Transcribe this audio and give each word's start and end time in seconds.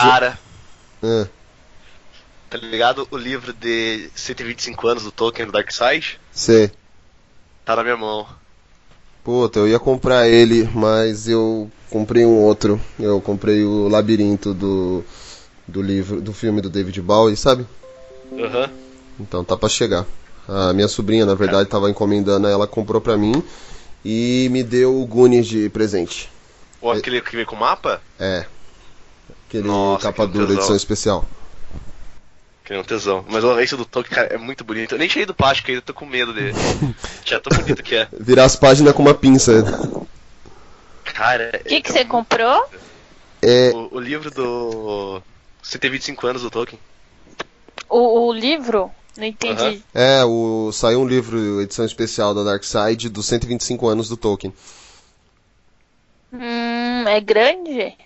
Cara, 0.00 0.38
Ah, 1.02 1.26
tá 2.48 2.58
ligado? 2.58 3.06
O 3.10 3.16
livro 3.16 3.52
de 3.52 4.10
125 4.14 4.88
anos 4.88 5.04
do 5.04 5.12
Tolkien 5.12 5.46
do 5.46 5.52
Dark 5.52 5.70
Side 5.70 6.18
sei. 6.32 6.70
tá 7.64 7.76
na 7.76 7.82
minha 7.82 7.96
mão. 7.96 8.26
Puta, 9.22 9.58
eu 9.58 9.68
ia 9.68 9.78
comprar 9.78 10.28
ele, 10.28 10.68
mas 10.74 11.28
eu 11.28 11.70
comprei 11.90 12.24
um 12.24 12.38
outro. 12.38 12.80
Eu 12.98 13.20
comprei 13.20 13.64
o 13.64 13.88
Labirinto 13.88 14.54
do, 14.54 15.04
do 15.68 15.82
livro, 15.82 16.20
do 16.20 16.32
filme 16.32 16.60
do 16.60 16.70
David 16.70 17.00
Bowie, 17.02 17.36
sabe? 17.36 17.66
Aham. 18.32 18.70
Então 19.18 19.44
tá 19.44 19.56
pra 19.56 19.68
chegar. 19.68 20.06
A 20.48 20.72
minha 20.72 20.88
sobrinha, 20.88 21.26
na 21.26 21.34
verdade, 21.34 21.68
tava 21.68 21.90
encomendando, 21.90 22.48
ela 22.48 22.66
comprou 22.66 23.00
pra 23.00 23.16
mim 23.16 23.42
e 24.04 24.48
me 24.50 24.62
deu 24.64 25.00
o 25.00 25.06
Goonies 25.06 25.46
de 25.46 25.68
presente. 25.68 26.30
Ou 26.80 26.90
aquele 26.90 27.20
que 27.20 27.36
vem 27.36 27.44
com 27.44 27.54
mapa? 27.56 28.00
É. 28.18 28.46
Aquele 29.50 29.66
Nossa, 29.66 30.04
capa 30.04 30.26
que 30.28 30.32
dura, 30.32 30.46
tesão. 30.46 30.58
edição 30.60 30.76
especial. 30.76 31.24
Que 32.64 32.72
nem 32.72 32.80
um 32.80 32.84
tesão. 32.84 33.24
Mas 33.28 33.42
o 33.42 33.58
esse 33.58 33.76
do 33.76 33.84
Tolkien, 33.84 34.14
cara, 34.14 34.32
é 34.32 34.38
muito 34.38 34.62
bonito. 34.62 34.94
Eu 34.94 34.98
nem 34.98 35.08
cheguei 35.08 35.26
do 35.26 35.34
plástico 35.34 35.70
ainda, 35.72 35.82
tô 35.82 35.92
com 35.92 36.06
medo 36.06 36.32
dele. 36.32 36.52
Já 37.26 37.40
tão 37.40 37.58
bonito 37.58 37.82
que 37.82 37.96
é. 37.96 38.06
Virar 38.12 38.44
as 38.44 38.54
páginas 38.54 38.94
com 38.94 39.02
uma 39.02 39.12
pinça. 39.12 39.64
Cara, 41.02 41.50
O 41.64 41.68
que, 41.68 41.82
que 41.82 41.90
você 41.92 42.04
comprou? 42.04 42.64
É, 43.42 43.72
o, 43.74 43.96
o 43.96 43.98
livro 43.98 44.30
do 44.30 45.20
125 45.64 46.26
anos 46.28 46.42
do 46.42 46.50
Tolkien. 46.50 46.78
O, 47.88 48.28
o 48.28 48.32
livro? 48.32 48.88
Não 49.16 49.24
entendi. 49.24 49.82
é, 49.92 50.24
o, 50.24 50.70
saiu 50.72 51.00
um 51.00 51.08
livro, 51.08 51.60
edição 51.60 51.84
especial 51.84 52.32
da 52.32 52.44
Dark 52.44 52.62
Side, 52.62 53.08
dos 53.08 53.26
125 53.26 53.88
anos 53.88 54.08
do 54.08 54.16
Tolkien. 54.16 54.54
Hum, 56.32 57.08
é 57.08 57.20
grande? 57.20 57.96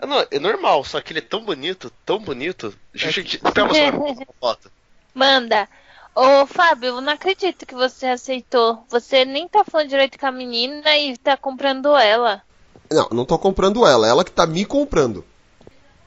Ah, 0.00 0.06
não, 0.06 0.26
é 0.30 0.38
normal, 0.38 0.84
só 0.84 1.00
que 1.00 1.12
ele 1.12 1.18
é 1.18 1.22
tão 1.22 1.44
bonito, 1.44 1.92
tão 2.06 2.18
bonito. 2.18 2.74
Deixa 2.92 3.20
eu 3.20 3.24
te 3.24 3.40
uma 3.42 4.32
foto. 4.40 4.70
Manda. 5.12 5.68
Ô, 6.14 6.46
Fábio, 6.46 6.88
eu 6.88 7.00
não 7.00 7.12
acredito 7.12 7.66
que 7.66 7.74
você 7.74 8.06
aceitou. 8.06 8.84
Você 8.88 9.24
nem 9.24 9.48
tá 9.48 9.64
falando 9.64 9.88
direito 9.88 10.18
com 10.18 10.26
a 10.26 10.32
menina 10.32 10.96
e 10.96 11.16
tá 11.16 11.36
comprando 11.36 11.96
ela. 11.96 12.42
Não, 12.90 13.08
não 13.10 13.24
tô 13.24 13.38
comprando 13.38 13.86
ela, 13.86 14.06
ela 14.06 14.24
que 14.24 14.30
tá 14.30 14.46
me 14.46 14.64
comprando. 14.64 15.24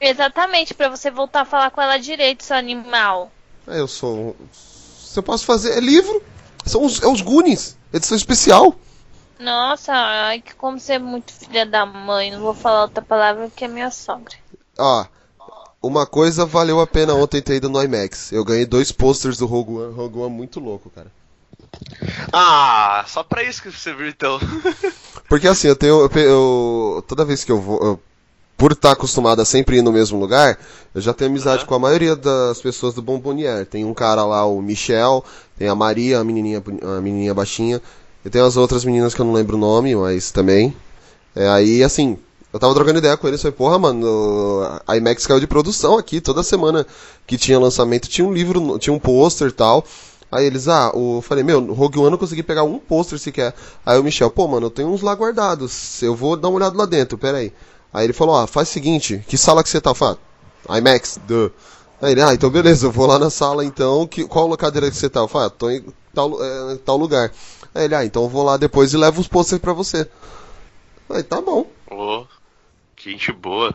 Exatamente, 0.00 0.74
pra 0.74 0.88
você 0.88 1.10
voltar 1.10 1.42
a 1.42 1.46
falar 1.46 1.70
com 1.70 1.80
ela 1.80 1.96
direito, 1.96 2.44
seu 2.44 2.56
animal. 2.56 3.30
É, 3.68 3.78
eu 3.78 3.86
sou. 3.86 4.34
Se 4.50 5.18
eu 5.18 5.22
posso 5.22 5.44
fazer. 5.44 5.76
É 5.76 5.80
livro. 5.80 6.22
São 6.64 6.84
os, 6.84 7.02
é 7.02 7.06
os 7.06 7.20
Goonies, 7.20 7.76
edição 7.92 8.16
especial. 8.16 8.74
Nossa, 9.42 9.92
ai, 9.92 10.40
que 10.40 10.54
como 10.54 10.78
você 10.78 10.94
é 10.94 10.98
muito 10.98 11.32
filha 11.32 11.66
da 11.66 11.84
mãe. 11.84 12.30
Não 12.30 12.40
vou 12.40 12.54
falar 12.54 12.82
outra 12.82 13.02
palavra 13.02 13.50
que 13.54 13.64
é 13.64 13.68
minha 13.68 13.90
sogra. 13.90 14.34
Ó, 14.78 15.04
uma 15.82 16.06
coisa 16.06 16.46
valeu 16.46 16.80
a 16.80 16.86
pena 16.86 17.14
ontem 17.14 17.42
ter 17.42 17.56
ido 17.56 17.68
no 17.68 17.82
IMAX. 17.82 18.30
Eu 18.32 18.44
ganhei 18.44 18.64
dois 18.66 18.92
posters 18.92 19.38
do 19.38 19.46
Rogue 19.46 19.72
One, 19.72 19.94
Rogue 19.94 20.18
One 20.18 20.34
muito 20.34 20.60
louco, 20.60 20.90
cara. 20.90 21.10
Ah, 22.32 23.04
só 23.08 23.22
pra 23.22 23.42
isso 23.42 23.62
que 23.62 23.70
você 23.70 23.92
viu 23.92 24.08
então. 24.08 24.38
Porque 25.28 25.48
assim, 25.48 25.68
eu 25.68 25.76
tenho. 25.76 26.00
Eu, 26.02 26.10
eu- 26.20 27.04
toda 27.08 27.24
vez 27.24 27.44
que 27.44 27.52
eu 27.52 27.60
vou. 27.60 27.78
eu- 27.82 28.00
por 28.56 28.72
estar 28.72 28.92
acostumado 28.92 29.42
a 29.42 29.44
sempre 29.44 29.78
ir 29.78 29.82
no 29.82 29.90
mesmo 29.90 30.20
lugar, 30.20 30.56
eu 30.94 31.00
já 31.00 31.12
tenho 31.12 31.30
amizade 31.30 31.62
Aham. 31.62 31.66
com 31.66 31.74
a 31.74 31.78
maioria 31.80 32.14
das 32.14 32.60
pessoas 32.60 32.94
do 32.94 33.02
Bombonier. 33.02 33.66
Tem 33.66 33.84
um 33.84 33.92
cara 33.94 34.24
lá, 34.24 34.46
o 34.46 34.62
Michel, 34.62 35.24
tem 35.58 35.66
a 35.68 35.74
Maria, 35.74 36.20
a 36.20 36.24
menininha, 36.24 36.62
a 36.82 37.00
menininha 37.00 37.34
baixinha. 37.34 37.82
E 38.24 38.30
tem 38.30 38.40
as 38.40 38.56
outras 38.56 38.84
meninas 38.84 39.14
que 39.14 39.20
eu 39.20 39.24
não 39.24 39.32
lembro 39.32 39.56
o 39.56 39.60
nome, 39.60 39.94
mas 39.96 40.30
também. 40.30 40.74
É, 41.34 41.48
aí, 41.48 41.82
assim, 41.82 42.18
eu 42.52 42.60
tava 42.60 42.74
trocando 42.74 42.98
ideia 42.98 43.16
com 43.16 43.26
eles, 43.26 43.40
falei, 43.40 43.56
porra, 43.56 43.78
mano, 43.78 44.06
a 44.86 44.96
IMAX 44.96 45.26
caiu 45.26 45.40
de 45.40 45.46
produção 45.46 45.96
aqui, 45.96 46.20
toda 46.20 46.42
semana 46.42 46.86
que 47.26 47.38
tinha 47.38 47.58
lançamento 47.58 48.08
tinha 48.08 48.26
um 48.26 48.32
livro, 48.32 48.78
tinha 48.78 48.92
um 48.92 48.98
pôster 48.98 49.48
e 49.48 49.52
tal. 49.52 49.84
Aí 50.30 50.46
eles, 50.46 50.68
ah, 50.68 50.92
eu 50.94 51.22
falei, 51.22 51.42
meu, 51.42 51.72
Rogue 51.72 51.98
One 51.98 52.12
eu 52.12 52.18
consegui 52.18 52.42
pegar 52.42 52.62
um 52.62 52.78
pôster 52.78 53.18
sequer. 53.18 53.54
Aí 53.84 53.98
o 53.98 54.04
Michel, 54.04 54.30
pô, 54.30 54.46
mano, 54.46 54.66
eu 54.66 54.70
tenho 54.70 54.88
uns 54.88 55.02
lá 55.02 55.14
guardados, 55.14 56.02
eu 56.02 56.14
vou 56.14 56.36
dar 56.36 56.48
uma 56.48 56.56
olhada 56.58 56.76
lá 56.76 56.86
dentro, 56.86 57.18
pera 57.18 57.38
aí. 57.38 57.52
Aí 57.92 58.04
ele 58.04 58.12
falou, 58.12 58.36
ah, 58.36 58.46
faz 58.46 58.68
o 58.68 58.72
seguinte, 58.72 59.24
que 59.26 59.36
sala 59.36 59.62
que 59.62 59.68
você 59.68 59.80
tá? 59.80 59.90
Eu 59.90 59.94
falei, 59.94 60.18
ah, 60.68 60.78
IMAX, 60.78 61.18
duh. 61.26 61.50
Aí 62.02 62.12
ele, 62.12 62.22
ah, 62.22 62.34
então 62.34 62.50
beleza, 62.50 62.86
eu 62.86 62.90
vou 62.90 63.06
lá 63.06 63.16
na 63.18 63.30
sala 63.30 63.64
então, 63.64 64.06
que, 64.08 64.26
qual 64.26 64.54
cadeira 64.56 64.90
que 64.90 64.96
você 64.96 65.08
tá? 65.08 65.20
Eu 65.20 65.28
falei, 65.28 65.46
ah, 65.46 65.50
tô 65.50 65.70
em 65.70 65.84
tal, 66.12 66.44
é, 66.44 66.76
tal 66.84 66.96
lugar. 66.96 67.30
Aí 67.72 67.84
ele, 67.84 67.94
ah, 67.94 68.04
então 68.04 68.24
eu 68.24 68.28
vou 68.28 68.42
lá 68.42 68.56
depois 68.56 68.92
e 68.92 68.96
levo 68.96 69.20
os 69.20 69.28
pôsteres 69.28 69.62
pra 69.62 69.72
você. 69.72 70.08
Aí, 71.08 71.22
tá 71.22 71.40
bom. 71.40 71.64
Ô, 71.88 72.26
que 72.96 73.12
gente 73.12 73.30
boa. 73.32 73.72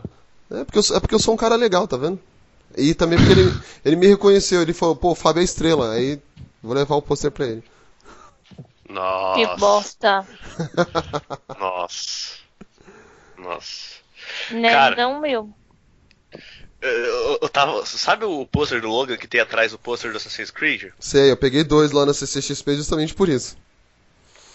É 0.50 0.62
porque, 0.64 0.78
eu, 0.78 0.82
sou- 0.82 0.96
é 0.96 1.00
porque 1.00 1.14
eu 1.14 1.18
sou 1.18 1.32
um 1.32 1.38
cara 1.38 1.56
legal, 1.56 1.88
tá 1.88 1.96
vendo? 1.96 2.18
E 2.76 2.94
também 2.94 3.18
porque 3.18 3.32
ele, 3.32 3.60
ele 3.84 3.96
me 3.96 4.06
reconheceu, 4.06 4.60
ele 4.60 4.74
falou, 4.74 4.94
pô, 4.94 5.14
Fábio 5.14 5.40
é 5.40 5.44
estrela, 5.44 5.92
aí 5.92 6.20
vou 6.62 6.74
levar 6.74 6.96
o 6.96 7.02
pôster 7.02 7.30
pra 7.30 7.46
ele. 7.46 7.62
Nossa. 8.88 9.34
Que 9.54 9.60
bosta. 9.60 10.26
Nossa. 11.58 12.36
Nossa. 13.38 13.94
Né? 14.50 14.70
Cara. 14.70 14.96
Não, 14.96 15.20
meu. 15.20 15.50
Eu, 16.80 17.48
tava. 17.48 17.84
Sabe 17.84 18.24
o 18.24 18.46
pôster 18.46 18.80
do 18.80 18.88
Logan 18.88 19.16
que 19.16 19.26
tem 19.26 19.40
atrás 19.40 19.72
o 19.72 19.78
pôster 19.78 20.10
do 20.12 20.16
Assassin's 20.16 20.50
Creed? 20.50 20.92
Sei, 21.00 21.30
eu 21.30 21.36
peguei 21.36 21.64
dois 21.64 21.90
lá 21.90 22.06
na 22.06 22.14
CCXP 22.14 22.76
justamente 22.76 23.14
por 23.14 23.28
isso. 23.28 23.56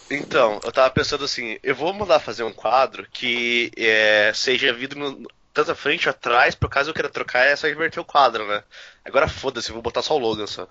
Então, 0.09 0.59
eu 0.63 0.71
tava 0.71 0.89
pensando 0.91 1.25
assim, 1.25 1.57
eu 1.63 1.75
vou 1.75 1.91
mandar 1.93 2.19
fazer 2.19 2.43
um 2.43 2.53
quadro 2.53 3.07
que 3.11 3.71
é, 3.75 4.31
seja 4.33 4.71
vidro 4.73 4.99
no- 4.99 5.27
tanto 5.53 5.71
à 5.71 5.75
frente 5.75 6.07
ou 6.07 6.11
atrás, 6.11 6.55
por 6.55 6.69
caso 6.69 6.89
eu 6.89 6.93
queira 6.93 7.09
trocar, 7.09 7.45
é 7.45 7.55
só 7.55 7.67
inverter 7.67 8.01
o 8.01 8.05
quadro, 8.05 8.45
né? 8.47 8.63
Agora 9.03 9.27
foda-se, 9.27 9.69
eu 9.69 9.73
vou 9.73 9.81
botar 9.81 10.01
só 10.01 10.15
o 10.15 10.19
Logan 10.19 10.47
só. 10.47 10.67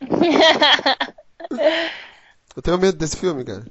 Eu 2.56 2.62
tenho 2.62 2.78
medo 2.78 2.96
desse 2.96 3.16
filme, 3.18 3.44
cara. 3.44 3.64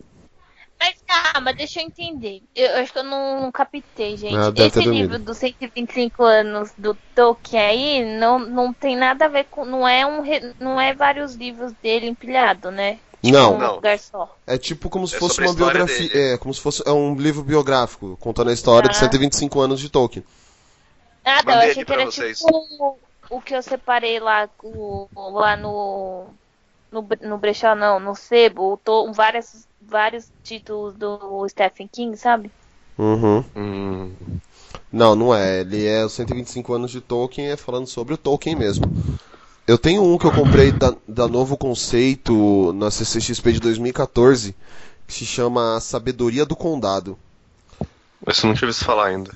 Mas 0.86 0.96
calma, 1.08 1.52
deixa 1.54 1.80
eu 1.82 1.86
entender. 1.86 2.44
Eu, 2.56 2.68
eu 2.68 2.78
acho 2.84 2.94
que 2.94 3.00
eu 3.00 3.04
não, 3.04 3.42
não 3.42 3.52
captei, 3.52 4.16
gente. 4.18 4.36
Ah, 4.36 4.54
Esse 4.56 4.82
livro 4.86 5.18
dos 5.18 5.38
125 5.38 6.24
anos 6.24 6.72
do 6.78 6.96
Tolkien 7.16 7.60
aí 7.62 8.18
não, 8.20 8.38
não 8.38 8.72
tem 8.72 8.96
nada 8.96 9.26
a 9.26 9.28
ver 9.28 9.46
com. 9.46 9.66
Não 9.66 9.88
é, 9.88 10.06
um, 10.06 10.22
não 10.60 10.80
é 10.80 10.94
vários 10.94 11.34
livros 11.34 11.72
dele 11.82 12.08
empilhado, 12.08 12.70
né? 12.70 13.00
Não, 13.24 13.56
Um 13.56 13.58
Não. 13.58 13.76
lugar 13.76 13.98
só. 13.98 14.38
é 14.46 14.56
tipo 14.56 14.88
como 14.88 15.08
se 15.08 15.16
É 15.16 15.20
fosse 15.20 15.42
uma 15.42 15.54
biografia, 15.54 16.08
dele. 16.08 16.34
é, 16.34 16.38
como 16.38 16.54
se 16.54 16.62
fosse 16.62 16.84
é 16.88 16.92
um 16.92 17.16
livro 17.16 17.42
biográfico, 17.44 18.16
contando 18.22 18.52
a 18.52 18.54
história 18.54 18.88
de 18.88 18.96
Ah. 18.96 19.00
125 19.00 19.60
anos 19.60 19.80
de 19.80 19.90
Tolkien. 19.90 20.24
Ah, 21.24 21.42
tá, 21.42 21.54
eu 21.66 21.72
achei 21.72 21.84
que 21.84 21.92
era 21.92 22.04
pra 22.04 22.12
vocês. 22.12 22.38
tipo 22.38 22.52
o, 22.80 23.00
o 23.38 23.42
que 23.42 23.56
eu 23.56 23.64
separei 23.64 24.20
lá, 24.20 24.48
o, 24.64 25.08
lá 25.16 25.58
no. 25.58 26.28
No, 26.96 27.06
no 27.28 27.38
brechó, 27.38 27.76
não, 27.76 28.00
no 28.00 28.16
sebo, 28.16 28.80
tô, 28.82 29.12
vários, 29.12 29.68
vários 29.82 30.32
títulos 30.42 30.96
do 30.96 31.46
Stephen 31.50 31.90
King, 31.92 32.16
sabe? 32.16 32.50
Uhum. 32.98 33.44
Hum. 33.54 34.12
Não, 34.90 35.14
não 35.14 35.36
é. 35.36 35.60
Ele 35.60 35.86
é 35.86 36.06
os 36.06 36.14
125 36.14 36.74
anos 36.74 36.92
de 36.92 37.02
Tolkien, 37.02 37.50
é 37.50 37.58
falando 37.58 37.88
sobre 37.88 38.14
o 38.14 38.18
Tolkien 38.18 38.56
mesmo. 38.56 38.86
Eu 39.68 39.78
tenho 39.78 40.04
um 40.04 40.18
que 40.18 40.26
eu 40.26 40.32
comprei 40.32 40.72
da, 40.72 40.96
da 41.06 41.28
Novo 41.28 41.58
Conceito 41.58 42.72
na 42.72 42.90
CCXP 42.90 43.52
de 43.52 43.60
2014, 43.60 44.56
que 45.06 45.14
se 45.14 45.26
chama 45.26 45.82
Sabedoria 45.82 46.46
do 46.46 46.56
Condado. 46.56 47.20
Esse 48.26 48.46
eu 48.46 48.48
não 48.48 48.56
tinha 48.56 48.68
visto 48.68 48.86
falar 48.86 49.08
ainda. 49.08 49.32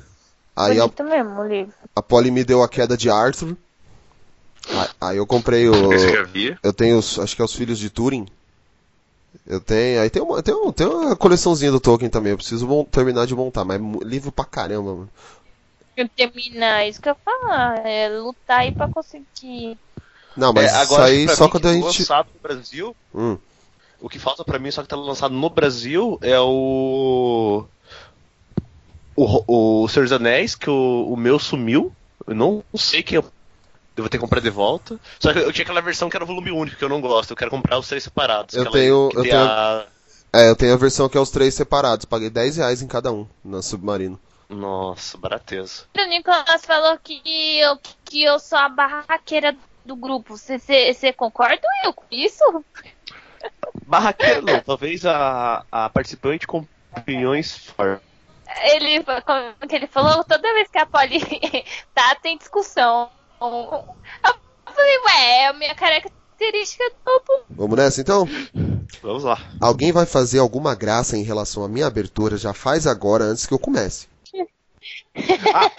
Aí 0.55 0.79
a, 0.79 0.89
mesmo 1.03 1.41
o 1.41 1.45
livro. 1.45 1.73
a 1.93 2.01
Polly 2.01 2.31
me 2.31 2.45
deu 2.45 2.63
a 2.63 2.69
queda 2.69 2.95
de 2.95 3.09
Arthur. 3.09 3.57
Aí- 4.71 4.89
Aí 5.01 5.17
eu 5.17 5.25
comprei 5.25 5.67
o. 5.69 5.73
Eu 6.63 6.73
tenho, 6.73 6.97
os, 6.99 7.17
acho 7.19 7.35
que 7.35 7.41
é 7.41 7.45
os 7.45 7.53
Filhos 7.55 7.79
de 7.79 7.89
Turing. 7.89 8.27
Eu 9.45 9.59
tenho. 9.59 10.01
Aí 10.01 10.09
tem 10.09 10.21
uma, 10.21 10.41
tem, 10.43 10.53
um, 10.53 10.71
tem 10.71 10.87
uma 10.87 11.15
coleçãozinha 11.15 11.71
do 11.71 11.79
Tolkien 11.79 12.09
também. 12.09 12.31
Eu 12.31 12.37
preciso 12.37 12.83
terminar 12.91 13.25
de 13.25 13.35
montar, 13.35 13.63
mas 13.65 13.79
é 13.81 13.83
livro 14.05 14.31
pra 14.31 14.45
caramba, 14.45 14.93
mano. 14.93 15.09
Terminar, 16.15 16.87
isso 16.87 17.01
que 17.01 17.09
eu 17.09 17.13
ia 17.13 17.17
falar, 17.25 17.85
é 17.85 18.07
lutar 18.09 18.59
aí 18.61 18.71
pra 18.71 18.87
conseguir. 18.87 19.77
Não, 20.37 20.53
mas 20.53 20.65
É, 20.65 20.67
isso 20.67 20.77
agora, 20.77 21.05
aí 21.05 21.25
pra 21.25 21.35
só 21.35 21.43
mim, 21.45 21.49
quando 21.49 21.63
que 21.63 21.67
a 21.67 21.73
gente. 21.73 21.83
lançado 21.83 22.27
no 22.33 22.39
Brasil, 22.41 22.95
Hum. 23.13 23.37
o 23.99 24.07
que 24.07 24.17
falta 24.17 24.45
pra 24.45 24.57
mim 24.59 24.71
só 24.71 24.81
que 24.81 24.87
tá 24.87 24.95
lançado 24.95 25.33
no 25.33 25.49
Brasil 25.49 26.17
é 26.21 26.39
o. 26.39 27.65
O, 29.15 29.83
o 29.83 29.87
Senhor 29.89 30.03
dos 30.05 30.13
Anéis, 30.13 30.55
que 30.55 30.69
o, 30.69 31.07
o 31.11 31.17
meu 31.17 31.37
sumiu. 31.37 31.91
Eu 32.25 32.35
não 32.35 32.63
sei 32.75 33.03
que 33.03 33.17
eu. 33.17 33.25
Eu 33.99 34.03
vou 34.03 34.09
ter 34.09 34.17
que 34.17 34.21
comprar 34.21 34.39
de 34.39 34.49
volta. 34.49 34.97
Só 35.19 35.33
que 35.33 35.39
eu 35.39 35.51
tinha 35.51 35.63
aquela 35.63 35.81
versão 35.81 36.09
que 36.09 36.15
era 36.15 36.23
o 36.23 36.27
volume 36.27 36.51
único, 36.51 36.77
que 36.77 36.83
eu 36.83 36.89
não 36.89 37.01
gosto. 37.01 37.31
Eu 37.31 37.37
quero 37.37 37.51
comprar 37.51 37.77
os 37.77 37.87
três 37.87 38.03
separados. 38.03 38.55
Eu 38.55 38.69
tenho- 38.71 39.09
eu 39.13 39.21
tenho- 39.23 39.37
a- 39.37 39.85
É, 40.31 40.49
eu 40.49 40.55
tenho 40.55 40.73
a 40.73 40.77
versão 40.77 41.09
que 41.09 41.17
é 41.17 41.19
os 41.21 41.29
três 41.31 41.53
separados. 41.53 42.05
Paguei 42.05 42.29
10 42.29 42.57
reais 42.57 42.81
em 42.81 42.87
cada 42.87 43.11
um 43.11 43.27
na 43.43 43.61
Submarino. 43.61 44.19
Nossa, 44.47 45.17
barateza. 45.17 45.83
O 45.97 46.05
Nicolas 46.05 46.65
falou 46.65 46.97
que 47.03 47.21
eu, 47.59 47.77
que 48.05 48.23
eu 48.23 48.39
sou 48.39 48.57
a 48.57 48.69
barraqueira 48.69 49.55
do 49.85 49.95
grupo. 49.95 50.35
Você 50.37 51.11
concorda 51.13 51.61
eu 51.83 51.91
com 51.93 52.05
isso? 52.11 52.43
Barraqueiro 53.85 54.41
não, 54.43 54.59
talvez 54.61 55.05
a, 55.05 55.63
a 55.71 55.89
participante 55.89 56.45
com 56.47 56.65
opiniões 56.95 57.55
fortes. 57.57 58.07
ele, 58.73 59.03
como 59.03 59.67
que 59.67 59.75
ele 59.75 59.87
falou, 59.87 60.23
toda 60.23 60.53
vez 60.53 60.69
que 60.69 60.77
a 60.77 60.85
Polly 60.85 61.19
tá, 61.93 62.15
tem 62.15 62.37
discussão. 62.37 63.09
Eu 63.41 64.73
falei, 64.73 64.97
ué, 65.05 65.43
é 65.43 65.47
a 65.47 65.53
minha 65.53 65.75
característica 65.75 66.83
do 67.05 67.45
Vamos 67.49 67.77
nessa 67.77 68.01
então? 68.01 68.27
Vamos 69.01 69.23
lá. 69.23 69.37
Alguém 69.59 69.91
vai 69.91 70.05
fazer 70.05 70.39
alguma 70.39 70.75
graça 70.75 71.17
em 71.17 71.23
relação 71.23 71.63
à 71.63 71.67
minha 71.67 71.87
abertura? 71.87 72.37
Já 72.37 72.53
faz 72.53 72.87
agora 72.87 73.23
antes 73.25 73.45
que 73.45 73.53
eu 73.53 73.59
comece. 73.59 74.07
Ah, 75.53 75.69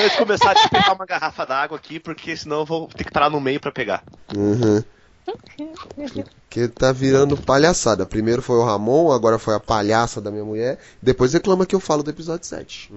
antes 0.00 0.12
de 0.12 0.18
começar, 0.18 0.52
deixa 0.52 0.66
eu 0.66 0.70
pegar 0.70 0.92
uma 0.92 1.06
garrafa 1.06 1.46
d'água 1.46 1.76
aqui, 1.76 1.98
porque 1.98 2.36
senão 2.36 2.60
eu 2.60 2.66
vou 2.66 2.88
ter 2.88 3.04
que 3.04 3.12
parar 3.12 3.30
no 3.30 3.40
meio 3.40 3.60
pra 3.60 3.72
pegar. 3.72 4.04
Uhum. 4.36 4.82
Que 6.50 6.68
tá 6.68 6.92
virando 6.92 7.36
palhaçada. 7.36 8.04
Primeiro 8.04 8.42
foi 8.42 8.56
o 8.56 8.64
Ramon, 8.64 9.12
agora 9.12 9.38
foi 9.38 9.54
a 9.54 9.60
palhaça 9.60 10.20
da 10.20 10.30
minha 10.30 10.44
mulher. 10.44 10.78
Depois 11.00 11.32
reclama 11.32 11.64
que 11.64 11.74
eu 11.74 11.80
falo 11.80 12.02
do 12.02 12.10
episódio 12.10 12.46
7. 12.46 12.92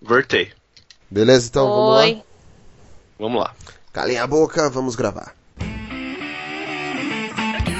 Voltei. 0.00 0.52
Beleza? 1.10 1.48
Então 1.48 1.68
vamos 1.68 1.94
lá. 1.94 2.22
Vamos 3.20 3.38
lá. 3.38 3.54
Calem 3.92 4.18
a 4.18 4.26
boca, 4.26 4.70
vamos 4.70 4.96
gravar. 4.96 5.34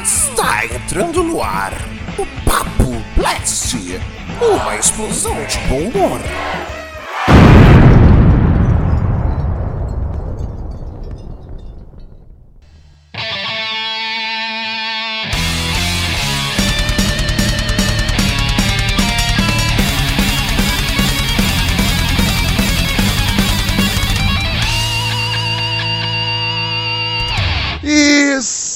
Está 0.02 0.66
entrando 0.66 1.22
no 1.22 1.42
ar 1.42 1.72
o 2.18 2.26
Papo 2.44 2.90
Blast, 3.16 3.74
uma 4.42 4.76
explosão 4.76 5.34
de 5.46 5.58
bom 5.60 5.88
humor. 5.88 6.20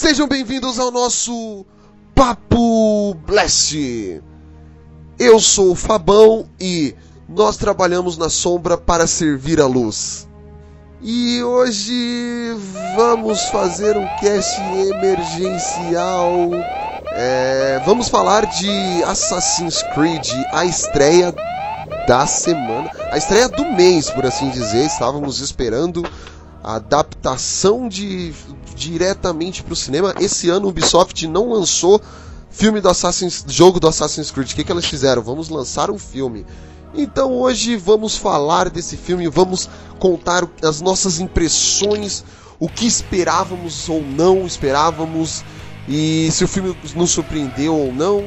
Sejam 0.05 0.29
bem-vindos 0.29 0.79
ao 0.79 0.91
nosso 0.91 1.65
Papo 2.15 3.15
Blast. 3.27 3.75
Eu 5.19 5.41
sou 5.41 5.73
o 5.73 5.75
Fabão 5.75 6.47
e 6.61 6.95
nós 7.27 7.57
trabalhamos 7.57 8.19
na 8.19 8.29
sombra 8.29 8.77
para 8.77 9.07
servir 9.07 9.63
a 9.63 9.67
luz. 9.67 10.29
E 11.01 11.43
hoje 11.43 12.55
vamos 12.95 13.45
fazer 13.45 13.97
um 13.97 14.07
cast 14.21 14.61
emergencial. 14.91 16.51
É, 17.13 17.81
vamos 17.87 18.11
falar 18.11 18.45
de 18.45 19.03
Assassin's 19.05 19.83
Creed, 19.95 20.29
a 20.53 20.67
estreia 20.67 21.35
da 22.07 22.27
semana, 22.27 22.91
a 23.11 23.17
estreia 23.17 23.49
do 23.49 23.65
mês, 23.73 24.11
por 24.11 24.27
assim 24.27 24.51
dizer. 24.51 24.85
Estávamos 24.85 25.41
esperando 25.41 26.05
adaptação 26.65 27.89
de 27.89 28.33
diretamente 28.75 29.63
para 29.63 29.75
o 29.75 29.77
cinema. 29.77 30.15
Esse 30.19 30.49
ano 30.49 30.67
o 30.67 30.71
Ubisoft 30.71 31.29
não 31.29 31.51
lançou 31.51 32.01
filme 32.51 32.81
do 32.81 32.89
Assassin's, 32.89 33.45
jogo 33.47 33.79
do 33.79 33.87
Assassin's 33.87 34.31
Creed. 34.31 34.51
O 34.51 34.55
que, 34.55 34.65
que 34.65 34.73
elas 34.73 34.87
fizeram? 34.87 35.23
Vamos 35.23 35.49
lançar 35.49 35.91
um 35.91 35.99
filme. 35.99 36.47
Então 36.95 37.33
hoje 37.33 37.77
vamos 37.77 38.17
falar 38.17 38.71
desse 38.71 38.97
filme, 38.97 39.29
vamos 39.29 39.69
contar 39.99 40.49
as 40.63 40.81
nossas 40.81 41.19
impressões, 41.19 42.25
o 42.59 42.69
que 42.69 42.87
esperávamos 42.87 43.89
ou 43.89 44.01
não 44.01 44.47
esperávamos 44.47 45.45
e 45.89 46.31
se 46.31 46.45
o 46.45 46.49
filme 46.49 46.77
nos 46.95 47.11
surpreendeu 47.11 47.75
ou 47.75 47.93
não. 47.93 48.25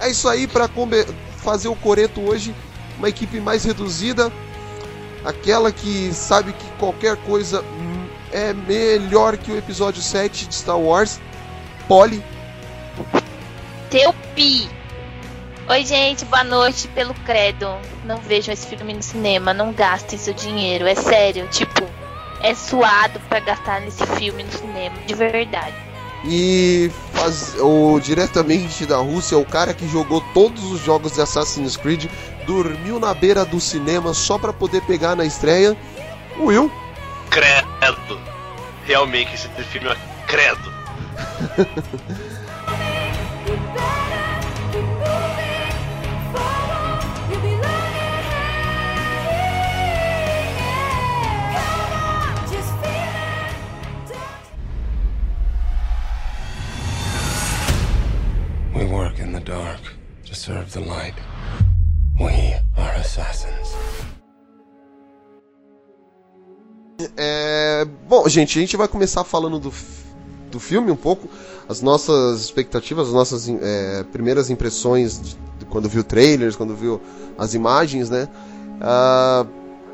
É 0.00 0.10
isso 0.10 0.28
aí 0.28 0.46
para 0.46 0.68
fazer 1.36 1.68
o 1.68 1.76
coreto 1.76 2.20
hoje, 2.20 2.54
uma 2.98 3.08
equipe 3.08 3.40
mais 3.40 3.64
reduzida, 3.64 4.32
aquela 5.24 5.72
que 5.72 6.12
sabe 6.12 6.52
que 6.52 6.66
qualquer 6.78 7.16
coisa 7.16 7.64
é 8.32 8.52
melhor 8.52 9.36
que 9.36 9.50
o 9.50 9.58
episódio 9.58 10.02
7 10.02 10.46
de 10.46 10.54
Star 10.54 10.78
Wars. 10.78 11.20
Polly. 11.88 12.22
Teu 13.90 14.12
pi. 14.34 14.68
Oi, 15.68 15.84
gente, 15.84 16.24
boa 16.24 16.44
noite 16.44 16.88
pelo 16.88 17.14
credo. 17.14 17.68
Não 18.04 18.16
vejam 18.18 18.52
esse 18.52 18.66
filme 18.66 18.94
no 18.94 19.02
cinema, 19.02 19.52
não 19.52 19.72
gastem 19.72 20.18
seu 20.18 20.34
dinheiro, 20.34 20.86
é 20.86 20.94
sério. 20.94 21.48
Tipo, 21.48 21.84
é 22.42 22.54
suado 22.54 23.20
pra 23.28 23.40
gastar 23.40 23.80
nesse 23.80 24.06
filme 24.06 24.42
no 24.42 24.52
cinema, 24.52 24.96
de 25.06 25.14
verdade. 25.14 25.89
E 26.24 26.90
faz, 27.14 27.54
o, 27.58 27.98
diretamente 27.98 28.84
da 28.84 28.98
Rússia, 28.98 29.38
o 29.38 29.44
cara 29.44 29.72
que 29.72 29.88
jogou 29.88 30.20
todos 30.34 30.62
os 30.70 30.80
jogos 30.80 31.12
de 31.12 31.20
Assassin's 31.20 31.76
Creed 31.76 32.06
dormiu 32.46 33.00
na 33.00 33.14
beira 33.14 33.44
do 33.44 33.60
cinema 33.60 34.12
só 34.12 34.38
pra 34.38 34.52
poder 34.52 34.82
pegar 34.82 35.16
na 35.16 35.24
estreia. 35.24 35.76
O 36.38 36.46
Will. 36.46 36.70
Credo. 37.30 38.20
Realmente, 38.84 39.34
esse 39.34 39.48
filme 39.64 39.88
é 39.88 39.96
credo. 40.26 40.72
serve 60.50 60.72
the 60.72 60.80
light. 60.80 61.14
We 62.18 62.54
are 62.76 62.98
assassins. 62.98 63.70
É, 67.16 67.86
bom, 68.08 68.28
gente, 68.28 68.58
a 68.58 68.60
gente 68.60 68.76
vai 68.76 68.88
começar 68.88 69.22
falando 69.24 69.58
do, 69.58 69.72
do 70.50 70.60
filme 70.60 70.90
um 70.90 70.96
pouco, 70.96 71.28
as 71.68 71.80
nossas 71.80 72.42
expectativas, 72.42 73.08
as 73.08 73.14
nossas 73.14 73.48
é, 73.48 74.04
primeiras 74.12 74.50
impressões 74.50 75.20
de, 75.20 75.38
de 75.60 75.64
quando 75.66 75.88
viu 75.88 76.02
trailers, 76.02 76.56
quando 76.56 76.74
viu 76.74 77.00
as 77.38 77.54
imagens, 77.54 78.10
né? 78.10 78.28
Ah, 78.80 79.46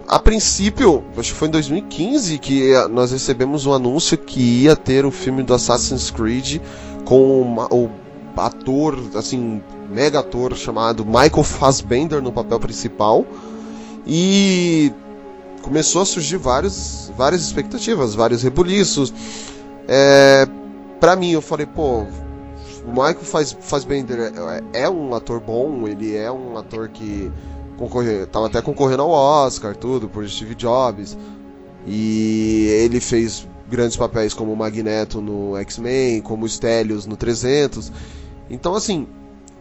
a 0.09 0.19
princípio, 0.19 1.05
acho 1.17 1.33
que 1.33 1.39
foi 1.39 1.49
em 1.49 1.51
2015 1.51 2.39
que 2.39 2.73
nós 2.91 3.13
recebemos 3.13 3.67
um 3.67 3.75
anúncio 3.75 4.17
que 4.17 4.63
ia 4.63 4.75
ter 4.75 5.05
o 5.05 5.11
filme 5.11 5.43
do 5.43 5.53
Assassin's 5.53 6.11
Creed 6.11 6.61
com 7.05 7.57
o 7.71 8.06
ator, 8.37 8.99
assim, 9.15 9.63
mega 9.91 10.21
ator 10.21 10.55
chamado 10.57 11.05
Michael 11.05 11.43
Fassbender 11.43 12.23
no 12.23 12.33
papel 12.33 12.61
principal. 12.61 13.27
E 14.07 14.93
começou 15.63 16.03
a 16.03 16.07
surgir 16.07 16.37
vários, 16.37 17.11
várias 17.17 17.43
expectativas, 17.43 18.15
vários 18.15 18.43
rebuliços. 18.43 19.13
É, 19.89 20.47
para 21.01 21.17
mim, 21.17 21.33
eu 21.33 21.43
falei, 21.43 21.67
pô, 21.67 22.05
o 22.87 22.91
Michael 22.91 23.21
Fass, 23.21 23.57
Fassbender 23.61 24.33
é, 24.73 24.83
é 24.85 24.89
um 24.89 25.15
ator 25.15 25.41
bom, 25.41 25.89
ele 25.89 26.17
é 26.17 26.31
um 26.31 26.57
ator 26.57 26.89
que 26.89 27.31
concorre, 27.77 28.27
tava 28.27 28.47
até 28.47 28.63
concorrendo 28.63 29.03
ao 29.03 29.11
Oscar, 29.11 29.75
tudo, 29.77 30.09
por 30.09 30.27
Steve 30.29 30.55
Jobs. 30.55 31.19
E 31.85 32.67
ele 32.85 33.01
fez 33.01 33.47
grandes 33.69 33.97
papéis 33.97 34.33
como 34.35 34.55
Magneto 34.55 35.21
no 35.21 35.57
X-Men, 35.57 36.21
como 36.23 36.49
Stelios 36.49 37.07
no 37.07 37.17
300. 37.17 37.93
Então, 38.49 38.75
assim, 38.75 39.07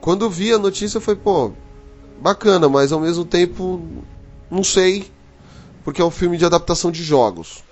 quando 0.02 0.30
vi 0.30 0.54
a 0.54 0.60
notícia, 0.60 1.00
foi, 1.00 1.16
pô, 1.16 1.52
bacana, 2.22 2.70
mas 2.70 2.92
ao 2.92 3.00
mesmo 3.00 3.26
tempo, 3.26 3.82
não 4.50 4.64
sei, 4.64 5.12
porque 5.84 6.02
é 6.02 6.06
um 6.06 6.12
filme 6.12 6.38
de 6.38 6.46
adaptação 6.46 6.92
de 6.92 7.04
jogos. 7.04 7.64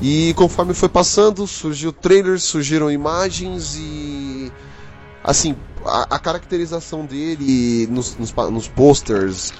E 0.00 0.34
conforme 0.34 0.74
foi 0.74 0.88
passando, 0.88 1.46
surgiu 1.46 1.92
trailers, 1.92 2.42
surgiram 2.42 2.90
imagens 2.90 3.76
e. 3.76 4.50
Assim, 5.22 5.56
a, 5.84 6.16
a 6.16 6.18
caracterização 6.18 7.06
dele 7.06 7.86
nos, 7.90 8.16
nos, 8.16 8.32
nos 8.32 8.68
posters 8.68 9.52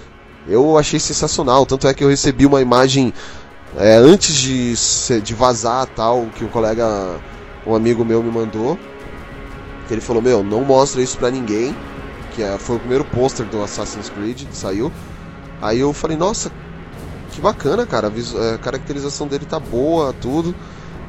eu 0.47 0.77
achei 0.77 0.99
sensacional. 0.99 1.65
Tanto 1.67 1.89
é 1.89 1.95
que 1.95 2.05
eu 2.05 2.09
recebi 2.09 2.47
uma 2.47 2.61
imagem 2.61 3.13
é, 3.77 3.97
antes 3.97 4.35
de, 4.35 4.75
de 5.21 5.35
vazar 5.35 5.87
tal, 5.87 6.27
que 6.35 6.45
um 6.45 6.49
colega, 6.49 7.19
um 7.67 7.75
amigo 7.75 8.05
meu 8.05 8.23
me 8.23 8.31
mandou. 8.31 8.79
Que 9.87 9.95
ele 9.95 10.01
falou: 10.01 10.23
Meu, 10.23 10.43
não 10.43 10.63
mostra 10.63 11.03
isso 11.03 11.19
pra 11.19 11.31
ninguém. 11.31 11.75
Que 12.35 12.43
é, 12.43 12.59
foi 12.59 12.77
o 12.77 12.79
primeiro 12.79 13.05
pôster 13.05 13.47
do 13.47 13.63
Assassin's 13.63 14.09
Creed 14.09 14.45
que 14.45 14.57
saiu. 14.57 14.93
Aí 15.61 15.81
eu 15.81 15.93
falei: 15.93 16.17
Nossa, 16.17 16.51
que 17.33 17.41
bacana, 17.41 17.87
cara. 17.87 18.13
A 18.55 18.59
caracterização 18.59 19.27
dele 19.27 19.45
tá 19.45 19.59
boa, 19.59 20.13
tudo. 20.21 20.55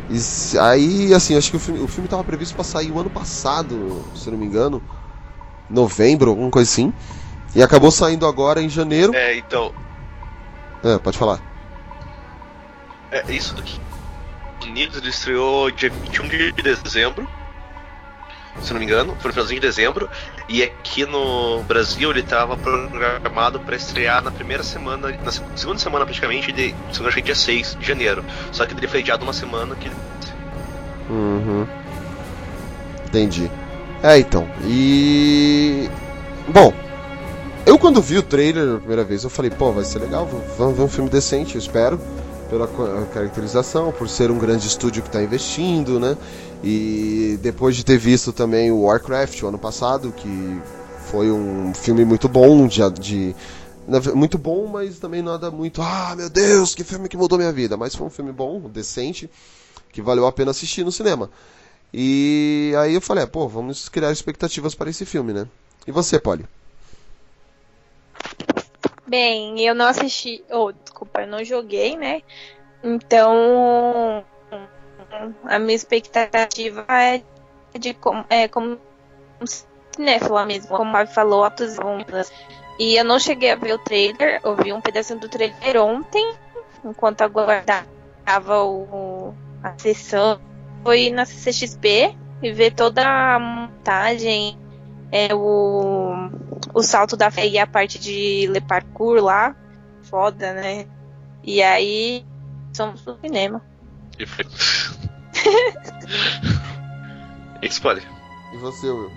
E 0.10 0.58
aí, 0.60 1.14
assim, 1.14 1.36
acho 1.36 1.50
que 1.50 1.58
o 1.58 1.60
filme, 1.60 1.82
o 1.82 1.88
filme 1.88 2.08
tava 2.08 2.24
previsto 2.24 2.54
para 2.54 2.64
sair 2.64 2.92
o 2.92 3.00
ano 3.00 3.10
passado, 3.10 4.04
se 4.16 4.30
não 4.30 4.38
me 4.38 4.46
engano. 4.46 4.82
Novembro, 5.70 6.30
alguma 6.30 6.52
coisa 6.52 6.70
assim. 6.70 6.94
E 7.56 7.64
acabou 7.64 7.90
saindo 7.90 8.28
agora 8.28 8.62
em 8.62 8.70
janeiro. 8.70 9.16
É, 9.16 9.36
então. 9.38 9.74
É, 10.84 10.98
pode 11.00 11.18
falar. 11.18 11.42
É, 13.12 13.24
isso 13.32 13.56
aqui. 13.58 13.80
Unidos 14.64 14.98
ele 14.98 15.10
estreou 15.10 15.72
dia 15.72 15.90
21 15.90 16.28
de 16.28 16.62
dezembro. 16.62 17.28
Se 18.62 18.74
não 18.74 18.80
me 18.80 18.86
engano, 18.86 19.16
foi 19.20 19.30
no 19.30 19.34
finalzinho 19.34 19.60
de 19.60 19.68
dezembro, 19.68 20.10
e 20.48 20.64
aqui 20.64 21.06
no 21.06 21.64
Brasil 21.64 22.10
ele 22.12 22.22
estava 22.22 22.58
programado 22.58 23.60
para 23.60 23.76
estrear 23.76 24.24
na 24.24 24.32
primeira 24.32 24.64
semana, 24.64 25.16
na 25.24 25.32
segunda 25.32 25.80
semana 25.80 26.06
praticamente, 26.06 26.52
de, 26.52 26.74
segundo 26.92 27.08
acho 27.08 27.18
que 27.18 27.22
dia 27.22 27.36
6 27.36 27.78
de 27.80 27.86
janeiro. 27.86 28.24
Só 28.52 28.66
que 28.66 28.74
ele 28.74 28.88
foi 28.88 29.02
adiado 29.02 29.24
uma 29.24 29.34
semana 29.34 29.76
que. 29.76 29.90
Uhum. 31.10 31.68
Entendi. 33.06 33.50
É, 34.02 34.18
então. 34.18 34.48
E. 34.64 35.90
Bom, 36.48 36.74
eu 37.66 37.80
quando 37.80 38.02
vi 38.02 38.18
o 38.18 38.24
trailer 38.24 38.76
a 38.76 38.78
primeira 38.78 39.04
vez, 39.04 39.24
eu 39.24 39.30
falei, 39.30 39.50
pô, 39.50 39.72
vai 39.72 39.84
ser 39.84 40.00
legal, 40.00 40.30
vamos 40.58 40.78
ver 40.78 40.84
um 40.84 40.88
filme 40.88 41.10
decente, 41.10 41.56
eu 41.56 41.60
espero. 41.60 42.00
Pela 42.50 42.68
caracterização, 43.14 43.92
por 43.92 44.08
ser 44.08 44.30
um 44.30 44.38
grande 44.38 44.68
estúdio 44.68 45.02
que 45.02 45.10
está 45.10 45.22
investindo, 45.22 46.00
né? 46.00 46.16
E 46.64 47.40
depois 47.42 47.76
de 47.76 47.84
ter 47.84 47.98
visto 47.98 48.32
também 48.32 48.72
o 48.72 48.82
Warcraft 48.82 49.42
o 49.42 49.48
ano 49.48 49.58
passado, 49.58 50.12
que 50.12 50.62
foi 51.06 51.32
um 51.32 51.74
filme 51.74 52.06
muito 52.06 52.28
bom, 52.30 52.68
de, 52.68 52.88
de 52.92 53.36
muito 54.16 54.38
bom, 54.38 54.68
mas 54.68 55.00
também 55.00 55.22
nada 55.22 55.52
muito, 55.52 55.82
ah, 55.82 56.14
meu 56.16 56.30
Deus, 56.30 56.74
que 56.74 56.84
filme 56.84 57.08
que 57.08 57.18
mudou 57.18 57.38
minha 57.38 57.52
vida. 57.52 57.78
Mas 57.78 57.96
foi 57.96 58.08
um 58.08 58.10
filme 58.10 58.32
bom, 58.32 58.60
decente, 58.62 59.30
que 59.92 60.02
valeu 60.02 60.26
a 60.26 60.32
pena 60.32 60.52
assistir 60.52 60.84
no 60.84 60.92
cinema. 60.92 61.30
E 61.94 62.74
aí 62.78 62.94
eu 62.94 63.02
falei, 63.02 63.24
ah, 63.24 63.28
pô, 63.28 63.48
vamos 63.48 63.88
criar 63.88 64.12
expectativas 64.12 64.76
para 64.76 64.90
esse 64.90 65.06
filme, 65.06 65.34
né? 65.34 65.48
E 65.88 65.92
você, 65.92 66.20
Polly? 66.20 66.46
Bem, 69.08 69.60
eu 69.62 69.76
não 69.76 69.86
assisti. 69.86 70.44
Oh, 70.50 70.72
desculpa, 70.72 71.22
eu 71.22 71.28
não 71.28 71.44
joguei, 71.44 71.96
né? 71.96 72.22
Então 72.84 74.24
a 75.44 75.60
minha 75.60 75.76
expectativa 75.76 76.86
é 76.90 77.22
de 77.78 77.94
como, 77.94 78.26
é, 78.30 78.48
como 78.48 78.80
cinéfila 79.94 80.46
mesmo, 80.46 80.76
como 80.76 80.92
Fábio 80.92 81.14
falou, 81.14 81.44
altos 81.44 81.78
ondas. 81.80 82.32
E 82.80 82.96
eu 82.96 83.04
não 83.04 83.20
cheguei 83.20 83.52
a 83.52 83.56
ver 83.56 83.74
o 83.74 83.78
trailer, 83.80 84.42
eu 84.44 84.56
vi 84.56 84.74
um 84.74 84.82
pedacinho 84.82 85.20
do 85.20 85.30
trailer 85.30 85.82
ontem, 85.82 86.34
enquanto 86.84 87.22
aguardava 87.22 88.64
o, 88.64 89.34
a 89.64 89.78
sessão. 89.78 90.40
Foi 90.84 91.10
na 91.10 91.26
CCXP 91.26 92.16
e 92.44 92.52
ver 92.52 92.74
toda 92.74 93.02
a 93.04 93.40
montagem, 93.40 94.60
é, 95.16 95.34
o 95.34 96.30
o 96.74 96.84
salto 96.84 97.16
da 97.16 97.32
fé 97.32 97.48
e 97.48 97.58
a 97.58 97.66
parte 97.66 97.98
de 97.98 98.48
Le 98.48 98.60
Parkour 98.60 99.24
lá. 99.24 99.56
Foda, 100.04 100.54
né? 100.54 100.86
E 101.42 101.64
aí 101.64 102.26
somos 102.74 103.06
no 103.06 103.18
cinema. 103.20 103.62
E 104.20 104.26
foi. 104.26 104.44
Explode. 107.62 108.06
E 108.54 108.58
você, 108.58 108.88
Will? 108.88 109.10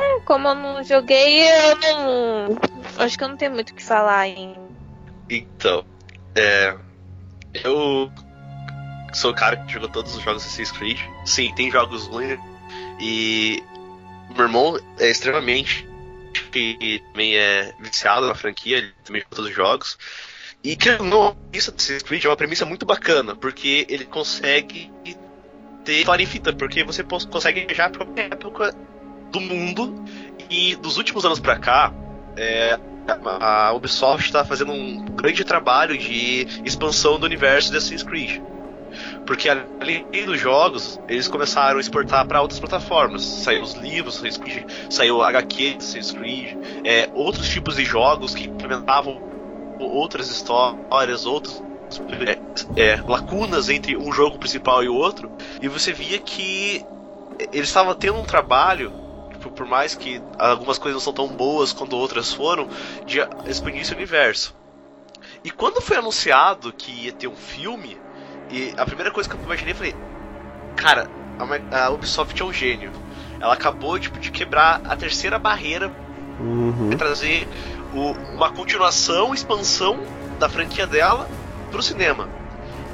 Hum, 0.00 0.20
como 0.24 0.48
eu 0.48 0.56
não 0.56 0.82
joguei, 0.82 1.48
eu 1.48 1.78
não. 1.78 2.58
Acho 2.98 3.16
que 3.16 3.22
eu 3.22 3.28
não 3.28 3.36
tenho 3.36 3.52
muito 3.52 3.70
o 3.70 3.74
que 3.74 3.82
falar 3.82 4.18
ainda. 4.18 4.58
Então, 5.30 5.84
é. 6.34 6.76
Eu 7.54 8.10
sou 9.12 9.30
o 9.30 9.34
cara 9.34 9.56
que 9.56 9.72
jogou 9.72 9.88
todos 9.88 10.16
os 10.16 10.22
jogos 10.22 10.42
Assassin's 10.42 10.72
Creed. 10.72 10.98
Sim, 11.24 11.54
tem 11.54 11.70
jogos 11.70 12.08
ruins. 12.08 12.40
E 13.00 13.62
meu 14.34 14.46
irmão 14.46 14.78
é 14.98 15.10
extremamente 15.10 15.88
que 16.50 17.02
também 17.12 17.36
é 17.36 17.72
viciado 17.80 18.26
na 18.26 18.34
franquia, 18.34 18.78
ele 18.78 18.92
também 19.04 19.22
joga 19.22 19.36
todos 19.36 19.50
os 19.50 19.56
jogos. 19.56 19.98
E 20.62 20.76
que 20.76 20.90
não, 21.02 21.36
isso 21.52 21.70
Assassin's 21.70 22.02
Creed 22.02 22.24
é 22.24 22.28
uma 22.28 22.36
premissa 22.36 22.64
muito 22.64 22.84
bacana, 22.84 23.36
porque 23.36 23.86
ele 23.88 24.04
consegue 24.04 24.90
ter 25.84 26.04
clarifita, 26.04 26.52
porque 26.52 26.82
você 26.82 27.02
consegue 27.04 27.64
viajar 27.66 27.90
para 27.90 28.04
qualquer 28.04 28.32
época 28.32 28.74
do 29.30 29.40
mundo. 29.40 30.04
E 30.50 30.74
dos 30.76 30.96
últimos 30.96 31.24
anos 31.24 31.38
para 31.38 31.58
cá, 31.58 31.92
é, 32.36 32.78
a 33.40 33.72
Ubisoft 33.72 34.26
está 34.26 34.44
fazendo 34.44 34.72
um 34.72 35.04
grande 35.06 35.44
trabalho 35.44 35.96
de 35.96 36.46
expansão 36.64 37.18
do 37.18 37.26
universo 37.26 37.70
de 37.70 37.76
Assassin's 37.76 38.02
Creed. 38.02 38.40
Porque 39.28 39.46
além 39.46 40.24
dos 40.24 40.40
jogos, 40.40 40.98
eles 41.06 41.28
começaram 41.28 41.76
a 41.76 41.80
exportar 41.82 42.26
para 42.26 42.40
outras 42.40 42.58
plataformas. 42.58 43.22
Saiu 43.22 43.62
os 43.62 43.74
livros, 43.74 44.22
saiu 44.88 45.22
HQ, 45.22 45.76
Creed, 46.14 46.56
é, 46.82 47.10
outros 47.12 47.46
tipos 47.46 47.76
de 47.76 47.84
jogos 47.84 48.34
que 48.34 48.48
implementavam 48.48 49.20
outras 49.78 50.30
histórias, 50.30 51.26
outros 51.26 51.62
é, 52.74 52.82
é, 52.82 53.02
lacunas 53.06 53.68
entre 53.68 53.98
um 53.98 54.10
jogo 54.10 54.38
principal 54.38 54.82
e 54.82 54.88
o 54.88 54.94
outro. 54.94 55.30
E 55.60 55.68
você 55.68 55.92
via 55.92 56.18
que 56.18 56.82
eles 57.52 57.68
estavam 57.68 57.94
tendo 57.94 58.18
um 58.18 58.24
trabalho 58.24 58.90
tipo, 59.32 59.50
por 59.50 59.66
mais 59.66 59.94
que 59.94 60.22
algumas 60.38 60.78
coisas 60.78 60.94
não 60.94 61.04
são 61.04 61.12
tão 61.12 61.28
boas 61.28 61.70
quanto 61.70 61.94
outras 61.94 62.32
foram, 62.32 62.66
de 63.04 63.18
expandir 63.46 63.82
esse 63.82 63.92
universo. 63.92 64.56
E 65.44 65.50
quando 65.50 65.82
foi 65.82 65.98
anunciado 65.98 66.72
que 66.72 66.90
ia 66.90 67.12
ter 67.12 67.28
um 67.28 67.36
filme, 67.36 68.07
e 68.50 68.74
a 68.76 68.84
primeira 68.84 69.10
coisa 69.10 69.28
que 69.28 69.36
eu 69.36 69.42
imaginei, 69.42 69.74
falei, 69.74 69.94
cara, 70.76 71.08
a, 71.38 71.84
a 71.84 71.90
Ubisoft 71.90 72.40
é 72.40 72.44
um 72.44 72.52
gênio. 72.52 72.90
Ela 73.40 73.54
acabou 73.54 73.98
tipo, 73.98 74.18
de 74.18 74.30
quebrar 74.30 74.80
a 74.84 74.96
terceira 74.96 75.38
barreira 75.38 75.92
uhum. 76.40 76.90
trazer 76.96 77.46
o, 77.94 78.12
uma 78.34 78.50
continuação, 78.50 79.34
expansão 79.34 80.00
da 80.38 80.48
franquia 80.48 80.86
dela 80.86 81.28
pro 81.70 81.82
cinema. 81.82 82.28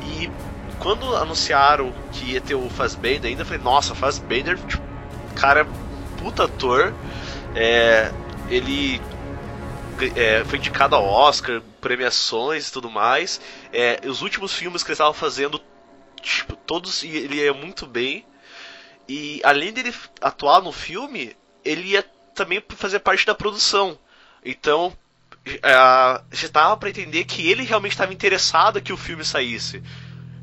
E 0.02 0.30
quando 0.78 1.14
anunciaram 1.16 1.92
que 2.12 2.32
ia 2.32 2.40
ter 2.40 2.54
o 2.54 2.68
Fassbender 2.68 3.30
ainda, 3.30 3.42
eu 3.42 3.46
falei, 3.46 3.62
nossa, 3.62 3.94
Fassbender, 3.94 4.58
tipo, 4.66 4.82
cara, 5.34 5.66
puta 6.18 6.44
ator. 6.44 6.92
É, 7.54 8.11
ele 8.49 9.00
é, 10.14 10.44
foi 10.44 10.58
indicado 10.58 10.94
ao 10.94 11.04
Oscar, 11.04 11.62
premiações 11.80 12.68
e 12.68 12.72
tudo 12.72 12.90
mais. 12.90 13.40
É, 13.72 14.00
os 14.06 14.22
últimos 14.22 14.52
filmes 14.52 14.82
que 14.82 14.88
ele 14.88 14.94
estava 14.94 15.14
fazendo, 15.14 15.60
tipo, 16.20 16.56
todos 16.56 17.02
ele 17.02 17.36
ia 17.36 17.54
muito 17.54 17.86
bem. 17.86 18.24
E 19.08 19.40
além 19.44 19.72
dele 19.72 19.94
atuar 20.20 20.62
no 20.62 20.72
filme, 20.72 21.36
ele 21.64 21.90
ia 21.90 22.02
também 22.34 22.62
fazer 22.76 23.00
parte 23.00 23.26
da 23.26 23.34
produção. 23.34 23.98
Então, 24.44 24.96
é, 25.46 25.72
já 26.32 26.46
estava 26.46 26.76
para 26.76 26.88
entender 26.88 27.24
que 27.24 27.48
ele 27.48 27.64
realmente 27.64 27.92
estava 27.92 28.12
interessado 28.12 28.80
que 28.80 28.92
o 28.92 28.96
filme 28.96 29.24
saísse. 29.24 29.82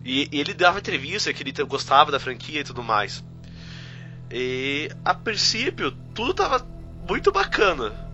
E, 0.04 0.28
e 0.32 0.40
ele 0.40 0.54
dava 0.54 0.80
entrevista 0.80 1.34
que 1.34 1.44
ele 1.44 1.52
gostava 1.66 2.12
da 2.12 2.20
franquia 2.20 2.62
e 2.62 2.64
tudo 2.64 2.84
mais. 2.84 3.24
E 4.32 4.90
a 5.04 5.14
princípio, 5.14 5.92
tudo 6.14 6.32
estava 6.32 6.66
muito 7.08 7.32
bacana. 7.32 8.11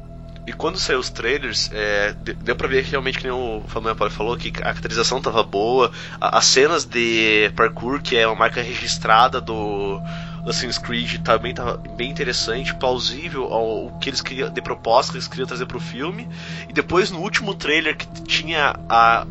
E 0.48 0.54
quando 0.54 0.80
saiu 0.80 1.00
os 1.00 1.10
trailers, 1.10 1.70
é, 1.74 2.13
deu 2.13 2.56
pra 2.56 2.70
ver 2.70 2.86
realmente 2.86 3.18
que 3.18 3.25
nem 3.25 3.34
o 3.34 3.63
Fabio 3.68 4.10
falou, 4.10 4.38
que 4.38 4.48
a 4.48 4.51
caracterização 4.51 5.22
tava 5.22 5.44
boa, 5.44 5.92
as 6.22 6.46
cenas 6.46 6.86
de 6.86 7.51
parkour, 7.54 8.01
que 8.01 8.16
é 8.16 8.25
uma 8.25 8.34
marca 8.34 8.62
registrada 8.62 9.42
do 9.42 10.01
Assassin's 10.44 10.77
Creed, 10.77 11.18
também 11.18 11.54
tava 11.54 11.75
bem 11.98 12.10
interessante, 12.10 12.74
plausível 12.74 13.51
ao 13.51 14.00
que 14.00 14.10
eles 14.10 14.22
queriam, 14.22 14.50
de 14.50 14.62
proposta 14.62 15.12
que 15.12 15.18
eles 15.18 15.27
queriam 15.27 15.46
trazer 15.46 15.66
pro 15.66 15.82
filme. 15.82 16.30
E 16.70 16.72
depois 16.72 17.12
no 17.12 17.20
último 17.20 17.54
trailer 17.54 17.98
que 17.98 18.08
tinha 18.22 18.74
a, 18.88 19.27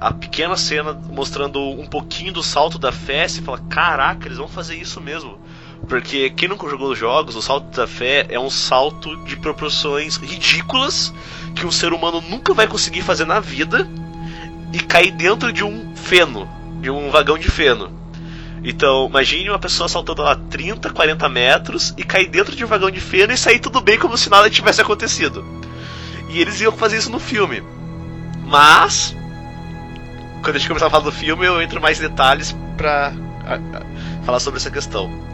a 0.00 0.12
pequena 0.12 0.56
cena 0.56 0.92
mostrando 0.92 1.60
um 1.60 1.86
pouquinho 1.86 2.32
do 2.32 2.42
salto 2.42 2.76
da 2.76 2.90
fé, 2.90 3.28
você 3.28 3.40
fala, 3.40 3.60
caraca, 3.70 4.26
eles 4.26 4.38
vão 4.38 4.48
fazer 4.48 4.74
isso 4.74 5.00
mesmo. 5.00 5.38
Porque 5.88 6.30
quem 6.30 6.48
nunca 6.48 6.68
jogou 6.68 6.90
os 6.90 6.98
jogos, 6.98 7.36
o 7.36 7.42
salto 7.42 7.74
da 7.76 7.86
fé 7.86 8.26
é 8.28 8.38
um 8.38 8.50
salto 8.50 9.16
de 9.24 9.36
proporções 9.36 10.16
ridículas 10.16 11.12
que 11.54 11.64
um 11.64 11.70
ser 11.70 11.92
humano 11.92 12.20
nunca 12.20 12.52
vai 12.52 12.66
conseguir 12.66 13.02
fazer 13.02 13.24
na 13.24 13.38
vida 13.38 13.88
e 14.72 14.78
cair 14.80 15.12
dentro 15.12 15.52
de 15.52 15.62
um 15.62 15.94
feno, 15.94 16.48
de 16.80 16.90
um 16.90 17.10
vagão 17.10 17.38
de 17.38 17.48
feno. 17.48 17.90
Então, 18.64 19.06
imagine 19.06 19.48
uma 19.48 19.60
pessoa 19.60 19.88
saltando 19.88 20.22
lá 20.22 20.34
30, 20.34 20.90
40 20.90 21.28
metros 21.28 21.94
e 21.96 22.02
cair 22.02 22.28
dentro 22.28 22.56
de 22.56 22.64
um 22.64 22.68
vagão 22.68 22.90
de 22.90 23.00
feno 23.00 23.32
e 23.32 23.36
sair 23.36 23.60
tudo 23.60 23.80
bem 23.80 23.96
como 23.96 24.18
se 24.18 24.28
nada 24.28 24.50
tivesse 24.50 24.80
acontecido. 24.80 25.44
E 26.28 26.40
eles 26.40 26.60
iam 26.60 26.72
fazer 26.72 26.96
isso 26.96 27.10
no 27.10 27.20
filme. 27.20 27.62
Mas, 28.44 29.14
quando 30.42 30.56
a 30.56 30.58
gente 30.58 30.66
começar 30.66 30.88
a 30.88 30.90
falar 30.90 31.04
do 31.04 31.12
filme, 31.12 31.46
eu 31.46 31.62
entro 31.62 31.80
mais 31.80 32.00
detalhes 32.00 32.56
pra 32.76 33.12
falar 34.24 34.40
sobre 34.40 34.58
essa 34.58 34.70
questão. 34.70 35.25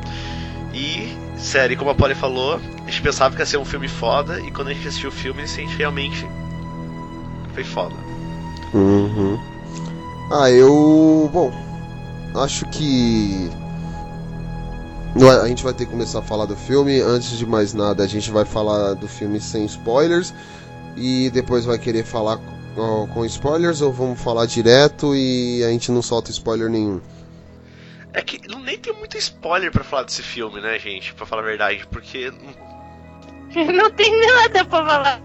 E, 0.75 1.17
sério, 1.37 1.77
como 1.77 1.91
a 1.91 1.95
Polly 1.95 2.15
falou, 2.15 2.55
a 2.55 2.91
gente 2.91 3.03
pensava 3.03 3.35
que 3.35 3.43
ia 3.43 3.47
ser 3.47 3.59
um 3.59 3.65
filme 3.65 3.89
foda, 3.89 4.41
e 4.41 4.51
quando 4.51 4.69
a 4.69 4.73
gente 4.73 4.89
assistiu 4.89 5.11
o 5.11 5.13
filme, 5.13 5.43
a 5.43 5.47
gente 5.47 5.77
realmente 5.77 6.27
foi 7.55 7.65
foda. 7.65 7.95
Uhum. 8.73 9.39
Ah, 10.31 10.51
eu. 10.51 11.29
Bom, 11.33 11.53
acho 12.35 12.67
que. 12.71 13.51
A 15.43 15.47
gente 15.47 15.63
vai 15.63 15.75
ter 15.75 15.85
que 15.85 15.91
começar 15.91 16.21
a 16.21 16.23
falar 16.23 16.47
do 16.47 16.57
filme. 16.57 17.01
Antes 17.01 17.37
de 17.37 17.45
mais 17.45 17.75
nada, 17.75 18.03
a 18.03 18.07
gente 18.07 18.31
vai 18.31 18.47
falar 18.47 18.95
do 18.95 19.07
filme 19.07 19.39
sem 19.41 19.67
spoilers. 19.67 20.33
E 20.97 21.29
depois 21.31 21.67
vai 21.67 21.79
querer 21.79 22.05
falar 22.05 22.39
com 23.13 23.25
spoilers 23.27 23.83
ou 23.83 23.93
vamos 23.93 24.19
falar 24.19 24.47
direto 24.47 25.15
e 25.15 25.63
a 25.63 25.69
gente 25.69 25.93
não 25.93 26.01
solta 26.01 26.31
spoiler 26.31 26.71
nenhum? 26.71 27.01
É 28.15 28.21
que 28.23 28.41
nem 28.59 28.79
tem 28.79 28.93
muito 28.93 29.17
spoiler 29.17 29.73
pra 29.73 29.83
falar 29.83 30.03
desse 30.05 30.23
filme, 30.23 30.61
né, 30.61 30.79
gente? 30.79 31.15
Pra 31.15 31.25
falar 31.27 31.43
a 31.43 31.45
verdade, 31.47 31.87
porque. 31.91 32.31
Não 33.55 33.91
tem 33.93 34.27
nada 34.27 34.65
pra 34.65 34.85
falar. 34.87 35.21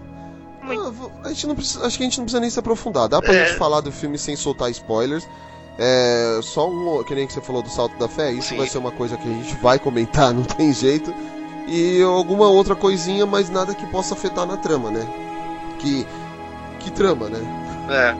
Muito. 0.62 1.12
Ah, 1.22 1.26
a 1.26 1.28
gente 1.28 1.46
não 1.46 1.54
precisa, 1.54 1.86
acho 1.86 1.96
que 1.96 2.02
a 2.02 2.06
gente 2.06 2.18
não 2.18 2.24
precisa 2.24 2.40
nem 2.40 2.50
se 2.50 2.58
aprofundar. 2.58 3.08
Dá 3.08 3.20
pra 3.20 3.32
É. 3.34 3.46
gente 3.46 3.58
falar 3.58 3.80
do 3.80 3.92
filme 3.92 4.18
sem 4.18 4.36
soltar 4.36 4.70
spoilers. 4.70 5.26
É, 5.78 6.40
só 6.42 6.68
um, 6.68 7.04
que 7.04 7.14
nem 7.14 7.26
que 7.26 7.32
você 7.32 7.40
falou 7.40 7.62
do 7.62 7.68
salto 7.70 7.96
da 7.98 8.08
fé, 8.08 8.32
isso 8.32 8.48
Sim. 8.48 8.56
vai 8.56 8.66
ser 8.66 8.78
uma 8.78 8.90
coisa 8.90 9.16
que 9.16 9.28
a 9.28 9.32
gente 9.32 9.54
vai 9.62 9.78
comentar, 9.78 10.32
não 10.34 10.42
tem 10.42 10.72
jeito. 10.72 11.14
E 11.68 12.02
alguma 12.02 12.48
outra 12.48 12.74
coisinha, 12.74 13.24
mas 13.26 13.48
nada 13.50 13.74
que 13.74 13.86
possa 13.86 14.14
afetar 14.14 14.46
na 14.46 14.56
trama, 14.56 14.90
né? 14.90 15.06
Que 15.78 16.06
que 16.80 16.90
trama, 16.90 17.28
né? 17.28 17.38
É. 17.90 18.14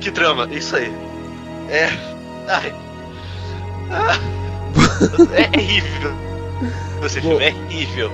Que 0.00 0.10
trama, 0.10 0.46
isso 0.52 0.76
aí. 0.76 0.92
É. 1.68 1.88
Ai. 2.48 2.74
É 5.32 5.58
horrível. 5.58 6.12
Esse 7.04 7.20
Bom. 7.20 7.38
filme 7.38 7.44
é 7.44 7.54
horrível. 7.54 8.10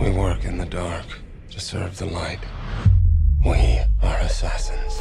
We 0.00 0.10
work 0.10 0.46
in 0.46 0.58
the 0.58 0.66
dark 0.66 1.06
to 1.50 1.60
serve 1.60 1.96
the 1.96 2.06
light. 2.06 2.40
We 3.44 3.78
are 4.02 4.24
assassins. 4.24 5.00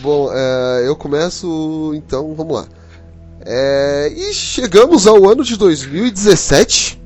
Bom, 0.00 0.30
é, 0.32 0.86
eu 0.86 0.94
começo, 0.96 1.92
então, 1.94 2.34
vamos 2.34 2.54
lá. 2.54 2.66
É, 3.44 4.12
e 4.14 4.32
chegamos 4.32 5.06
ao 5.06 5.28
ano 5.28 5.44
de 5.44 5.56
2017. 5.56 7.05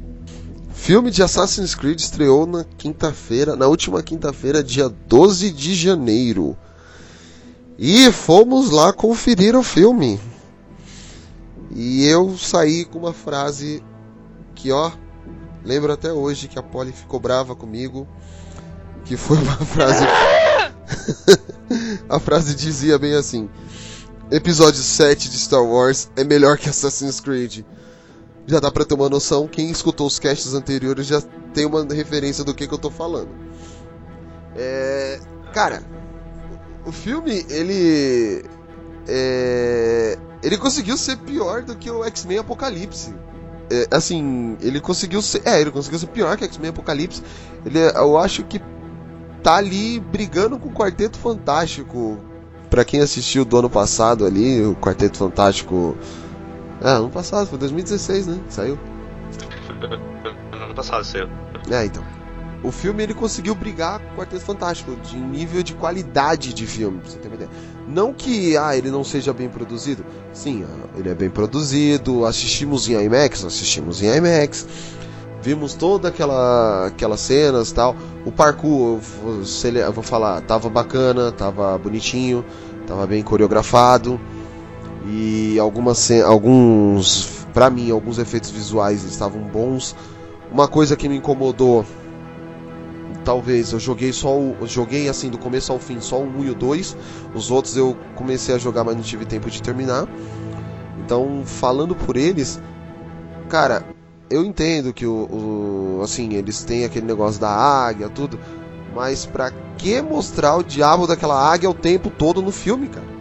Filme 0.90 1.12
de 1.12 1.22
Assassin's 1.22 1.72
Creed 1.72 2.00
estreou 2.00 2.48
na 2.48 2.64
quinta-feira, 2.64 3.54
na 3.54 3.68
última 3.68 4.02
quinta-feira, 4.02 4.60
dia 4.60 4.88
12 4.88 5.52
de 5.52 5.72
janeiro. 5.72 6.58
E 7.78 8.10
fomos 8.10 8.70
lá 8.70 8.92
conferir 8.92 9.54
o 9.54 9.62
filme. 9.62 10.20
E 11.70 12.04
eu 12.06 12.36
saí 12.36 12.84
com 12.84 12.98
uma 12.98 13.12
frase 13.12 13.80
que, 14.56 14.72
ó, 14.72 14.90
lembro 15.64 15.92
até 15.92 16.12
hoje 16.12 16.48
que 16.48 16.58
a 16.58 16.62
Polly 16.62 16.90
ficou 16.90 17.20
brava 17.20 17.54
comigo. 17.54 18.08
Que 19.04 19.16
foi 19.16 19.36
uma 19.36 19.58
frase. 19.64 20.04
A 22.10 22.18
frase 22.18 22.52
dizia 22.52 22.98
bem 22.98 23.14
assim: 23.14 23.48
Episódio 24.28 24.82
7 24.82 25.30
de 25.30 25.38
Star 25.38 25.62
Wars 25.62 26.10
é 26.16 26.24
melhor 26.24 26.58
que 26.58 26.68
Assassin's 26.68 27.20
Creed. 27.20 27.64
Já 28.46 28.58
dá 28.58 28.70
pra 28.70 28.84
ter 28.84 28.94
uma 28.94 29.08
noção, 29.08 29.46
quem 29.46 29.70
escutou 29.70 30.06
os 30.06 30.18
casts 30.18 30.54
anteriores 30.54 31.06
já 31.06 31.20
tem 31.54 31.66
uma 31.66 31.84
referência 31.84 32.42
do 32.42 32.54
que, 32.54 32.66
que 32.66 32.74
eu 32.74 32.78
tô 32.78 32.90
falando. 32.90 33.28
É, 34.56 35.20
cara, 35.52 35.82
o 36.84 36.92
filme, 36.92 37.44
ele. 37.48 38.44
é, 39.06 40.18
ele 40.42 40.56
conseguiu 40.56 40.96
ser 40.96 41.16
pior 41.18 41.62
do 41.62 41.76
que 41.76 41.90
o 41.90 42.04
X-Men 42.04 42.38
Apocalipse. 42.38 43.14
É, 43.70 43.86
assim, 43.90 44.56
ele 44.60 44.80
conseguiu 44.80 45.22
ser. 45.22 45.42
É, 45.44 45.60
ele 45.60 45.70
conseguiu 45.70 45.98
ser 45.98 46.08
pior 46.08 46.36
que 46.36 46.44
X-Men 46.44 46.70
Apocalipse. 46.70 47.22
Ele, 47.64 47.78
eu 47.78 48.18
acho 48.18 48.42
que 48.44 48.60
tá 49.42 49.56
ali 49.56 50.00
brigando 50.00 50.58
com 50.58 50.68
o 50.68 50.72
Quarteto 50.72 51.18
Fantástico. 51.18 52.18
Pra 52.68 52.84
quem 52.84 53.00
assistiu 53.00 53.44
do 53.44 53.58
ano 53.58 53.68
passado 53.68 54.24
ali, 54.24 54.64
o 54.64 54.74
Quarteto 54.76 55.18
Fantástico. 55.18 55.96
Ah, 56.82 56.96
ano 56.96 57.10
passado, 57.10 57.46
foi 57.46 57.58
2016, 57.58 58.26
né? 58.26 58.40
Saiu. 58.48 58.78
Ano 60.52 60.74
passado, 60.74 61.04
seu. 61.04 61.28
É, 61.70 61.84
então. 61.86 62.04
O 62.62 62.70
filme 62.70 63.02
ele 63.02 63.14
conseguiu 63.14 63.54
brigar 63.54 63.98
com 63.98 64.12
o 64.12 64.16
Quarteto 64.18 64.44
Fantástico 64.44 64.94
de 64.96 65.16
nível 65.16 65.62
de 65.62 65.72
qualidade 65.74 66.52
de 66.52 66.66
filme, 66.66 67.00
pra 67.00 67.10
você 67.10 67.18
ter 67.18 67.28
uma 67.28 67.36
ideia. 67.36 67.50
Não 67.88 68.12
que 68.12 68.56
ah, 68.56 68.76
ele 68.76 68.90
não 68.90 69.02
seja 69.02 69.32
bem 69.32 69.48
produzido. 69.48 70.04
Sim, 70.32 70.64
ah, 70.68 70.88
ele 70.98 71.08
é 71.08 71.14
bem 71.14 71.30
produzido. 71.30 72.26
Assistimos 72.26 72.88
em 72.88 73.02
IMAX, 73.02 73.44
assistimos 73.44 74.02
em 74.02 74.14
IMAX. 74.14 74.66
Vimos 75.42 75.72
toda 75.72 76.08
aquela 76.08 76.88
aquelas 76.88 77.20
cenas, 77.20 77.72
tal. 77.72 77.96
O 78.26 78.30
parkour, 78.30 79.00
eu 79.64 79.92
vou 79.92 80.04
falar, 80.04 80.42
tava 80.42 80.68
bacana, 80.68 81.32
tava 81.32 81.78
bonitinho, 81.78 82.44
tava 82.86 83.06
bem 83.06 83.22
coreografado. 83.22 84.20
E 85.10 85.58
algumas 85.58 86.10
alguns, 86.24 87.44
pra 87.52 87.68
mim, 87.68 87.90
alguns 87.90 88.18
efeitos 88.18 88.50
visuais 88.50 89.02
estavam 89.04 89.40
bons. 89.42 89.96
Uma 90.52 90.68
coisa 90.68 90.96
que 90.96 91.08
me 91.08 91.16
incomodou, 91.16 91.84
talvez, 93.24 93.72
eu 93.72 93.78
joguei 93.80 94.12
só 94.12 94.36
o. 94.38 94.56
joguei 94.66 95.08
assim 95.08 95.30
do 95.30 95.38
começo 95.38 95.72
ao 95.72 95.78
fim, 95.78 96.00
só 96.00 96.18
o 96.20 96.24
1 96.26 96.44
e 96.44 96.50
o 96.50 96.54
2. 96.54 96.96
Os 97.34 97.50
outros 97.50 97.76
eu 97.76 97.96
comecei 98.14 98.54
a 98.54 98.58
jogar, 98.58 98.84
mas 98.84 98.96
não 98.96 99.02
tive 99.02 99.24
tempo 99.24 99.50
de 99.50 99.62
terminar. 99.62 100.06
Então, 101.04 101.42
falando 101.44 101.94
por 101.94 102.16
eles, 102.16 102.60
cara, 103.48 103.84
eu 104.28 104.44
entendo 104.44 104.92
que 104.92 105.06
o, 105.06 105.98
o- 105.98 106.00
assim, 106.02 106.34
eles 106.34 106.62
têm 106.62 106.84
aquele 106.84 107.06
negócio 107.06 107.40
da 107.40 107.50
águia, 107.50 108.08
tudo, 108.08 108.38
mas 108.94 109.26
pra 109.26 109.50
que 109.76 110.00
mostrar 110.02 110.56
o 110.56 110.62
diabo 110.62 111.06
daquela 111.06 111.50
águia 111.52 111.68
o 111.70 111.74
tempo 111.74 112.10
todo 112.10 112.40
no 112.42 112.52
filme, 112.52 112.86
cara? 112.88 113.19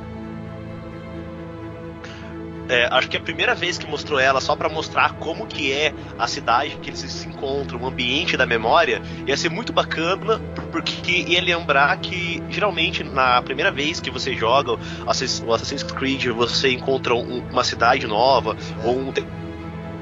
É, 2.69 2.88
acho 2.91 3.10
que 3.10 3.17
é 3.17 3.19
a 3.19 3.23
primeira 3.23 3.55
vez 3.55 3.79
que 3.79 3.88
mostrou 3.88 4.19
ela 4.19 4.39
só 4.39 4.55
pra 4.55 4.69
mostrar 4.69 5.13
como 5.15 5.47
que 5.47 5.73
é 5.73 5.91
a 6.19 6.27
cidade 6.27 6.77
que 6.79 6.91
eles 6.91 6.99
se 6.99 7.27
encontram, 7.27 7.82
o 7.82 7.88
ambiente 7.88 8.38
da 8.38 8.45
memória, 8.45 9.01
ia 9.25 9.36
ser 9.36 9.49
muito 9.49 9.73
bacana, 9.73 10.39
porque 10.71 11.25
ia 11.27 11.41
lembrar 11.41 11.97
que 11.97 12.43
geralmente 12.47 13.03
na 13.03 13.41
primeira 13.41 13.71
vez 13.71 13.99
que 13.99 14.12
você 14.12 14.36
joga 14.36 14.73
o 14.73 15.53
Assassin's 15.53 15.82
Creed, 15.82 16.27
você 16.27 16.71
encontra 16.71 17.15
um- 17.15 17.43
uma 17.51 17.63
cidade 17.63 18.05
nova, 18.05 18.55
ou 18.84 18.99
um 18.99 19.13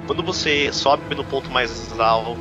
quando 0.05 0.21
você 0.21 0.71
sobe 0.73 1.15
no 1.15 1.23
ponto 1.23 1.49
mais 1.49 1.97
alto 1.97 2.37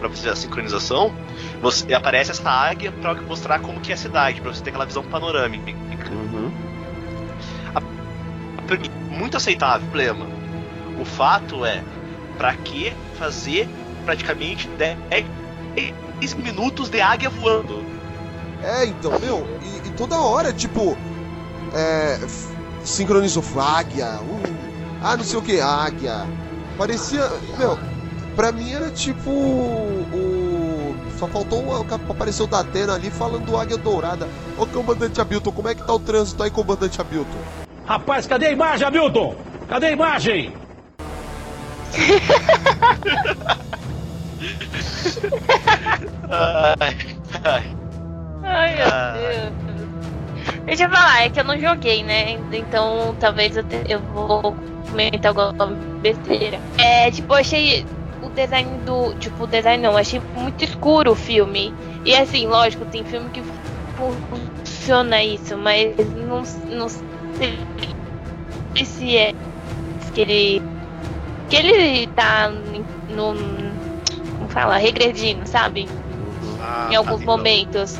pra 0.00 0.08
fazer 0.10 0.30
a 0.30 0.36
sincronização, 0.36 1.14
você 1.62 1.94
aparece 1.94 2.30
essa 2.30 2.50
águia 2.50 2.92
pra 2.92 3.14
mostrar 3.14 3.58
como 3.60 3.80
que 3.80 3.90
é 3.90 3.94
a 3.94 3.98
cidade, 3.98 4.42
pra 4.42 4.52
você 4.52 4.62
ter 4.62 4.68
aquela 4.68 4.84
visão 4.84 5.02
panorâmica 5.02 5.72
muito 9.14 9.36
aceitável. 9.36 9.86
Problema. 9.86 10.26
O 11.00 11.04
fato 11.04 11.64
é, 11.64 11.82
pra 12.36 12.54
que 12.54 12.92
fazer 13.18 13.68
praticamente 14.04 14.68
10 14.68 16.34
minutos 16.34 16.88
de 16.88 17.00
águia 17.00 17.30
voando? 17.30 17.84
É, 18.62 18.86
então, 18.86 19.18
meu, 19.18 19.46
e, 19.62 19.88
e 19.88 19.90
toda 19.92 20.18
hora, 20.18 20.52
tipo, 20.52 20.96
é, 21.74 22.18
sincronizou 22.84 23.42
águia, 23.58 24.20
uh, 24.20 24.42
ah, 25.02 25.16
não 25.16 25.24
sei 25.24 25.38
o 25.38 25.42
que, 25.42 25.60
águia. 25.60 26.26
Parecia, 26.78 27.28
meu, 27.58 27.78
pra 28.34 28.52
mim 28.52 28.72
era 28.72 28.90
tipo 28.90 29.30
o. 29.30 30.94
Só 31.18 31.28
faltou 31.28 31.64
o- 31.64 31.86
apareceu 32.10 32.46
o 32.46 32.48
Datena 32.48 32.94
ali 32.94 33.10
falando 33.10 33.44
do 33.46 33.56
Águia 33.56 33.76
Dourada. 33.76 34.28
Ô 34.58 34.66
comandante 34.66 35.20
Abilton, 35.20 35.52
como 35.52 35.68
é 35.68 35.74
que 35.74 35.82
tá 35.86 35.92
o 35.92 35.98
trânsito 36.00 36.42
aí, 36.42 36.50
comandante 36.50 37.00
Abilton? 37.00 37.38
Rapaz, 37.84 38.26
cadê 38.26 38.46
a 38.46 38.50
imagem, 38.52 38.86
Hamilton? 38.86 39.36
Cadê 39.68 39.86
a 39.86 39.90
imagem? 39.92 40.56
Ai, 46.30 46.96
ai. 47.44 47.62
Ai, 48.42 48.74
meu. 48.76 49.52
Deus. 49.52 49.88
Deixa 50.66 50.84
eu 50.84 50.90
falar, 50.90 51.24
é 51.24 51.30
que 51.30 51.40
eu 51.40 51.44
não 51.44 51.58
joguei, 51.58 52.02
né? 52.02 52.32
Então 52.52 53.14
talvez 53.20 53.56
eu, 53.56 53.62
te- 53.64 53.84
eu 53.88 54.00
vou 54.00 54.54
comentar 54.90 55.28
alguma 55.36 55.74
besteira. 56.02 56.58
É, 56.78 57.10
tipo, 57.10 57.32
eu 57.32 57.38
achei 57.38 57.84
o 58.22 58.28
design 58.30 58.78
do. 58.84 59.14
Tipo, 59.14 59.44
o 59.44 59.46
design 59.46 59.82
não, 59.82 59.96
achei 59.96 60.20
muito 60.34 60.64
escuro 60.64 61.12
o 61.12 61.16
filme. 61.16 61.72
E 62.04 62.14
assim, 62.14 62.46
lógico, 62.46 62.84
tem 62.86 63.04
filme 63.04 63.30
que 63.30 63.42
funciona 63.96 65.22
isso, 65.22 65.56
mas 65.56 65.96
não, 66.14 66.42
não 66.76 66.88
se 68.84 69.16
é 69.16 69.32
que 70.14 70.20
ele. 70.20 70.62
Que 71.48 71.56
ele 71.56 72.06
tá 72.08 72.48
no. 72.48 73.34
Como 74.38 74.48
fala? 74.48 74.76
Regredindo, 74.76 75.46
sabe? 75.46 75.88
Ah, 76.60 76.88
em 76.90 76.96
alguns 76.96 77.16
tá, 77.18 77.22
então. 77.22 77.36
momentos. 77.36 77.96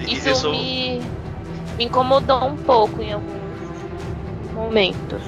Isso, 0.00 0.28
isso- 0.28 0.50
me, 0.50 1.00
me 1.76 1.84
incomodou 1.84 2.44
um 2.46 2.56
pouco 2.56 3.02
em 3.02 3.12
alguns 3.12 3.58
momentos. 4.52 5.22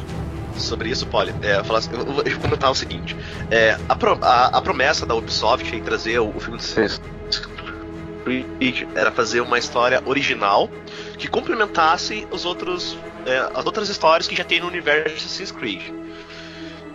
sobre 0.57 0.91
isso, 0.91 1.07
Polly, 1.07 1.35
é, 1.43 1.63
falar 1.65 1.79
assim, 1.81 1.91
eu, 1.93 1.99
eu 2.01 2.05
vou 2.13 2.25
comentar 2.41 2.71
o 2.71 2.75
seguinte: 2.75 3.17
é, 3.51 3.77
a, 3.89 3.97
pro- 3.97 4.19
a- 4.23 4.47
a 4.47 4.63
promessa 4.63 5.05
da 5.05 5.15
Ubisoft 5.15 5.75
em 5.75 5.83
trazer 5.83 6.19
o, 6.21 6.29
o 6.35 6.41
filme 6.41 6.59
de 6.59 6.65
Assassin's 6.65 7.01
Creed 8.25 8.87
era 8.95 9.11
fazer 9.11 9.41
uma 9.41 9.59
história 9.59 10.03
original 10.07 10.69
que 11.21 11.29
complementasse 11.29 12.27
os 12.31 12.47
outros, 12.47 12.97
é, 13.27 13.37
as 13.55 13.67
outras 13.67 13.91
histórias 13.91 14.27
que 14.27 14.35
já 14.35 14.43
tem 14.43 14.59
no 14.59 14.67
universo 14.67 15.11
de 15.11 15.17
Assassin's 15.17 15.53
Creed. 15.53 15.83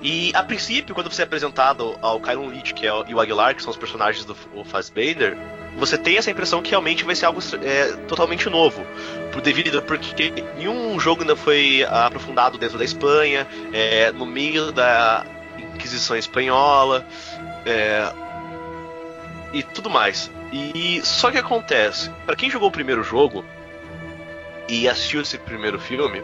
E 0.02 0.32
a 0.36 0.44
princípio, 0.44 0.94
quando 0.96 1.12
você 1.12 1.22
é 1.22 1.26
apresentado 1.26 1.96
ao 2.02 2.20
Kyron 2.20 2.48
Leach 2.48 2.74
que 2.74 2.86
é 2.86 2.94
o, 2.94 3.06
e 3.08 3.14
o 3.14 3.22
Aguilar, 3.22 3.56
que 3.56 3.62
são 3.62 3.70
os 3.72 3.78
personagens 3.78 4.26
do 4.26 4.36
Fassbender, 4.66 5.38
você 5.78 5.98
tem 5.98 6.18
essa 6.18 6.32
impressão 6.32 6.62
que 6.62 6.72
realmente 6.72 7.04
vai 7.04 7.16
ser 7.16 7.28
algo 7.28 7.40
é, 7.64 7.92
totalmente 8.08 8.50
novo. 8.50 8.86
Por 9.32 9.42
devido, 9.42 9.82
porque 9.84 10.32
nenhum 10.58 11.00
jogo 11.00 11.22
ainda 11.22 11.36
foi 11.36 11.84
aprofundado 11.84 12.58
dentro 12.58 12.80
da 12.80 12.84
Espanha, 12.84 13.48
é, 13.72 14.12
no 14.12 14.26
meio 14.26 14.72
da 14.72 15.24
Inquisição 15.76 16.16
Espanhola, 16.16 17.06
é, 17.66 18.12
e 19.54 19.62
tudo 19.62 19.90
mais. 19.90 20.32
E 20.52 21.02
só 21.04 21.30
que 21.30 21.38
acontece, 21.38 22.10
para 22.26 22.36
quem 22.36 22.50
jogou 22.50 22.70
o 22.70 22.72
primeiro 22.72 23.04
jogo 23.04 23.46
e 24.68 24.88
assistiu 24.88 25.22
esse 25.22 25.38
primeiro 25.38 25.80
filme, 25.80 26.24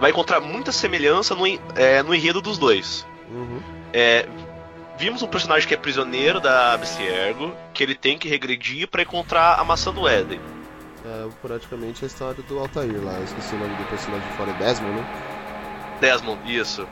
vai 0.00 0.10
encontrar 0.10 0.40
muita 0.40 0.72
semelhança 0.72 1.34
no, 1.34 1.46
é, 1.74 2.02
no 2.02 2.14
enredo 2.14 2.40
dos 2.40 2.58
dois. 2.58 3.06
Uhum. 3.30 3.60
É, 3.92 4.26
vimos 4.98 5.22
um 5.22 5.28
personagem 5.28 5.66
que 5.66 5.74
é 5.74 5.76
prisioneiro 5.76 6.40
da 6.40 6.74
Abstergo, 6.74 7.54
que 7.72 7.82
ele 7.82 7.94
tem 7.94 8.18
que 8.18 8.28
regredir 8.28 8.88
para 8.88 9.02
encontrar 9.02 9.58
a 9.58 9.64
maçã 9.64 9.92
do 9.92 10.08
Éden. 10.08 10.40
É 11.04 11.28
praticamente 11.40 12.04
a 12.04 12.06
história 12.06 12.42
do 12.42 12.58
Altair 12.58 13.00
lá. 13.02 13.14
Eu 13.14 13.24
esqueci 13.24 13.54
o 13.54 13.58
nome 13.58 13.74
do 13.76 13.84
personagem 13.84 14.28
fora, 14.36 14.50
é 14.50 14.54
Desmond, 14.54 14.96
né? 14.96 15.06
Desmond, 16.00 16.40
isso. 16.52 16.86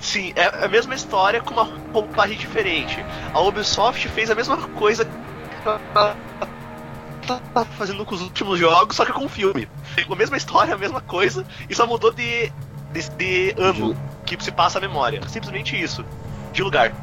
Sim, 0.00 0.32
é 0.34 0.64
a 0.64 0.68
mesma 0.68 0.94
história 0.94 1.40
com 1.40 1.52
uma 1.52 1.68
roupagem 1.92 2.36
diferente. 2.36 3.04
A 3.32 3.40
Ubisoft 3.40 4.08
fez 4.08 4.30
a 4.30 4.34
mesma 4.34 4.56
coisa 4.56 5.04
ela 7.30 7.40
tá 7.52 7.64
fazendo 7.64 8.04
com 8.04 8.14
os 8.14 8.20
últimos 8.20 8.58
jogos, 8.58 8.96
só 8.96 9.04
que 9.04 9.12
com 9.12 9.24
o 9.24 9.28
filme. 9.28 9.68
A 10.10 10.14
mesma 10.16 10.36
história, 10.36 10.74
a 10.74 10.78
mesma 10.78 11.00
coisa, 11.00 11.44
e 11.68 11.74
só 11.74 11.86
mudou 11.86 12.12
de, 12.12 12.52
de, 12.92 13.08
de 13.16 13.54
ano 13.58 13.96
que 14.24 14.36
se 14.42 14.52
passa 14.52 14.78
a 14.78 14.80
memória. 14.80 15.20
Simplesmente 15.28 15.80
isso. 15.80 16.04
De 16.52 16.62
lugar. 16.62 16.94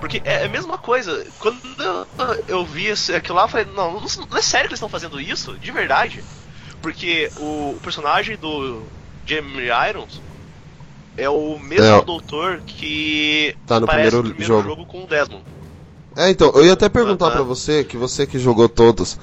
Porque 0.00 0.20
é 0.24 0.44
a 0.44 0.48
mesma 0.48 0.78
coisa. 0.78 1.24
Quando 1.38 1.60
eu, 1.78 2.06
eu 2.48 2.66
vi 2.66 2.90
aquilo 2.90 3.36
lá, 3.36 3.44
eu 3.44 3.48
falei, 3.48 3.66
não, 3.66 4.00
não 4.00 4.38
é 4.38 4.42
sério 4.42 4.68
que 4.68 4.72
eles 4.72 4.78
estão 4.78 4.88
fazendo 4.88 5.20
isso? 5.20 5.58
De 5.58 5.70
verdade? 5.70 6.24
Porque 6.80 7.30
o, 7.36 7.70
o 7.76 7.80
personagem 7.80 8.36
do 8.36 8.88
Jamie 9.26 9.68
Irons 9.88 10.22
é 11.16 11.28
o 11.28 11.58
mesmo 11.58 11.84
É. 11.84 12.02
doutor 12.04 12.62
que 12.66 13.54
Tá 13.66 13.78
no 13.80 13.86
primeiro 13.86 14.16
no 14.18 14.22
primeiro 14.30 14.54
jogo. 14.54 14.68
jogo 14.68 14.86
com 14.86 15.04
o 15.04 15.06
Desmond. 15.06 15.44
É, 16.16 16.28
então, 16.28 16.50
eu 16.54 16.64
ia 16.66 16.74
até 16.74 16.88
perguntar 16.88 17.26
Aham. 17.26 17.36
pra 17.36 17.42
você, 17.42 17.84
que 17.84 17.96
você 17.96 18.26
que 18.26 18.38
jogou 18.38 18.68
todos, 18.68 19.18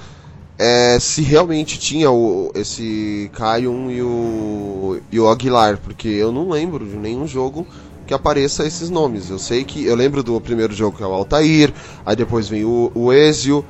é, 0.62 0.98
se 1.00 1.22
realmente 1.22 1.78
tinha 1.78 2.10
o, 2.10 2.52
esse 2.54 3.30
Kaion 3.32 3.90
e 3.90 4.02
o, 4.02 5.00
e 5.10 5.18
o 5.18 5.26
Aguilar, 5.26 5.78
porque 5.78 6.06
eu 6.06 6.30
não 6.30 6.50
lembro 6.50 6.84
de 6.84 6.96
nenhum 6.98 7.26
jogo 7.26 7.66
que 8.06 8.12
apareça 8.12 8.66
esses 8.66 8.90
nomes. 8.90 9.30
Eu 9.30 9.38
sei 9.38 9.64
que. 9.64 9.86
Eu 9.86 9.96
lembro 9.96 10.22
do 10.22 10.38
primeiro 10.38 10.74
jogo 10.74 10.98
que 10.98 11.02
é 11.02 11.06
o 11.06 11.14
Altair, 11.14 11.72
aí 12.04 12.14
depois 12.14 12.46
vem 12.46 12.66
o, 12.66 12.92
o 12.94 13.10
Ezio 13.10 13.64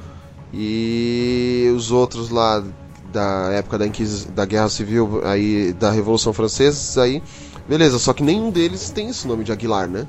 e 0.52 1.72
os 1.76 1.92
outros 1.92 2.28
lá 2.28 2.60
da 3.12 3.50
época 3.52 3.78
da, 3.78 3.86
Inquisi 3.86 4.26
da 4.26 4.44
Guerra 4.44 4.68
Civil, 4.68 5.20
aí 5.24 5.72
da 5.72 5.92
Revolução 5.92 6.32
Francesa, 6.32 7.04
aí. 7.04 7.22
Beleza, 7.68 8.00
só 8.00 8.12
que 8.12 8.24
nenhum 8.24 8.50
deles 8.50 8.90
tem 8.90 9.10
esse 9.10 9.28
nome 9.28 9.44
de 9.44 9.52
Aguilar, 9.52 9.88
né? 9.88 10.08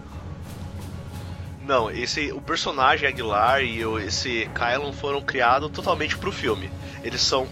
Não, 1.71 1.89
esse 1.89 2.33
o 2.33 2.41
personagem 2.41 3.07
Aguilar 3.07 3.63
e 3.63 3.85
o, 3.85 3.97
esse 3.97 4.49
Kylon 4.53 4.91
foram 4.91 5.21
criados 5.21 5.71
totalmente 5.71 6.17
pro 6.17 6.29
filme. 6.29 6.69
Eles 7.01 7.21
são 7.21 7.47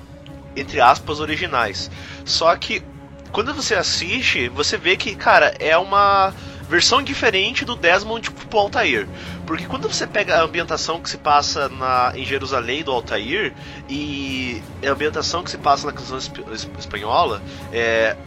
entre 0.58 0.82
aspas 0.82 1.21
originais. 1.21 1.89
Só 2.25 2.53
que 2.58 2.84
quando 3.32 3.53
você 3.53 3.75
assiste, 3.75 4.49
você 4.49 4.75
vê 4.77 4.97
que, 4.97 5.15
cara, 5.15 5.55
é 5.58 5.77
uma 5.77 6.34
versão 6.67 7.01
diferente 7.01 7.63
do 7.63 7.77
Desmond 7.77 8.29
pro 8.32 8.60
Altair. 8.60 9.08
Porque 9.47 9.65
quando 9.65 9.88
você 9.88 10.05
pega 10.05 10.36
a 10.36 10.43
ambientação 10.43 10.99
que 10.99 11.10
se 11.10 11.17
passa 11.17 11.69
na, 11.69 12.12
em 12.13 12.25
Jerusalém 12.25 12.84
do 12.84 12.91
Altair 12.91 13.53
e 13.88 14.62
a 14.86 14.89
ambientação 14.91 15.45
que 15.45 15.49
se 15.49 15.58
passa 15.58 15.88
na 15.88 15.93
canção 15.93 16.17
esp- 16.17 16.39
es- 16.51 16.69
espanhola, 16.77 17.41
é, 17.71 18.17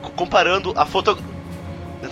co- 0.00 0.10
comparando 0.12 0.72
a 0.74 0.86
foto 0.86 1.18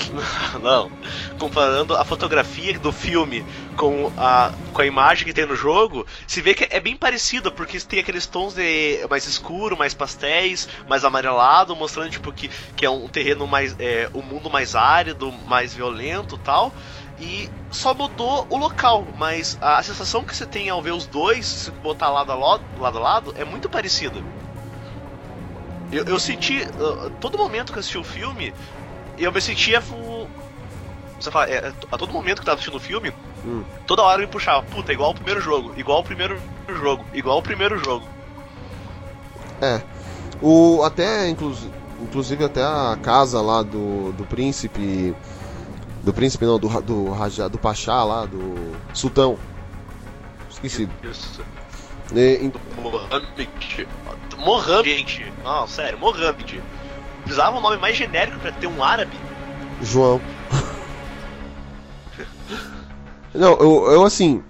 não, 0.63 0.91
comparando 1.39 1.97
a 1.97 2.05
fotografia 2.05 2.79
do 2.79 2.93
filme 2.93 3.45
com 3.77 4.13
a, 4.17 4.53
com 4.73 4.83
a 4.83 4.87
imagem 4.87 5.25
que 5.25 5.33
tem 5.33 5.47
no 5.47 5.57
jogo, 5.57 6.07
se 6.27 6.41
vê 6.41 6.55
que 6.55 6.67
é 6.71 6.81
bem 6.81 6.97
parecido, 6.97 7.51
porque 7.51 7.79
tem 7.81 8.01
aqueles 8.01 8.27
tons 8.27 8.55
de 8.55 9.07
mais 9.09 9.27
escuro, 9.27 9.77
mais 9.77 9.95
pastéis, 9.95 10.69
mais 10.89 11.05
amarelado, 11.05 11.75
mostrando 11.75 12.11
tipo 12.11 12.33
que, 12.33 12.51
que 12.77 12.85
é 12.85 12.91
um 12.91 13.09
terreno 13.09 13.47
mais. 13.47 13.75
É, 13.79 14.09
um 14.15 14.23
mundo 14.23 14.51
mais 14.51 14.75
árido, 14.75 15.33
mais 15.47 15.75
violento 15.75 16.39
tal. 16.39 16.73
E 17.19 17.49
só 17.71 17.95
mudou 17.95 18.47
o 18.51 18.57
local, 18.57 19.07
mas 19.17 19.57
a 19.61 19.83
sensação 19.83 20.25
que 20.25 20.35
você 20.35 20.45
tem 20.45 20.69
ao 20.69 20.83
ver 20.83 20.93
os 20.93 21.07
dois, 21.07 21.47
se 21.47 21.71
botar 21.71 22.11
lado 22.11 22.33
a 22.33 22.35
lado, 22.35 22.65
lado, 22.79 22.99
a 22.99 23.01
lado 23.01 23.35
é 23.37 23.45
muito 23.45 23.69
parecida. 23.69 24.21
Eu, 25.93 26.05
eu 26.05 26.19
senti. 26.19 26.63
uh, 26.63 27.11
todo 27.21 27.37
momento 27.37 27.71
que 27.71 27.79
eu 27.79 27.81
assisti 27.81 27.99
o 27.99 28.05
filme, 28.05 28.53
eu 29.19 29.33
me 29.33 29.41
sentia. 29.41 29.83
Você 31.21 31.31
fala, 31.31 31.49
é, 31.49 31.73
a 31.91 31.97
todo 31.99 32.13
momento 32.13 32.37
que 32.37 32.43
eu 32.43 32.47
tava 32.47 32.55
assistindo 32.57 32.77
o 32.77 32.81
filme, 32.81 33.13
Hum. 33.45 33.63
toda 33.87 34.03
hora 34.03 34.23
eu 34.23 34.27
me 34.27 34.33
puxava, 34.33 34.63
puta, 34.63 34.93
igual 34.93 35.11
o 35.11 35.15
primeiro 35.15 35.41
jogo, 35.41 35.73
igual 35.77 36.01
o 36.01 36.05
primeiro 36.05 36.39
jogo, 36.69 37.05
igual 37.15 37.39
o 37.39 37.43
primeiro 37.43 37.79
jogo. 37.85 38.07
É. 39.61 39.81
O, 40.41 40.83
até, 40.83 41.29
inclus, 41.29 41.69
inclusive, 42.01 42.45
até 42.45 42.63
a 42.63 42.99
casa 43.01 43.41
lá 43.41 43.63
do, 43.63 44.13
do 44.13 44.25
príncipe. 44.25 45.15
Do 46.03 46.13
príncipe, 46.13 46.45
não, 46.45 46.59
do, 46.59 46.69
do, 46.83 47.11
Raja, 47.13 47.49
do 47.49 47.59
Pachá 47.59 48.03
lá, 48.03 48.27
do 48.27 48.73
Sultão. 48.93 49.39
Esqueci. 50.51 50.89
Isso. 51.05 51.41
E, 52.13 52.39
em- 52.47 52.53
Mohamed. 52.83 53.49
Mohamed. 54.37 55.33
Não, 55.45 55.67
sério, 55.69 55.97
Mohamed. 56.01 56.61
Precisava 57.23 57.57
um 57.57 57.61
nome 57.61 57.77
mais 57.77 57.97
genérico 57.97 58.39
pra 58.41 58.53
ter 58.53 58.67
um 58.67 58.83
árabe. 58.83 59.17
João. 59.81 60.21
Não, 63.35 63.53
eu, 63.55 63.91
eu 63.93 64.05
assim. 64.05 64.43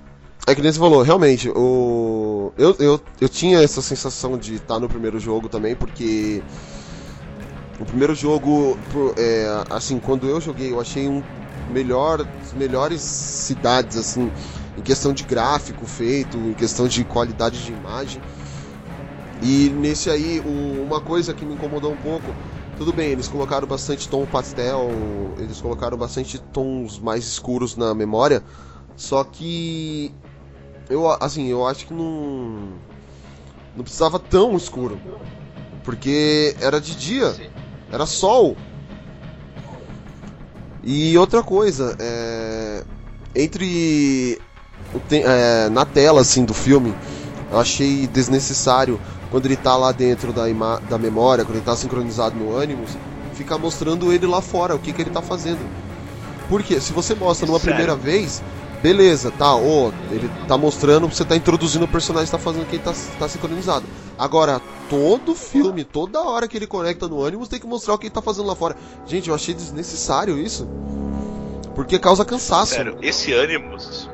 É 0.46 0.54
que 0.54 0.60
nem 0.60 0.72
você 0.72 0.78
falou, 0.78 1.02
realmente, 1.02 1.48
o. 1.50 2.52
Eu, 2.58 2.74
eu, 2.80 3.00
eu 3.20 3.28
tinha 3.28 3.62
essa 3.62 3.80
sensação 3.80 4.36
de 4.36 4.56
estar 4.56 4.80
no 4.80 4.88
primeiro 4.88 5.18
jogo 5.20 5.48
também, 5.48 5.76
porque. 5.76 6.42
O 7.78 7.84
primeiro 7.84 8.14
jogo, 8.14 8.78
é, 9.16 9.64
assim, 9.70 9.98
quando 9.98 10.28
eu 10.28 10.40
joguei, 10.40 10.70
eu 10.70 10.80
achei 10.80 11.08
um 11.08 11.22
melhor, 11.70 12.24
melhores 12.54 13.00
cidades, 13.00 13.96
assim, 13.96 14.30
em 14.76 14.82
questão 14.82 15.12
de 15.12 15.24
gráfico 15.24 15.84
feito, 15.86 16.36
em 16.36 16.54
questão 16.54 16.86
de 16.86 17.02
qualidade 17.04 17.64
de 17.64 17.72
imagem. 17.72 18.20
E 19.40 19.70
nesse 19.70 20.10
aí, 20.10 20.40
o- 20.44 20.82
uma 20.84 21.00
coisa 21.00 21.34
que 21.34 21.44
me 21.44 21.54
incomodou 21.54 21.92
um 21.92 21.96
pouco 21.96 22.32
tudo 22.76 22.92
bem, 22.92 23.10
eles 23.10 23.28
colocaram 23.28 23.66
bastante 23.66 24.08
tom 24.08 24.26
pastel, 24.26 24.90
eles 25.38 25.60
colocaram 25.60 25.96
bastante 25.96 26.38
tons 26.38 26.98
mais 26.98 27.24
escuros 27.24 27.76
na 27.76 27.94
memória, 27.94 28.42
só 28.96 29.24
que 29.24 30.12
eu 30.88 31.08
assim, 31.10 31.46
eu 31.48 31.66
acho 31.66 31.86
que 31.86 31.94
não 31.94 32.72
não 33.76 33.82
precisava 33.82 34.18
tão 34.18 34.56
escuro. 34.56 35.00
Porque 35.84 36.54
era 36.60 36.80
de 36.80 36.94
dia, 36.94 37.34
era 37.90 38.06
sol. 38.06 38.56
E 40.84 41.16
outra 41.16 41.42
coisa, 41.42 41.96
é, 41.98 42.84
entre 43.34 44.40
é, 45.10 45.68
na 45.70 45.84
tela 45.84 46.20
assim 46.20 46.44
do 46.44 46.54
filme, 46.54 46.94
eu 47.50 47.58
achei 47.58 48.06
desnecessário 48.06 49.00
quando 49.32 49.46
ele 49.46 49.56
tá 49.56 49.74
lá 49.74 49.90
dentro 49.92 50.30
da, 50.30 50.44
da 50.88 50.98
memória, 50.98 51.42
quando 51.42 51.56
ele 51.56 51.64
tá 51.64 51.74
sincronizado 51.74 52.36
no 52.36 52.60
Animus, 52.60 52.90
ficar 53.34 53.56
mostrando 53.56 54.12
ele 54.12 54.26
lá 54.26 54.42
fora, 54.42 54.76
o 54.76 54.78
que, 54.78 54.92
que 54.92 55.00
ele 55.00 55.10
tá 55.10 55.22
fazendo. 55.22 55.58
Porque 56.50 56.78
se 56.78 56.92
você 56.92 57.14
mostra 57.14 57.46
numa 57.46 57.58
Sério? 57.58 57.74
primeira 57.74 57.96
vez, 57.96 58.42
beleza, 58.82 59.30
tá, 59.30 59.56
ó, 59.56 59.90
ele 60.10 60.30
tá 60.46 60.58
mostrando, 60.58 61.08
você 61.08 61.24
tá 61.24 61.34
introduzindo 61.34 61.86
o 61.86 61.88
personagem, 61.88 62.30
tá 62.30 62.38
fazendo 62.38 62.68
que 62.68 62.76
ele 62.76 62.82
tá, 62.82 62.92
tá 63.18 63.26
sincronizado. 63.26 63.86
Agora, 64.18 64.60
todo 64.90 65.34
filme, 65.34 65.82
toda 65.82 66.20
hora 66.20 66.46
que 66.46 66.58
ele 66.58 66.66
conecta 66.66 67.08
no 67.08 67.24
Animus, 67.24 67.48
tem 67.48 67.58
que 67.58 67.66
mostrar 67.66 67.94
o 67.94 67.98
que 67.98 68.08
ele 68.08 68.14
tá 68.14 68.20
fazendo 68.20 68.46
lá 68.46 68.54
fora. 68.54 68.76
Gente, 69.06 69.30
eu 69.30 69.34
achei 69.34 69.54
desnecessário 69.54 70.38
isso. 70.38 70.68
Porque 71.74 71.98
causa 71.98 72.22
cansaço. 72.22 72.74
Sério, 72.74 72.98
esse 73.00 73.32
Animus. 73.32 74.10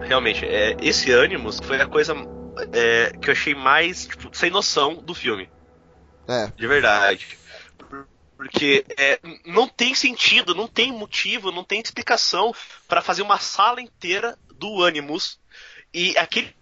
Realmente, 0.00 0.46
é, 0.46 0.74
esse 0.80 1.12
Animus 1.12 1.60
foi 1.62 1.78
a 1.78 1.86
coisa 1.86 2.14
é, 2.72 3.10
que 3.18 3.30
eu 3.30 3.32
achei 3.32 3.54
mais 3.54 4.06
tipo, 4.06 4.36
sem 4.36 4.50
noção 4.50 4.94
do 4.96 5.14
filme. 5.14 5.48
É, 6.28 6.46
De 6.48 6.66
verdade. 6.66 7.38
Porque 8.36 8.84
é, 8.98 9.20
não 9.46 9.68
tem 9.68 9.94
sentido, 9.94 10.54
não 10.54 10.66
tem 10.66 10.92
motivo, 10.92 11.52
não 11.52 11.62
tem 11.64 11.80
explicação 11.80 12.52
pra 12.88 13.00
fazer 13.00 13.22
uma 13.22 13.38
sala 13.38 13.80
inteira 13.80 14.36
do 14.52 14.84
Animus 14.84 15.38
e 15.92 16.16
aquele 16.18 16.52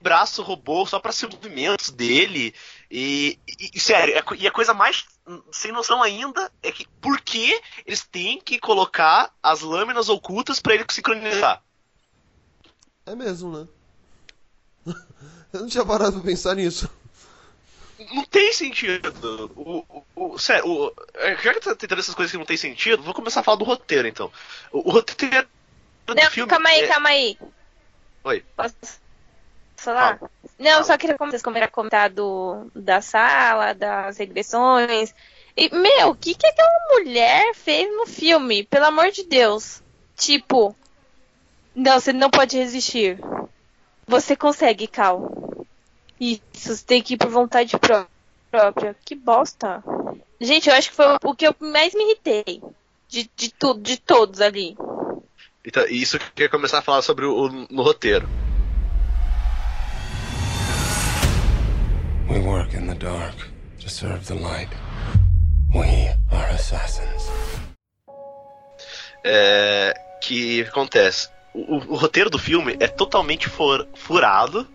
braço 0.00 0.42
robô 0.42 0.86
só 0.86 0.98
para 0.98 1.12
ser 1.12 1.28
movimentos 1.28 1.90
dele. 1.90 2.54
E, 2.90 3.38
e- 3.46 3.70
e, 3.74 3.80
sério, 3.80 4.14
é 4.16 4.22
e 4.38 4.46
a 4.46 4.50
coisa 4.50 4.72
mais 4.72 5.04
sem 5.52 5.72
noção 5.72 6.02
ainda 6.02 6.50
é 6.62 6.72
que 6.72 6.86
por 7.00 7.20
que 7.20 7.60
eles 7.86 8.02
têm 8.02 8.40
que 8.40 8.58
colocar 8.58 9.32
as 9.42 9.60
lâminas 9.60 10.08
ocultas 10.08 10.60
pra 10.60 10.74
ele 10.74 10.84
sincronizar? 10.90 11.62
É 13.06 13.14
mesmo, 13.14 13.50
né? 13.58 13.68
Eu 15.52 15.60
não 15.60 15.68
tinha 15.68 15.84
parado 15.84 16.12
pra 16.14 16.22
pensar 16.22 16.54
nisso. 16.56 16.90
Não 18.12 18.24
tem 18.24 18.52
sentido. 18.52 19.12
O, 19.56 19.84
o, 20.16 20.32
o- 20.34 20.38
sério, 20.38 20.66
o- 20.68 20.92
é, 21.14 21.36
já 21.36 21.54
que 21.54 21.60
tá 21.60 21.74
tentando 21.76 22.00
essas 22.00 22.14
coisas 22.14 22.32
que 22.32 22.38
não 22.38 22.44
tem 22.44 22.56
sentido, 22.56 23.02
vou 23.02 23.14
começar 23.14 23.40
a 23.40 23.42
falar 23.44 23.56
do 23.56 23.64
roteiro 23.64 24.08
então. 24.08 24.30
O, 24.72 24.88
o 24.88 24.92
roteiro 24.92 25.46
do 26.06 26.14
Não, 26.14 26.30
filme. 26.30 26.50
calma 26.50 26.68
aí, 26.68 26.80
é- 26.80 26.86
calma 26.88 27.08
aí. 27.10 27.38
Oi. 28.24 28.44
Posso 28.56 28.74
falar? 29.76 30.18
Não, 30.58 30.82
só 30.82 30.98
queria 30.98 31.16
como 31.16 31.30
vocês 31.30 31.42
começaram 31.42 31.68
a 31.68 31.70
comentar 31.70 32.10
do, 32.10 32.66
da 32.74 33.00
sala, 33.00 33.72
das 33.74 34.16
regressões. 34.18 35.14
E, 35.56 35.68
meu, 35.74 36.08
o 36.10 36.16
que, 36.16 36.34
que 36.34 36.46
aquela 36.46 36.88
mulher 36.94 37.54
fez 37.54 37.88
no 37.96 38.06
filme? 38.06 38.64
Pelo 38.64 38.86
amor 38.86 39.10
de 39.12 39.22
Deus. 39.24 39.82
Tipo, 40.16 40.74
não, 41.74 42.00
você 42.00 42.12
não 42.12 42.28
pode 42.30 42.56
resistir. 42.56 43.18
Você 44.06 44.36
consegue, 44.36 44.86
Cal. 44.86 45.66
Isso, 46.20 46.40
você 46.54 46.84
tem 46.84 47.02
que 47.02 47.14
ir 47.14 47.16
por 47.16 47.28
vontade 47.30 47.76
pró- 47.78 48.06
própria. 48.50 48.94
Que 49.04 49.14
bosta. 49.14 49.82
Gente, 50.40 50.68
eu 50.68 50.74
acho 50.74 50.90
que 50.90 50.96
foi 50.96 51.06
o 51.24 51.34
que 51.34 51.46
eu 51.46 51.54
mais 51.60 51.94
me 51.94 52.04
irritei. 52.04 52.62
De, 53.08 53.30
de 53.36 53.52
tudo, 53.52 53.80
de 53.80 53.96
todos 53.96 54.40
ali. 54.40 54.76
Então, 55.64 55.84
isso 55.86 56.18
que 56.18 56.42
eu 56.42 56.46
ia 56.46 56.50
começar 56.50 56.78
a 56.78 56.82
falar 56.82 57.02
sobre 57.02 57.24
o, 57.24 57.46
o- 57.46 57.66
no 57.70 57.82
roteiro. 57.82 58.28
We 62.28 62.38
work 62.40 62.74
in 62.74 62.86
the 62.86 62.94
dark 62.94 63.36
to 63.80 63.88
serve 63.88 64.24
the 64.26 64.34
light. 64.34 64.70
We 65.74 66.08
are 66.30 66.52
assassins. 66.54 67.28
É, 69.24 69.94
que 70.22 70.62
acontece? 70.62 71.28
O, 71.54 71.76
o- 71.76 71.94
roteiro 71.96 72.28
do 72.28 72.38
filme 72.38 72.76
é 72.80 72.88
totalmente 72.88 73.48
for- 73.48 73.86
furado 73.94 74.68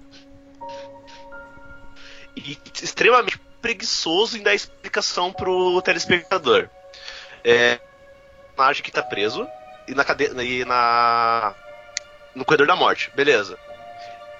e 2.35 2.57
extremamente 2.81 3.37
preguiçoso 3.61 4.37
em 4.37 4.41
dar 4.43 4.53
explicação 4.55 5.33
pro 5.33 5.81
telespectador. 5.81 6.69
É, 7.43 7.79
o 8.43 8.55
personagem 8.55 8.83
que 8.83 8.91
tá 8.91 9.03
preso 9.03 9.47
e 9.87 9.93
na 9.93 10.03
cadeia 10.05 10.31
e 10.41 10.63
na 10.65 11.53
no 12.35 12.45
corredor 12.45 12.67
da 12.67 12.75
morte, 12.75 13.11
beleza. 13.13 13.57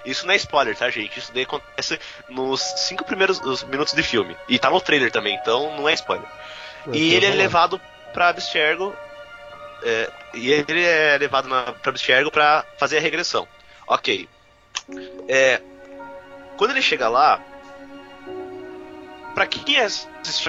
Isso 0.05 0.25
não 0.25 0.33
é 0.33 0.37
spoiler, 0.37 0.77
tá, 0.77 0.89
gente? 0.89 1.19
Isso 1.19 1.33
daí 1.33 1.43
acontece 1.43 1.99
nos 2.29 2.61
cinco 2.61 3.03
primeiros 3.03 3.39
os 3.41 3.63
minutos 3.63 3.93
de 3.93 4.01
filme. 4.03 4.35
E 4.47 4.57
tá 4.57 4.69
no 4.69 4.79
trailer 4.79 5.11
também, 5.11 5.35
então 5.35 5.75
não 5.75 5.89
é 5.89 5.93
spoiler. 5.93 6.27
E 6.93 7.13
ele 7.13 7.25
é 7.25 7.29
levado 7.35 7.81
pra 8.13 8.29
Abstergo. 8.29 8.95
É, 9.83 10.11
e 10.33 10.51
ele 10.51 10.83
é 10.83 11.17
levado 11.17 11.47
na, 11.47 11.63
pra 11.73 11.89
Abstergo 11.89 12.31
pra 12.31 12.65
fazer 12.77 12.97
a 12.97 13.01
regressão. 13.01 13.47
Ok. 13.87 14.27
É, 15.27 15.61
quando 16.57 16.71
ele 16.71 16.81
chega 16.81 17.07
lá, 17.07 17.41
pra 19.33 19.47
quem, 19.47 19.77
é, 19.77 19.87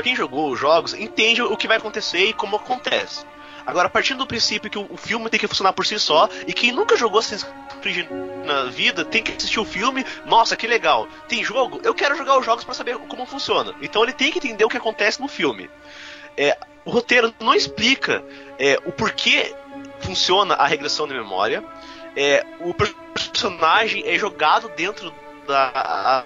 quem 0.03 0.17
jogou 0.17 0.51
os 0.51 0.59
jogos, 0.59 0.95
entende 0.95 1.43
o 1.43 1.57
que 1.57 1.69
vai 1.69 1.77
acontecer 1.77 2.25
e 2.25 2.33
como 2.33 2.57
acontece. 2.57 3.25
Agora, 3.67 3.89
partindo 3.89 4.19
do 4.19 4.27
princípio 4.27 4.71
que 4.71 4.79
o, 4.79 4.87
o 4.91 4.97
filme 4.97 5.29
tem 5.29 5.39
que 5.39 5.47
funcionar 5.47 5.73
por 5.73 5.87
si 5.87 5.99
só, 5.99 6.29
e 6.47 6.53
quem 6.53 6.73
nunca 6.73 6.97
jogou 6.97 7.21
Assassin's 7.21 7.47
Creed 7.81 8.09
na 8.45 8.65
vida 8.65 9.05
tem 9.05 9.23
que 9.23 9.33
assistir 9.33 9.61
o 9.61 9.65
filme, 9.65 10.05
nossa, 10.25 10.57
que 10.57 10.67
legal. 10.67 11.07
Tem 11.29 11.45
jogo? 11.45 11.81
Eu 11.85 11.95
quero 11.95 12.17
jogar 12.17 12.39
os 12.39 12.45
jogos 12.45 12.65
pra 12.65 12.75
saber 12.75 12.97
como 12.99 13.27
funciona. 13.27 13.75
Então 13.81 14.03
ele 14.03 14.13
tem 14.13 14.33
que 14.33 14.39
entender 14.39 14.65
o 14.65 14.69
que 14.69 14.77
acontece 14.77 15.21
no 15.21 15.29
filme. 15.29 15.71
É, 16.37 16.57
o 16.85 16.91
roteiro 16.91 17.35
não 17.41 17.55
explica 17.55 18.25
é, 18.59 18.79
o 18.87 18.93
porquê 18.93 19.55
funciona 20.01 20.55
a 20.55 20.67
regressão 20.67 21.07
de 21.07 21.15
memória. 21.15 21.63
É, 22.17 22.45
o 22.61 22.75
personagem 22.75 24.03
é 24.07 24.19
jogado 24.19 24.69
dentro 24.71 25.13
da 25.47 26.25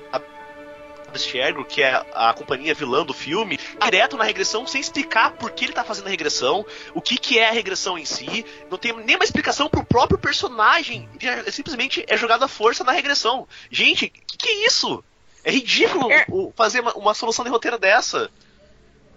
Abstergo, 1.08 1.64
que 1.64 1.82
é 1.82 2.04
a 2.12 2.32
companhia 2.34 2.74
vilã 2.74 3.04
do 3.04 3.14
filme, 3.14 3.58
direto 3.82 4.16
na 4.16 4.24
regressão, 4.24 4.66
sem 4.66 4.80
explicar 4.80 5.32
por 5.32 5.50
que 5.52 5.64
ele 5.64 5.72
tá 5.72 5.84
fazendo 5.84 6.06
a 6.06 6.10
regressão, 6.10 6.66
o 6.92 7.00
que, 7.00 7.16
que 7.16 7.38
é 7.38 7.48
a 7.48 7.52
regressão 7.52 7.96
em 7.96 8.04
si, 8.04 8.44
não 8.70 8.76
tem 8.78 8.92
nenhuma 8.92 9.24
explicação 9.24 9.68
pro 9.68 9.84
próprio 9.84 10.18
personagem, 10.18 11.08
é, 11.22 11.50
simplesmente 11.52 12.04
é 12.08 12.16
jogado 12.16 12.42
à 12.44 12.48
força 12.48 12.82
na 12.82 12.90
regressão. 12.92 13.46
Gente, 13.70 14.08
que, 14.08 14.36
que 14.36 14.48
é 14.48 14.66
isso? 14.66 15.04
É 15.44 15.50
ridículo 15.52 16.10
É. 16.10 16.24
o- 16.28 16.52
fazer 16.56 16.80
uma, 16.80 16.94
uma 16.94 17.14
solução 17.14 17.44
de 17.44 17.50
roteiro 17.50 17.78
dessa. 17.78 18.30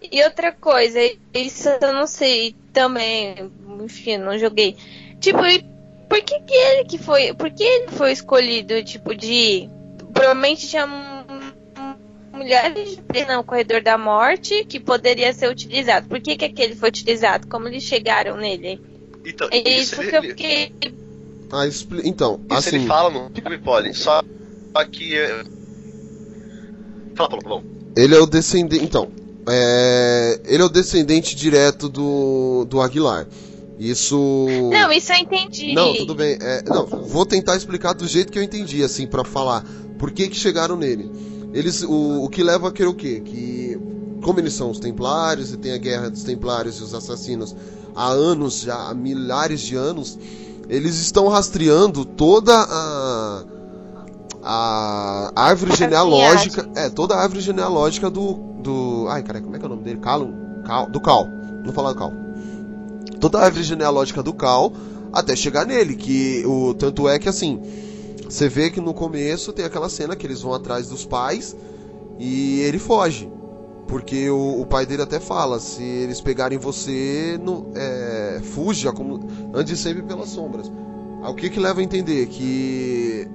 E 0.02 0.24
outra 0.24 0.52
coisa, 0.52 1.00
isso 1.34 1.70
eu 1.82 1.94
não 1.94 2.08
sei 2.08 2.56
também, 2.72 3.36
enfim, 3.84 4.18
não 4.18 4.38
joguei. 4.38 4.76
Tipo, 5.20 5.44
e 5.46 5.64
por 6.08 6.22
que, 6.22 6.40
que 6.42 6.54
ele 6.54 6.84
que 6.86 6.98
foi, 6.98 7.34
por 7.34 7.50
que 7.52 7.64
ele 7.64 7.88
foi 7.90 8.12
escolhido, 8.12 8.84
tipo, 8.84 9.16
de 9.16 9.68
provavelmente 10.14 10.68
tinha 10.68 10.88
milhares 12.34 12.98
de 13.12 13.26
no 13.26 13.44
corredor 13.44 13.82
da 13.82 13.98
morte 13.98 14.64
que 14.66 14.80
poderia 14.80 15.34
ser 15.34 15.50
utilizado. 15.50 16.08
Por 16.08 16.22
que 16.22 16.36
que 16.36 16.46
aquele 16.46 16.76
foi 16.76 16.90
utilizado? 16.90 17.48
Como 17.48 17.68
eles 17.68 17.84
chegaram 17.84 18.38
nele? 18.38 18.80
Então, 19.26 19.50
É 19.52 19.58
isso, 19.70 19.94
isso 19.94 20.02
ele, 20.02 20.12
que 20.12 20.18
eu 20.18 20.24
fiquei 20.24 20.72
Ah, 21.52 21.66
expli- 21.66 22.02
Então, 22.08 22.40
isso 22.52 22.70
assim. 22.70 22.78
ele 22.78 22.88
fala 22.88 23.10
no 23.10 23.30
filme, 23.34 23.58
Polly, 23.58 23.94
só 23.94 24.22
só 24.76 24.86
que... 24.86 25.18
é, 25.18 25.44
Fala, 27.16 27.40
Paulo. 27.40 27.64
Ele 27.96 28.16
é 28.16 28.20
o 28.20 28.26
descendente. 28.28 28.84
Então, 28.84 29.12
é, 29.48 30.42
ele 30.46 30.62
é 30.62 30.66
o 30.66 30.70
descendente 30.70 31.36
direto 31.36 31.88
do, 31.88 32.66
do 32.66 32.82
Aguilar. 32.82 33.28
Isso. 33.80 34.48
Não, 34.72 34.92
isso 34.92 35.14
eu 35.14 35.18
entendi. 35.18 35.74
Não, 35.74 35.94
tudo 35.96 36.16
bem. 36.16 36.38
É, 36.42 36.64
não, 36.66 36.86
vou 36.86 37.26
tentar 37.26 37.56
explicar 37.56 37.94
do 37.94 38.08
jeito 38.08 38.32
que 38.32 38.40
eu 38.40 38.44
entendi, 38.44 38.84
assim, 38.84 39.06
pra 39.06 39.24
falar. 39.24 39.64
Por 40.00 40.12
que 40.12 40.28
que 40.28 40.36
chegaram 40.36 40.76
nele? 40.76 41.10
Eles, 41.54 41.84
o, 41.84 42.24
o 42.24 42.30
que 42.30 42.44
leva 42.44 42.70
a 42.70 42.72
crer 42.72 42.88
o 42.88 42.94
quê? 42.94 43.22
Que, 43.24 43.80
como 44.22 44.40
eles 44.40 44.54
são 44.54 44.72
os 44.72 44.80
templários 44.80 45.54
e 45.54 45.58
tem 45.58 45.74
a 45.74 45.78
guerra 45.78 46.10
dos 46.10 46.24
templários 46.24 46.80
e 46.80 46.84
os 46.84 46.94
assassinos 46.94 47.56
há 47.96 48.10
anos 48.10 48.62
já, 48.62 48.90
há 48.90 48.94
milhares 48.94 49.62
de 49.62 49.76
anos, 49.76 50.18
eles 50.68 50.98
estão 50.98 51.28
rastreando 51.28 52.04
toda 52.04 52.54
a 52.54 53.46
a 54.50 55.32
árvore 55.36 55.76
genealógica, 55.76 56.70
é, 56.76 56.90
toda 56.90 57.16
a 57.16 57.22
árvore 57.22 57.42
genealógica 57.42 58.10
do 58.10 58.48
do, 58.68 59.06
ai, 59.10 59.24
cara, 59.24 59.42
como 59.42 59.56
é 59.56 59.60
que 59.60 59.66
é 59.66 59.68
o 59.68 59.70
nome 59.70 59.84
dele? 59.84 60.00
Calum, 60.00 60.34
Cal, 60.66 60.90
do 60.90 61.00
Cal. 61.00 61.28
Vou 61.64 61.74
falar 61.74 61.94
do 61.94 62.00
Cal. 62.00 62.12
Toda 63.20 63.40
a 63.40 63.46
árvore 63.46 63.64
genealógica 63.64 64.24
do 64.24 64.34
Cal 64.34 64.72
até 65.12 65.36
chegar 65.36 65.66
nele, 65.66 65.96
que 65.96 66.44
o 66.46 66.74
tanto 66.74 67.08
é 67.08 67.18
que 67.18 67.30
assim, 67.30 67.62
você 68.24 68.48
vê 68.50 68.70
que 68.70 68.82
no 68.82 68.94
começo 68.94 69.54
tem 69.54 69.66
aquela 69.66 69.90
cena 69.90 70.16
que 70.16 70.26
eles 70.26 70.42
vão 70.42 70.54
atrás 70.54 70.90
dos 70.90 71.06
pais 71.06 71.56
e 72.20 72.62
ele 72.62 72.80
foge. 72.80 73.32
Porque 73.88 74.30
o, 74.30 74.62
o 74.62 74.66
pai 74.66 74.86
dele 74.86 75.02
até 75.02 75.18
fala, 75.18 75.60
se 75.60 75.82
eles 75.82 76.20
pegarem 76.20 76.58
você, 76.58 77.40
no, 77.42 77.72
é, 77.74 78.42
fuja, 78.44 78.92
como, 78.92 79.26
ande 79.54 79.78
sempre 79.78 80.04
pelas 80.04 80.30
sombras. 80.30 80.70
O 81.24 81.34
que 81.34 81.50
que 81.50 81.60
leva 81.60 81.80
a 81.80 81.84
entender? 81.84 82.28
Que 82.28 83.28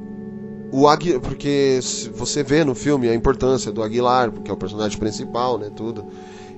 o 0.72 0.88
Aguilar, 0.88 1.20
porque 1.20 1.80
se 1.82 2.08
você 2.08 2.42
vê 2.42 2.64
no 2.64 2.74
filme 2.74 3.08
a 3.08 3.14
importância 3.14 3.70
do 3.70 3.82
Aguilar, 3.82 4.32
porque 4.32 4.50
é 4.50 4.54
o 4.54 4.56
personagem 4.56 4.98
principal, 4.98 5.58
né, 5.58 5.70
tudo. 5.74 6.06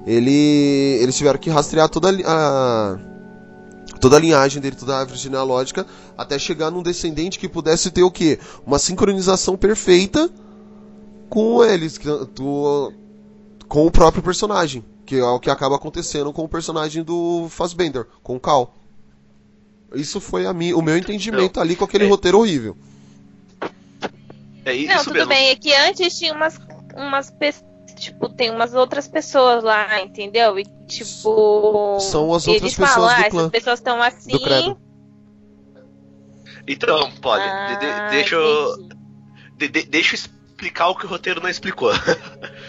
Ele, 0.07 0.99
eles 1.01 1.17
tiveram 1.17 1.39
que 1.39 1.51
rastrear 1.51 1.89
toda 1.89 2.11
a, 2.25 2.99
toda 4.01 4.17
a 4.17 4.21
linhagem 4.21 4.61
dele, 4.63 4.77
toda 4.77 4.95
a 4.95 5.01
árvore 5.01 5.19
genealógica, 5.19 5.87
até 6.17 6.39
chegar 6.39 6.71
num 6.71 6.83
descendente 6.83 7.39
que 7.39 7.49
pudesse 7.49 7.91
ter 7.91 8.03
o 8.03 8.11
quê? 8.11 8.39
Uma 8.65 8.79
sincronização 8.79 9.57
perfeita 9.57 10.31
com 11.29 11.65
eles, 11.65 11.99
do, 12.35 12.93
com 13.67 13.87
o 13.87 13.91
próprio 13.91 14.23
personagem, 14.23 14.85
que 15.05 15.17
é 15.17 15.25
o 15.25 15.41
que 15.41 15.51
acaba 15.51 15.75
acontecendo 15.77 16.33
com 16.33 16.45
o 16.45 16.49
personagem 16.49 17.03
do 17.03 17.49
Fassbender, 17.49 18.07
com 18.23 18.37
o 18.37 18.41
Cal. 18.41 18.75
Isso 19.95 20.21
foi 20.21 20.47
a 20.47 20.53
mi, 20.53 20.73
o 20.75 20.83
meu 20.83 20.97
entendimento 20.97 21.61
ali 21.61 21.75
com 21.75 21.85
aquele 21.85 22.05
É. 22.05 22.09
roteiro 22.09 22.39
horrível. 22.39 22.77
É 24.65 24.73
isso 24.75 24.95
Não, 24.95 25.05
tudo 25.05 25.15
mesmo. 25.15 25.29
bem, 25.29 25.49
é 25.51 25.57
que 25.57 25.75
antes 25.75 26.19
tinha 26.19 26.33
umas, 26.33 26.59
umas 26.97 27.31
pessoas, 27.31 27.65
tipo, 27.97 28.29
tem 28.29 28.51
umas 28.51 28.75
outras 28.75 29.07
pessoas 29.07 29.63
lá, 29.63 30.01
entendeu? 30.01 30.59
E 30.59 30.65
tipo. 30.87 31.99
São 32.01 32.33
as 32.35 32.47
eles 32.47 32.63
outras 32.63 32.75
pessoas 32.75 32.95
falam, 32.95 33.09
do 33.09 33.27
ah, 33.27 33.31
clã, 33.31 33.41
essas 33.41 33.51
pessoas 33.51 33.79
estão 33.79 34.03
assim. 34.03 34.31
do 34.33 34.41
credo. 34.41 34.81
Então, 36.67 37.11
Polly, 37.21 37.43
Ah, 37.43 37.67
de- 37.67 37.77
de- 37.77 38.11
deixa 38.11 38.35
eu. 38.37 38.89
de- 39.59 39.69
de- 39.69 39.83
deixa 39.85 40.15
eu 40.15 40.19
explicar 40.19 40.89
o 40.89 40.95
que 40.95 41.05
o 41.05 41.09
roteiro 41.09 41.41
não 41.41 41.49
explicou. 41.51 41.91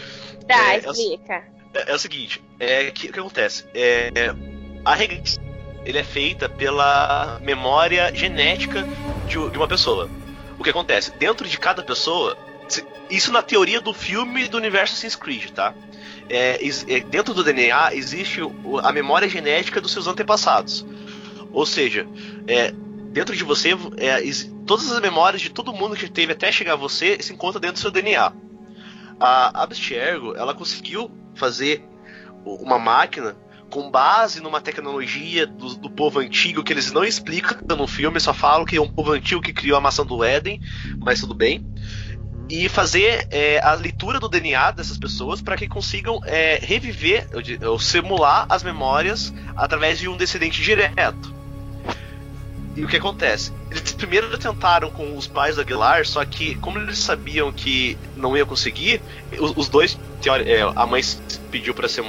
Tá, 0.47 0.75
É, 0.75 0.85
eu- 0.85 0.91
explica. 0.91 1.43
É, 1.73 1.91
é 1.91 1.95
o 1.95 1.97
seguinte, 1.99 2.39
é 2.59 2.91
que 2.91 3.09
o 3.09 3.13
que 3.13 3.19
acontece? 3.19 3.65
É, 3.73 4.11
é, 4.15 4.35
a 4.85 4.93
regressão 4.93 5.43
ele 5.83 5.97
é 5.97 6.03
feita 6.03 6.47
pela 6.47 7.39
memória 7.41 8.11
genética 8.13 8.85
de, 9.25 9.49
de 9.49 9.57
uma 9.57 9.67
pessoa. 9.67 10.07
O 10.57 10.63
que 10.63 10.69
acontece? 10.69 11.11
Dentro 11.11 11.47
de 11.47 11.57
cada 11.59 11.83
pessoa 11.83 12.37
isso 13.09 13.31
na 13.31 13.41
teoria 13.41 13.79
do 13.79 13.93
filme 13.93 14.47
do 14.47 14.57
universo 14.57 14.93
Assassin's 14.93 15.15
Creed, 15.15 15.51
tá? 15.51 15.73
É, 16.27 16.59
é, 16.65 16.99
dentro 17.01 17.33
do 17.33 17.43
DNA 17.43 17.93
existe 17.93 18.41
a 18.83 18.91
memória 18.91 19.29
genética 19.29 19.79
dos 19.79 19.91
seus 19.91 20.07
antepassados. 20.07 20.85
Ou 21.51 21.65
seja, 21.65 22.07
é, 22.47 22.71
dentro 23.11 23.35
de 23.35 23.43
você, 23.43 23.71
é, 23.97 24.21
todas 24.65 24.91
as 24.91 24.99
memórias 24.99 25.41
de 25.41 25.49
todo 25.49 25.71
mundo 25.71 25.95
que 25.95 26.09
teve 26.09 26.33
até 26.33 26.51
chegar 26.51 26.73
a 26.73 26.77
você 26.77 27.21
se 27.21 27.31
encontram 27.31 27.61
dentro 27.61 27.75
do 27.75 27.79
seu 27.79 27.91
DNA. 27.91 28.33
A 29.19 29.63
Abstergo, 29.63 30.35
ela 30.35 30.53
conseguiu 30.53 31.11
fazer 31.35 31.85
uma 32.43 32.79
máquina 32.79 33.37
com 33.69 33.89
base 33.89 34.41
numa 34.41 34.61
tecnologia 34.61 35.45
do, 35.45 35.75
do 35.75 35.89
povo 35.89 36.19
antigo 36.19 36.63
que 36.63 36.71
eles 36.71 36.91
não 36.91 37.03
explicam 37.03 37.57
no 37.75 37.87
filme, 37.87 38.19
só 38.19 38.33
falam 38.33 38.65
que 38.65 38.77
é 38.77 38.81
um 38.81 38.87
povo 38.87 39.11
antigo 39.11 39.41
que 39.41 39.53
criou 39.53 39.77
a 39.77 39.81
maçã 39.81 40.05
do 40.05 40.23
Éden, 40.23 40.61
mas 40.99 41.19
tudo 41.19 41.33
bem. 41.33 41.65
E 42.49 42.69
fazer 42.69 43.27
é, 43.31 43.59
a 43.59 43.73
leitura 43.73 44.19
do 44.19 44.29
DNA 44.29 44.71
dessas 44.71 44.97
pessoas 44.97 45.41
para 45.41 45.57
que 45.57 45.67
consigam 45.67 46.21
é, 46.25 46.59
reviver 46.61 47.27
ou 47.33 47.71
ou 47.71 47.79
simular 47.79 48.45
as 48.49 48.61
memórias 48.61 49.33
através 49.55 49.97
de 49.97 50.07
um 50.07 50.15
descendente 50.15 50.61
direto. 50.61 51.33
E 52.75 52.83
o 52.83 52.87
que 52.87 52.97
acontece? 52.97 53.53
Eles 53.71 53.93
primeiro 53.93 54.37
tentaram 54.37 54.91
com 54.91 55.17
os 55.17 55.27
pais 55.27 55.55
do 55.55 55.61
Aguilar, 55.61 56.05
só 56.05 56.23
que 56.25 56.55
como 56.55 56.77
eles 56.77 56.97
sabiam 56.97 57.51
que 57.51 57.97
não 58.17 58.35
ia 58.35 58.45
conseguir, 58.45 59.01
os, 59.39 59.53
os 59.55 59.69
dois, 59.69 59.97
é, 60.45 60.61
a 60.61 60.85
mãe 60.85 61.01
pediu 61.49 61.73
para 61.73 61.87
ser. 61.87 62.03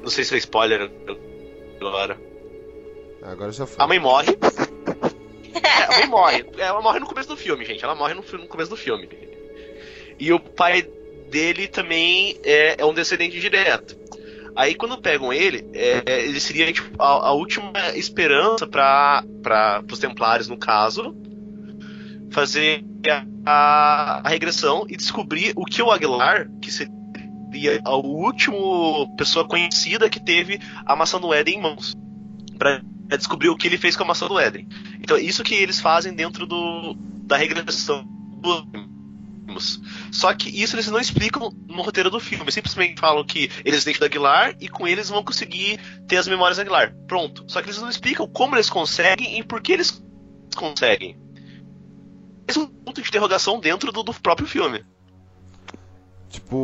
Não 0.00 0.08
sei 0.08 0.24
se 0.24 0.34
é 0.34 0.38
spoiler 0.38 0.90
agora. 1.80 2.18
Agora 3.22 3.52
já 3.52 3.66
foi. 3.66 3.82
A 3.82 3.86
mãe 3.86 3.98
morre. 3.98 4.36
É, 5.52 5.82
a 5.82 5.98
mãe 5.98 6.06
morre. 6.06 6.46
Ela 6.56 6.80
morre 6.80 7.00
no 7.00 7.06
começo 7.06 7.28
do 7.28 7.36
filme, 7.36 7.64
gente. 7.64 7.84
Ela 7.84 7.94
morre 7.94 8.14
no, 8.14 8.22
no 8.22 8.46
começo 8.46 8.70
do 8.70 8.76
filme. 8.76 9.08
E 10.18 10.32
o 10.32 10.38
pai 10.38 10.82
dele 11.28 11.66
também 11.66 12.38
é, 12.44 12.80
é 12.80 12.86
um 12.86 12.94
descendente 12.94 13.40
direto. 13.40 13.98
Aí 14.54 14.74
quando 14.74 15.00
pegam 15.00 15.32
ele, 15.32 15.66
é, 15.74 16.24
ele 16.24 16.40
seria 16.40 16.72
tipo, 16.72 17.02
a, 17.02 17.28
a 17.28 17.32
última 17.32 17.72
esperança 17.94 18.66
para 18.66 19.24
os 19.90 19.98
Templários, 19.98 20.48
no 20.48 20.56
caso, 20.56 21.14
fazer 22.30 22.84
a, 23.08 23.24
a, 23.44 24.20
a 24.24 24.28
regressão 24.28 24.86
e 24.88 24.96
descobrir 24.96 25.52
o 25.56 25.64
que 25.64 25.82
o 25.82 25.90
Aguilar, 25.90 26.48
que 26.60 26.70
seria 26.70 26.99
a 27.84 27.96
última 27.96 28.56
pessoa 29.16 29.46
conhecida 29.46 30.08
que 30.08 30.20
teve 30.20 30.60
a 30.84 30.94
maçã 30.96 31.20
do 31.20 31.32
Éden 31.32 31.56
em 31.56 31.60
mãos. 31.62 31.96
Pra 32.58 32.80
é 33.10 33.16
descobrir 33.16 33.48
o 33.48 33.56
que 33.56 33.66
ele 33.66 33.76
fez 33.76 33.96
com 33.96 34.04
a 34.04 34.06
maçã 34.06 34.26
do 34.26 34.38
Éden. 34.38 34.68
Então 35.00 35.16
é 35.16 35.20
isso 35.20 35.42
que 35.42 35.54
eles 35.54 35.80
fazem 35.80 36.14
dentro 36.14 36.46
do, 36.46 36.94
da 37.24 37.36
regressão 37.36 38.04
dos 38.40 38.64
Só 40.12 40.32
que 40.32 40.48
isso 40.48 40.76
eles 40.76 40.86
não 40.86 41.00
explicam 41.00 41.50
no 41.66 41.82
roteiro 41.82 42.08
do 42.08 42.20
filme. 42.20 42.44
Eles 42.44 42.54
simplesmente 42.54 43.00
falam 43.00 43.24
que 43.24 43.50
eles 43.64 43.82
têm 43.82 43.98
da 43.98 44.06
Aguilar 44.06 44.54
e 44.60 44.68
com 44.68 44.86
eles 44.86 45.08
vão 45.08 45.24
conseguir 45.24 45.80
ter 46.06 46.16
as 46.16 46.28
memórias 46.28 46.56
da 46.56 46.62
Aguilar. 46.62 46.94
Pronto. 47.08 47.44
Só 47.48 47.60
que 47.60 47.68
eles 47.68 47.80
não 47.80 47.88
explicam 47.88 48.28
como 48.28 48.54
eles 48.54 48.70
conseguem 48.70 49.38
e 49.38 49.42
por 49.42 49.60
que 49.60 49.72
eles 49.72 50.02
conseguem. 50.54 51.18
Esse 52.46 52.58
é 52.58 52.62
um 52.62 52.68
ponto 52.68 53.02
de 53.02 53.08
interrogação 53.08 53.58
dentro 53.58 53.90
do, 53.90 54.04
do 54.04 54.14
próprio 54.14 54.46
filme. 54.46 54.84
Tipo, 56.28 56.56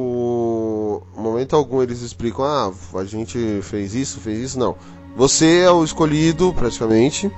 momento 1.16 1.56
algum 1.56 1.82
eles 1.82 2.00
explicam, 2.02 2.44
ah, 2.44 2.72
a 2.98 3.04
gente 3.04 3.60
fez 3.62 3.94
isso, 3.94 4.20
fez 4.20 4.38
isso, 4.38 4.58
não. 4.58 4.76
Você 5.16 5.60
é 5.60 5.70
o 5.70 5.82
escolhido, 5.82 6.52
praticamente. 6.52 7.30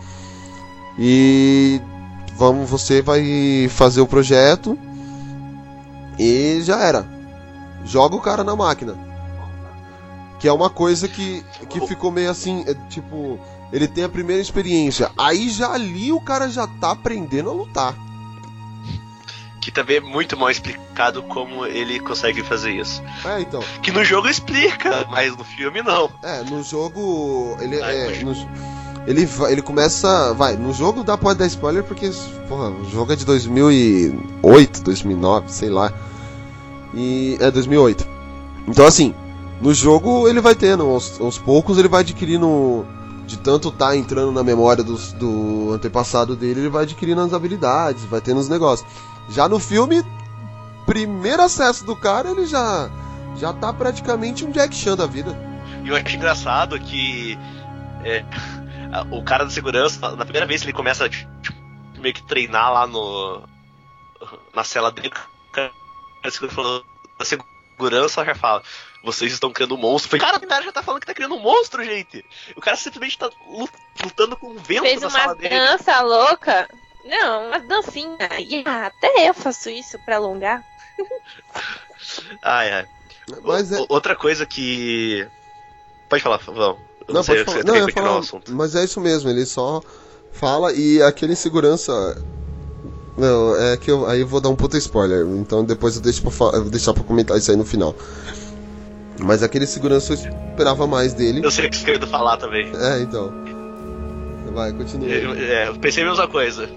E 0.99 1.81
vamos, 2.37 2.69
você 2.69 3.01
vai 3.01 3.69
fazer 3.71 4.01
o 4.01 4.07
projeto 4.07 4.77
e 6.19 6.61
já 6.63 6.81
era. 6.81 7.07
Joga 7.85 8.17
o 8.17 8.21
cara 8.21 8.43
na 8.43 8.57
máquina. 8.57 8.97
Que 10.41 10.49
é 10.49 10.53
uma 10.53 10.71
coisa 10.71 11.09
que, 11.09 11.45
que 11.69 11.81
ficou 11.87 12.11
meio 12.11 12.31
assim, 12.31 12.65
é, 12.67 12.75
tipo, 12.89 13.39
ele 13.73 13.87
tem 13.87 14.05
a 14.05 14.09
primeira 14.09 14.43
experiência. 14.43 15.11
Aí 15.17 15.49
já 15.49 15.73
ali 15.73 16.13
o 16.13 16.21
cara 16.21 16.49
já 16.49 16.67
tá 16.67 16.91
aprendendo 16.91 17.51
a 17.51 17.53
lutar. 17.53 18.08
Que 19.69 19.73
também 19.73 19.97
é 19.99 20.01
muito 20.01 20.35
mal 20.35 20.51
explicado 20.51 21.23
como 21.25 21.67
ele 21.67 22.01
consegue 22.01 22.43
fazer 22.43 22.71
isso. 22.71 23.03
É, 23.23 23.39
então. 23.43 23.63
Que 23.83 23.91
no 23.93 24.03
jogo 24.03 24.27
explica, 24.27 25.07
mas 25.11 25.37
no 25.37 25.45
filme 25.45 25.83
não. 25.83 26.11
É, 26.23 26.43
no 26.43 26.63
jogo. 26.63 27.55
Ele 27.61 27.77
é. 27.77 28.23
no- 28.25 28.33
ele, 29.07 29.29
ele 29.51 29.61
começa. 29.61 30.33
Vai, 30.33 30.57
no 30.57 30.73
jogo 30.73 31.05
dá 31.05 31.19
pode 31.19 31.39
dar 31.39 31.45
spoiler 31.45 31.85
porque. 31.85 32.11
Porra, 32.49 32.71
o 32.71 32.89
jogo 32.89 33.13
é 33.13 33.17
de 33.17 33.27
2008, 33.27 34.83
2009, 34.83 35.53
sei 35.53 35.69
lá. 35.69 35.93
E. 36.95 37.37
É 37.39 37.51
2008. 37.51 38.09
Então 38.67 38.87
assim, 38.87 39.15
no 39.61 39.75
jogo 39.75 40.27
ele 40.29 40.41
vai 40.41 40.55
tendo, 40.55 40.85
aos, 40.89 41.21
aos 41.21 41.37
poucos 41.37 41.77
ele 41.77 41.89
vai 41.89 42.01
adquirindo. 42.01 42.87
De 43.27 43.37
tanto 43.37 43.71
tá 43.71 43.95
entrando 43.95 44.33
na 44.33 44.43
memória 44.43 44.83
dos- 44.83 45.13
do 45.13 45.73
antepassado 45.75 46.35
dele, 46.35 46.61
ele 46.61 46.69
vai 46.71 46.85
adquirindo 46.85 47.21
as 47.21 47.35
habilidades, 47.35 48.03
vai 48.07 48.23
tendo 48.23 48.41
os 48.41 48.49
negócios. 48.49 48.89
Já 49.31 49.49
no 49.49 49.59
filme, 49.59 50.03
primeiro 50.87 51.43
acesso 51.43 51.85
do 51.85 51.95
cara, 51.97 52.31
ele 52.31 52.47
já. 52.47 52.89
Já 53.37 53.53
tá 53.53 53.73
praticamente 53.73 54.45
um 54.45 54.51
Jack 54.51 54.75
Chan 54.75 54.97
da 54.97 55.07
vida. 55.07 55.37
E 55.85 55.89
eu 55.89 55.95
acho 55.97 56.17
engraçado 56.17 56.79
que 56.81 57.39
é, 58.05 58.25
a- 58.93 59.03
o 59.15 59.23
cara 59.23 59.45
da 59.45 59.51
segurança, 59.51 60.11
na 60.17 60.25
primeira 60.25 60.47
vez 60.47 60.61
que 60.63 60.67
ele 60.67 60.73
começa 60.73 61.05
a 61.05 61.09
tipo, 61.09 61.29
meio 61.99 62.15
que 62.15 62.23
treinar 62.23 62.73
lá 62.73 62.87
no. 62.87 63.43
na 64.55 64.65
cela 64.65 64.91
dele, 64.91 65.13
o 65.49 65.53
cara 65.53 65.71
da 66.25 66.31
segurança 66.31 66.57
falou- 66.57 66.85
da 67.19 67.25
segurança 67.25 68.25
já 68.25 68.35
fala. 68.35 68.63
Vocês 69.05 69.33
estão 69.33 69.53
criando 69.53 69.77
um 69.77 69.79
monstro. 69.79 70.11
Falei, 70.11 70.27
cara, 70.27 70.45
o 70.45 70.49
cara 70.49 70.65
já 70.65 70.73
tá 70.73 70.83
falando 70.83 71.01
que 71.01 71.07
tá 71.07 71.15
criando 71.15 71.37
um 71.37 71.41
monstro, 71.41 71.85
gente. 71.85 72.25
O 72.57 72.61
cara 72.61 72.77
simplesmente 72.77 73.17
tá 73.17 73.31
lu- 73.49 73.69
lutando 74.03 74.37
com 74.37 74.49
o 74.49 74.59
vento 74.59 74.83
Fez 74.83 75.01
uma 75.01 75.11
sala 75.11 75.37
dele. 75.37 75.51
dança 75.55 76.01
louca. 76.01 76.69
Não, 77.09 77.47
uma 77.49 77.59
dancinha. 77.61 78.17
E, 78.39 78.63
até 78.67 79.29
eu 79.29 79.35
faço 79.35 79.71
isso 79.71 79.99
pra 80.05 80.17
alongar. 80.17 80.63
Ai, 82.43 82.71
ai. 82.73 82.87
Mas 83.43 83.73
é. 83.73 83.79
O- 83.81 83.87
Outra 83.89 84.15
coisa 84.17 84.47
que. 84.47 85.27
Pode 86.09 86.23
falar, 86.23 86.39
Vão. 86.39 86.79
Eu 87.07 87.15
Não, 87.15 87.23
sei, 87.23 87.45
pode 87.45 87.45
falar. 87.45 87.59
você 87.59 87.67
Não, 87.67 87.77
eu 87.77 87.93
falar, 87.93 88.43
mas 88.51 88.75
é 88.75 88.85
isso 88.85 89.01
mesmo, 89.01 89.29
ele 89.31 89.45
só 89.47 89.83
fala 90.33 90.73
e 90.73 91.03
aquele 91.03 91.35
segurança. 91.37 91.93
Não, 93.17 93.57
é 93.57 93.77
que 93.77 93.91
eu, 93.91 94.07
aí 94.07 94.21
eu 94.21 94.27
vou 94.27 94.41
dar 94.41 94.49
um 94.49 94.57
puta 94.57 94.79
spoiler, 94.79 95.27
então 95.27 95.65
depois 95.65 95.97
eu 95.97 96.03
deixo 96.03 96.23
pra, 96.23 96.31
eu 96.57 96.63
vou 96.63 96.71
deixar 96.71 96.95
pra 96.95 97.03
comentar 97.03 97.37
isso 97.37 97.51
aí 97.51 97.57
no 97.57 97.65
final. 97.65 97.95
Mas 99.21 99.43
aquele 99.43 99.67
segurança 99.67 100.13
eu 100.13 100.17
esperava 100.17 100.87
mais 100.87 101.13
dele. 101.15 101.41
Eu 101.45 101.51
sei 101.51 101.67
o 101.67 101.71
que 101.71 101.77
você 101.77 101.85
querendo 101.85 102.07
falar 102.07 102.37
também. 102.37 102.71
É, 102.77 103.01
então. 103.01 103.33
Vai, 104.53 104.73
continua. 104.73 105.09
Eu, 105.09 105.35
é, 105.35 105.69
eu 105.69 105.75
pensei 105.79 106.05
a 106.05 106.07
mesma 106.07 106.29
coisa. 106.29 106.69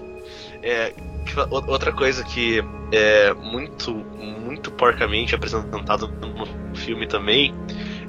É, 0.62 0.92
que 1.24 1.32
fa- 1.32 1.46
o- 1.50 1.70
outra 1.70 1.92
coisa 1.92 2.22
que 2.24 2.62
é 2.92 3.32
muito, 3.34 3.92
muito 3.92 4.70
porcamente 4.70 5.34
apresentado 5.34 6.08
no 6.08 6.76
filme 6.76 7.06
também 7.06 7.54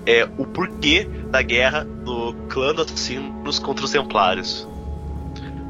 é 0.05 0.27
o 0.37 0.45
porquê 0.45 1.07
da 1.29 1.41
guerra 1.41 1.83
do 1.85 2.33
clã 2.49 2.73
dos 2.73 2.85
assassinos 2.85 3.59
contra 3.59 3.85
os 3.85 3.91
templários. 3.91 4.67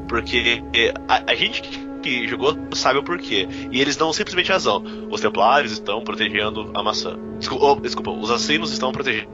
Porque 0.08 0.62
é, 0.74 0.92
a, 1.08 1.32
a 1.32 1.34
gente 1.34 1.62
que 2.02 2.28
jogou 2.28 2.54
sabe 2.74 2.98
o 2.98 3.02
porquê. 3.02 3.48
E 3.70 3.80
eles 3.80 3.96
dão 3.96 4.12
simplesmente 4.12 4.50
razão. 4.52 4.82
Os 5.10 5.20
templários 5.20 5.72
estão 5.72 6.02
protegendo 6.04 6.70
a 6.74 6.82
maçã. 6.82 7.16
Desculpa, 7.38 7.64
oh, 7.64 7.74
desculpa 7.76 8.10
os 8.10 8.30
assassinos 8.30 8.70
estão 8.72 8.92
protegendo 8.92 9.28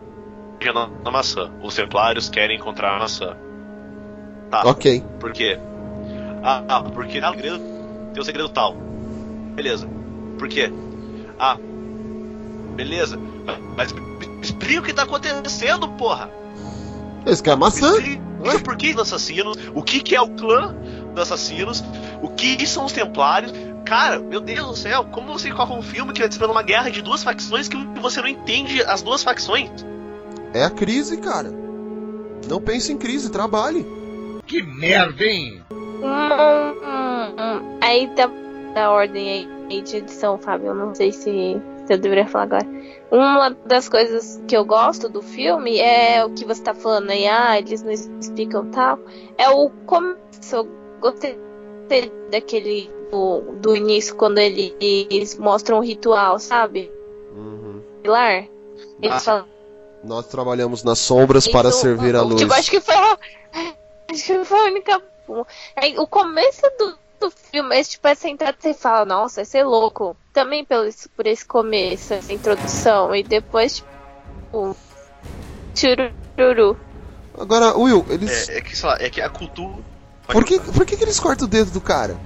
a 1.04 1.10
maçã. 1.10 1.50
Os 1.62 1.74
templários 1.74 2.28
querem 2.28 2.56
encontrar 2.56 2.96
a 2.96 2.98
maçã. 3.00 3.36
Tá. 4.50 4.62
Ok. 4.64 5.02
Por 5.18 5.32
quê? 5.32 5.58
Ah, 6.42 6.62
ah, 6.68 6.82
porque 6.82 7.18
ah, 7.18 7.30
o 7.30 7.34
segredo, 7.34 7.58
tem 8.12 8.20
um 8.20 8.24
segredo 8.24 8.48
tal. 8.48 8.74
Beleza. 9.54 9.88
Por 10.38 10.48
quê? 10.48 10.72
Ah, 11.38 11.56
beleza. 12.74 13.18
Mas 13.76 13.94
explica 14.42 14.80
o 14.80 14.84
que 14.84 14.92
tá 14.92 15.02
acontecendo, 15.02 15.88
porra. 15.88 16.30
Esse 17.26 17.42
cara 17.42 17.56
é 17.56 17.60
maçã? 17.60 17.92
explica 17.98 18.60
por 18.64 18.76
que 18.76 18.92
dos 18.92 19.02
assassinos, 19.02 19.56
o 19.74 19.82
que 19.82 20.00
que 20.00 20.16
é 20.16 20.20
o 20.20 20.30
clã 20.30 20.74
dos 21.14 21.22
assassinos, 21.22 21.84
o 22.22 22.28
que 22.28 22.66
são 22.66 22.86
os 22.86 22.92
templários. 22.92 23.52
Cara, 23.84 24.18
meu 24.18 24.40
Deus 24.40 24.66
do 24.68 24.76
céu, 24.76 25.04
como 25.04 25.32
você 25.32 25.50
coloca 25.50 25.74
um 25.74 25.82
filme 25.82 26.12
que 26.12 26.20
vai 26.20 26.28
descrevendo 26.28 26.56
uma 26.56 26.62
guerra 26.62 26.90
de 26.90 27.02
duas 27.02 27.22
facções 27.22 27.68
que 27.68 27.76
você 28.00 28.20
não 28.20 28.28
entende 28.28 28.82
as 28.82 29.02
duas 29.02 29.22
facções? 29.22 29.70
É 30.54 30.64
a 30.64 30.70
crise, 30.70 31.16
cara. 31.16 31.52
Não 32.48 32.60
pense 32.60 32.92
em 32.92 32.96
crise, 32.96 33.30
trabalhe. 33.30 33.86
Que 34.50 34.62
merda, 34.64 35.22
hein? 35.24 35.62
Hum, 35.70 36.02
hum, 36.02 37.34
hum. 37.38 37.78
Aí 37.80 38.08
da, 38.16 38.28
da 38.74 38.90
ordem 38.90 39.48
aí 39.68 39.82
de 39.82 39.98
edição, 39.98 40.36
Fábio, 40.38 40.68
eu 40.70 40.74
não 40.74 40.92
sei 40.92 41.12
se, 41.12 41.22
se 41.86 41.92
eu 41.92 41.96
deveria 41.98 42.26
falar 42.26 42.44
agora. 42.44 42.66
Uma 43.12 43.50
das 43.64 43.88
coisas 43.88 44.42
que 44.48 44.56
eu 44.56 44.64
gosto 44.64 45.08
do 45.08 45.22
filme 45.22 45.78
é 45.78 46.24
o 46.24 46.30
que 46.30 46.44
você 46.44 46.60
tá 46.64 46.74
falando 46.74 47.10
aí, 47.10 47.28
ah, 47.28 47.58
eles 47.60 47.84
não 47.84 47.92
explicam 47.92 48.66
tal. 48.72 48.98
É 49.38 49.48
o 49.50 49.70
começo. 49.86 50.18
Eu 50.52 50.68
gostei 51.00 51.38
daquele 52.32 52.90
do, 53.12 53.40
do 53.60 53.76
início, 53.76 54.16
quando 54.16 54.38
eles 54.38 55.38
mostram 55.38 55.78
o 55.78 55.80
ritual, 55.80 56.40
sabe? 56.40 56.90
Uhum. 57.36 57.80
Pilar. 58.02 58.46
Eles 59.00 59.16
Ah. 59.16 59.20
falam. 59.20 59.46
Nós 60.02 60.26
trabalhamos 60.26 60.82
nas 60.82 60.98
sombras 60.98 61.46
para 61.46 61.70
servir 61.70 62.16
a 62.16 62.22
luz. 62.22 62.40
Tipo, 62.40 62.54
acho 62.54 62.70
que 62.70 62.80
foi 62.80 62.94
que 64.12 64.44
foi 64.44 64.58
a 64.58 64.64
única. 64.64 65.02
Aí, 65.76 65.98
o 65.98 66.06
começo 66.06 66.62
do, 66.78 66.98
do 67.20 67.30
filme, 67.30 67.76
é, 67.78 67.84
tipo, 67.84 68.06
essa 68.08 68.28
entrada 68.28 68.56
você 68.58 68.74
fala, 68.74 69.04
nossa, 69.04 69.42
esse 69.42 69.56
é 69.58 69.64
louco. 69.64 70.16
Também 70.32 70.64
pelo, 70.64 70.84
esse- 70.84 71.08
por 71.08 71.26
esse 71.26 71.44
começo, 71.44 72.14
essa 72.14 72.32
introdução. 72.32 73.14
E 73.14 73.22
depois, 73.22 73.76
tipo. 73.76 74.76
Chururu. 75.74 76.76
Agora, 77.38 77.76
Will, 77.76 78.04
eles. 78.10 78.48
É, 78.48 78.58
é 78.58 78.60
que, 78.60 78.76
sei 78.76 78.88
lá, 78.88 78.96
é 79.00 79.08
que 79.08 79.20
a 79.20 79.28
cultura. 79.28 79.78
Por, 80.26 80.44
que, 80.44 80.58
por 80.60 80.84
que, 80.84 80.96
que 80.96 81.04
eles 81.04 81.18
cortam 81.18 81.46
o 81.46 81.50
dedo 81.50 81.70
do 81.70 81.80
cara? 81.80 82.16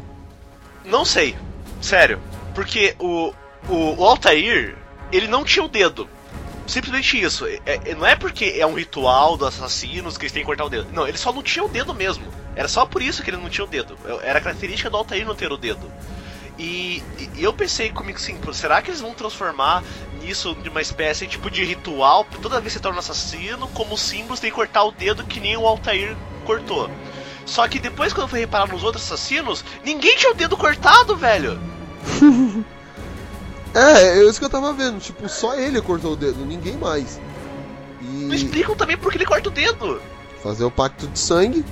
Não 0.84 1.04
sei. 1.04 1.36
Sério. 1.80 2.20
Porque 2.54 2.94
o, 2.98 3.32
o, 3.68 3.94
o 3.98 4.04
Altair, 4.04 4.76
ele 5.12 5.26
não 5.28 5.44
tinha 5.44 5.64
o 5.64 5.68
dedo. 5.68 6.08
Simplesmente 6.66 7.20
isso. 7.20 7.46
É- 7.46 7.60
é- 7.66 7.94
não 7.94 8.06
é 8.06 8.16
porque 8.16 8.56
é 8.58 8.66
um 8.66 8.74
ritual 8.74 9.36
dos 9.36 9.48
assassinos 9.48 10.16
que 10.16 10.24
eles 10.24 10.32
têm 10.32 10.42
que 10.42 10.46
cortar 10.46 10.64
o 10.64 10.70
dedo. 10.70 10.88
Não, 10.92 11.06
ele 11.06 11.18
só 11.18 11.32
não 11.32 11.42
tinha 11.42 11.64
o 11.64 11.68
dedo 11.68 11.94
mesmo. 11.94 12.24
Era 12.56 12.68
só 12.68 12.86
por 12.86 13.02
isso 13.02 13.22
que 13.22 13.30
ele 13.30 13.36
não 13.36 13.50
tinha 13.50 13.64
o 13.64 13.68
dedo. 13.68 13.98
Era 14.22 14.40
característica 14.40 14.88
do 14.88 14.96
Altair 14.96 15.26
não 15.26 15.34
ter 15.34 15.52
o 15.52 15.56
dedo. 15.56 15.90
E, 16.58 17.02
e 17.36 17.42
eu 17.42 17.52
pensei 17.52 17.90
comigo 17.90 18.16
assim, 18.16 18.38
será 18.52 18.80
que 18.80 18.90
eles 18.90 19.00
vão 19.00 19.12
transformar 19.12 19.82
nisso 20.22 20.54
de 20.62 20.68
uma 20.68 20.80
espécie 20.80 21.26
tipo 21.26 21.50
de 21.50 21.64
ritual? 21.64 22.24
Toda 22.40 22.60
vez 22.60 22.72
que 22.72 22.78
você 22.78 22.82
torna 22.82 23.00
assassino, 23.00 23.66
como 23.68 23.98
símbolo, 23.98 24.36
você 24.36 24.42
tem 24.42 24.50
que 24.50 24.56
cortar 24.56 24.84
o 24.84 24.92
dedo 24.92 25.24
que 25.24 25.40
nem 25.40 25.56
o 25.56 25.66
Altair 25.66 26.16
cortou. 26.44 26.88
Só 27.44 27.66
que 27.68 27.78
depois, 27.78 28.12
quando 28.12 28.22
eu 28.22 28.28
fui 28.28 28.40
reparar 28.40 28.68
nos 28.68 28.84
outros 28.84 29.04
assassinos, 29.04 29.64
ninguém 29.84 30.16
tinha 30.16 30.30
o 30.32 30.34
dedo 30.34 30.56
cortado, 30.56 31.16
velho. 31.16 31.60
É, 33.74 34.18
é 34.20 34.24
isso 34.24 34.38
que 34.38 34.44
eu 34.44 34.50
tava 34.50 34.72
vendo. 34.72 35.00
Tipo, 35.00 35.28
só 35.28 35.54
ele 35.56 35.80
cortou 35.82 36.12
o 36.12 36.16
dedo, 36.16 36.44
ninguém 36.46 36.76
mais. 36.78 37.20
Não 38.00 38.34
E 38.34 38.36
explicam 38.36 38.76
também 38.76 38.96
por 38.98 39.10
que 39.10 39.18
ele 39.18 39.26
corta 39.26 39.48
o 39.48 39.52
dedo. 39.52 40.02
fazer 40.42 40.64
o 40.64 40.70
pacto 40.70 41.08
de 41.08 41.18
sangue. 41.18 41.64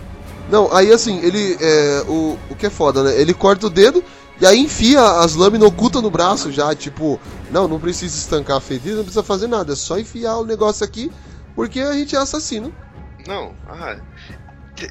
Não, 0.48 0.74
aí 0.74 0.92
assim, 0.92 1.18
ele. 1.20 1.56
É, 1.60 2.04
o, 2.08 2.38
o 2.50 2.56
que 2.56 2.66
é 2.66 2.70
foda, 2.70 3.02
né? 3.04 3.20
Ele 3.20 3.34
corta 3.34 3.66
o 3.66 3.70
dedo 3.70 4.04
e 4.40 4.46
aí 4.46 4.58
enfia 4.58 5.00
as 5.20 5.34
lâminas 5.34 5.68
ocultas 5.68 6.02
no 6.02 6.10
braço 6.10 6.50
já. 6.52 6.74
Tipo, 6.74 7.20
não, 7.50 7.68
não 7.68 7.80
precisa 7.80 8.16
estancar 8.16 8.56
a 8.56 8.60
ferida, 8.60 8.96
não 8.96 9.04
precisa 9.04 9.22
fazer 9.22 9.46
nada. 9.46 9.72
É 9.72 9.76
só 9.76 9.98
enfiar 9.98 10.38
o 10.38 10.44
negócio 10.46 10.84
aqui 10.84 11.12
porque 11.54 11.80
a 11.80 11.92
gente 11.94 12.16
é 12.16 12.18
assassino. 12.18 12.74
Não, 13.26 13.54
ah. 13.68 13.96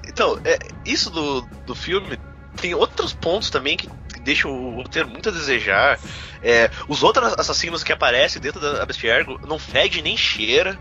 Então, 0.08 0.40
é, 0.46 0.58
isso 0.86 1.10
do, 1.10 1.42
do 1.66 1.76
filme 1.76 2.18
tem 2.60 2.74
outros 2.74 3.14
pontos 3.14 3.50
também 3.50 3.76
que 3.78 3.90
deixam 4.24 4.52
o 4.52 4.76
roteiro 4.76 5.10
muito 5.10 5.30
a 5.30 5.32
desejar. 5.32 6.00
É, 6.42 6.70
os 6.88 7.04
outros 7.04 7.34
assassinos 7.38 7.84
que 7.84 7.92
aparecem 7.92 8.42
dentro 8.42 8.60
da 8.60 8.86
Bestiargo 8.86 9.40
não 9.48 9.58
fede 9.60 10.02
nem 10.02 10.16
cheira. 10.18 10.78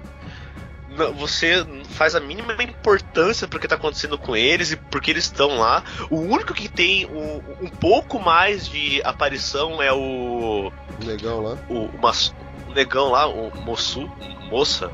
Não- 0.88 1.12
Você 1.14 1.64
faz 1.91 2.14
a 2.14 2.20
mínima 2.20 2.53
importância 2.62 3.47
pro 3.47 3.61
que 3.61 3.68
tá 3.68 3.76
acontecendo 3.76 4.18
com 4.18 4.34
eles 4.36 4.72
e 4.72 4.76
porque 4.76 5.11
eles 5.11 5.24
estão 5.24 5.59
lá. 5.59 5.84
O 6.11 6.16
único 6.18 6.53
que 6.55 6.68
tem 6.68 7.07
um, 7.07 7.36
um 7.62 7.68
pouco 7.68 8.18
mais 8.18 8.68
de 8.68 9.01
aparição 9.05 9.80
é 9.82 9.93
o. 9.93 10.72
O 11.01 11.05
negão 11.05 11.41
lá. 11.43 11.57
O, 11.68 11.84
o, 11.84 11.99
mas- 12.03 12.34
o 12.68 12.72
negão 12.72 13.11
lá, 13.11 13.26
o 13.28 13.51
moçu, 13.62 14.09
moça, 14.51 14.91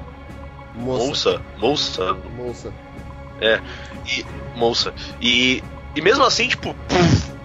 Moça. 0.74 1.06
moça, 1.06 1.42
moça, 1.56 2.12
Moça. 2.14 2.72
moça. 4.54 4.94
E, 5.20 5.62
e 5.94 6.00
mesmo 6.02 6.24
assim, 6.24 6.48
tipo, 6.48 6.74
puf, 6.88 7.35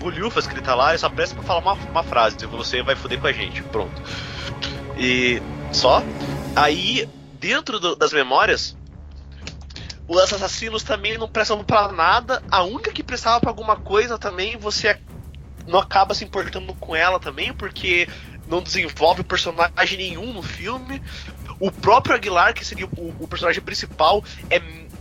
bolhufas 0.00 0.46
que 0.46 0.54
ele 0.54 0.62
tá 0.62 0.74
lá, 0.74 0.88
ele 0.90 0.98
só 0.98 1.08
presta 1.08 1.34
pra 1.36 1.44
falar 1.44 1.60
uma, 1.60 1.74
uma 1.74 2.02
frase, 2.02 2.36
você 2.46 2.82
vai 2.82 2.96
foder 2.96 3.20
com 3.20 3.26
a 3.28 3.32
gente, 3.32 3.62
pronto. 3.64 4.02
E 4.96 5.40
só. 5.72 6.02
Aí, 6.56 7.08
dentro 7.38 7.78
do- 7.78 7.94
das 7.94 8.12
memórias, 8.12 8.76
os 10.08 10.18
assassinos 10.18 10.82
também 10.82 11.16
não 11.16 11.28
prestam 11.28 11.62
pra 11.62 11.92
nada, 11.92 12.42
a 12.50 12.62
única 12.64 12.90
que 12.90 13.02
prestava 13.02 13.38
pra 13.40 13.50
alguma 13.50 13.76
coisa 13.76 14.18
também, 14.18 14.56
você 14.56 14.98
não 15.68 15.78
acaba 15.78 16.14
se 16.14 16.24
importando 16.24 16.74
com 16.74 16.96
ela 16.96 17.20
também, 17.20 17.52
porque 17.52 18.08
não 18.48 18.60
desenvolve 18.62 19.22
personagem 19.22 19.96
nenhum 19.96 20.32
no 20.32 20.42
filme. 20.42 21.00
O 21.60 21.70
próprio 21.70 22.14
Aguilar, 22.16 22.54
que 22.54 22.64
seria 22.64 22.86
o, 22.86 23.14
o 23.20 23.28
personagem 23.28 23.62
principal, 23.62 24.24
é 24.48 24.60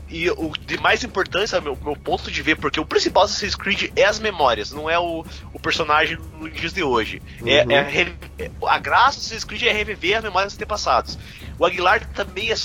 e 0.10 0.30
o 0.32 0.52
de 0.66 0.78
mais 0.80 1.04
importância, 1.04 1.62
meu, 1.62 1.78
meu 1.84 1.96
ponto 1.96 2.32
de 2.32 2.42
ver, 2.42 2.56
porque 2.56 2.80
o 2.80 2.86
principal 2.86 3.24
do 3.24 3.28
Assassin's 3.28 3.56
Creed 3.56 3.92
é 3.96 4.06
as 4.06 4.20
memórias, 4.20 4.72
não 4.72 4.90
é 4.90 4.98
o, 4.98 5.24
o 5.54 5.60
personagem 5.60 6.18
nos 6.40 6.52
dias 6.54 6.74
de 6.74 6.84
hoje. 6.84 7.22
É, 7.46 7.64
Uhum. 7.64 7.72
é 7.72 8.16
é- 8.40 8.52
a 8.68 8.80
graça 8.80 9.18
do 9.18 9.22
Assassin's 9.22 9.44
Creed 9.44 9.64
é 9.64 9.72
reviver 9.72 10.18
as 10.18 10.24
memórias 10.24 10.54
dos 10.54 10.58
antepassados. 10.58 11.18
O 11.58 11.66
Aguilar 11.66 12.06
também 12.14 12.52
é 12.52 12.56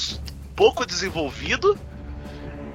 pouco 0.57 0.87
desenvolvido, 0.87 1.79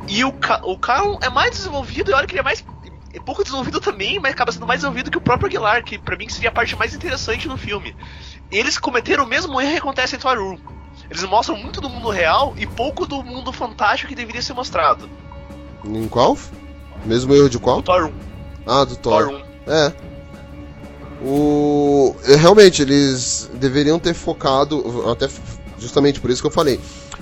e 0.07 0.23
o, 0.23 0.33
o 0.63 0.77
Carl 0.77 1.19
é 1.21 1.29
mais 1.29 1.51
desenvolvido, 1.51 2.11
e 2.11 2.13
olha 2.13 2.27
que 2.27 2.33
ele 2.33 2.39
é 2.41 2.43
mais. 2.43 2.63
É 3.11 3.19
pouco 3.19 3.43
desenvolvido 3.43 3.79
também, 3.81 4.19
mas 4.19 4.33
acaba 4.33 4.51
sendo 4.51 4.67
mais 4.67 4.81
desenvolvido 4.81 5.09
que 5.09 5.17
o 5.17 5.21
próprio 5.21 5.47
Aguilar, 5.47 5.83
que 5.83 5.97
pra 5.97 6.15
mim 6.15 6.29
seria 6.29 6.49
a 6.49 6.51
parte 6.51 6.75
mais 6.75 6.93
interessante 6.93 7.47
no 7.47 7.57
filme. 7.57 7.95
Eles 8.51 8.77
cometeram 8.77 9.23
o 9.23 9.27
mesmo 9.27 9.59
erro 9.59 9.71
que 9.71 9.77
acontece 9.79 10.15
em 10.15 10.19
Toru. 10.19 10.59
Eles 11.09 11.23
mostram 11.23 11.57
muito 11.57 11.81
do 11.81 11.89
mundo 11.89 12.09
real 12.09 12.53
e 12.57 12.65
pouco 12.67 13.05
do 13.05 13.23
mundo 13.23 13.51
fantástico 13.51 14.09
que 14.09 14.15
deveria 14.15 14.41
ser 14.41 14.53
mostrado. 14.53 15.09
Em 15.85 16.07
qual? 16.07 16.37
Mesmo 17.05 17.33
erro 17.33 17.49
de 17.49 17.57
qual? 17.57 17.79
O 17.79 17.81
Thor 17.83 18.05
1. 18.05 18.13
Ah, 18.67 18.83
do 18.83 18.95
Thor. 18.95 19.27
Thor 19.27 19.41
1. 19.67 19.71
É. 19.71 19.93
O. 21.23 22.15
é, 22.25 22.35
Realmente, 22.35 22.81
eles 22.81 23.49
deveriam 23.55 23.99
ter 23.99 24.13
focado. 24.13 25.09
Até 25.09 25.27
justamente 25.77 26.19
por 26.19 26.29
isso 26.29 26.41
que 26.41 26.47
eu 26.47 26.51
falei. 26.51 26.79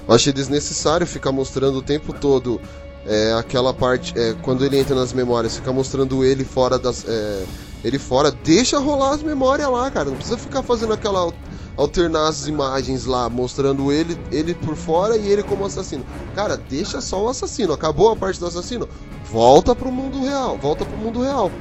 Eu 0.08 0.14
achei 0.14 0.32
desnecessário 0.32 1.06
ficar 1.06 1.32
mostrando 1.32 1.78
o 1.78 1.82
tempo 1.82 2.14
todo 2.14 2.62
é, 3.06 3.34
aquela 3.34 3.74
parte. 3.74 4.14
é, 4.18 4.36
quando 4.42 4.66
ele 4.66 4.78
entra 4.78 4.96
nas 4.96 5.14
memórias, 5.14 5.56
ficar 5.56 5.72
mostrando 5.72 6.24
ele 6.24 6.44
fora 6.44 6.78
das. 6.78 7.06
é, 7.08 7.44
ele 7.84 8.00
fora, 8.00 8.32
deixa 8.32 8.80
rolar 8.80 9.12
as 9.12 9.24
memórias 9.24 9.70
lá, 9.70 9.90
cara. 9.92 10.10
Não 10.10 10.16
precisa 10.16 10.38
ficar 10.38 10.62
fazendo 10.64 10.94
aquela. 10.94 11.32
Al- 11.78 11.84
Alternar 11.84 12.28
as 12.28 12.48
imagens 12.48 13.06
lá, 13.06 13.30
mostrando 13.30 13.92
ele, 13.92 14.18
ele 14.32 14.54
por 14.54 14.76
fora 14.76 15.16
e 15.16 15.28
ele 15.28 15.44
como 15.44 15.66
assassino. 15.66 16.06
Cara, 16.36 16.58
deixa 16.58 17.00
só 17.02 17.24
o 17.24 17.30
assassino. 17.30 17.74
Acabou 17.74 18.12
a 18.12 18.16
parte 18.16 18.40
do 18.40 18.46
assassino. 18.48 18.88
Volta 19.32 19.76
pro 19.76 19.92
mundo 19.92 20.22
real. 20.24 20.58
Volta 20.58 20.84
pro 20.86 20.98
mundo 20.98 21.22
real. 21.22 21.52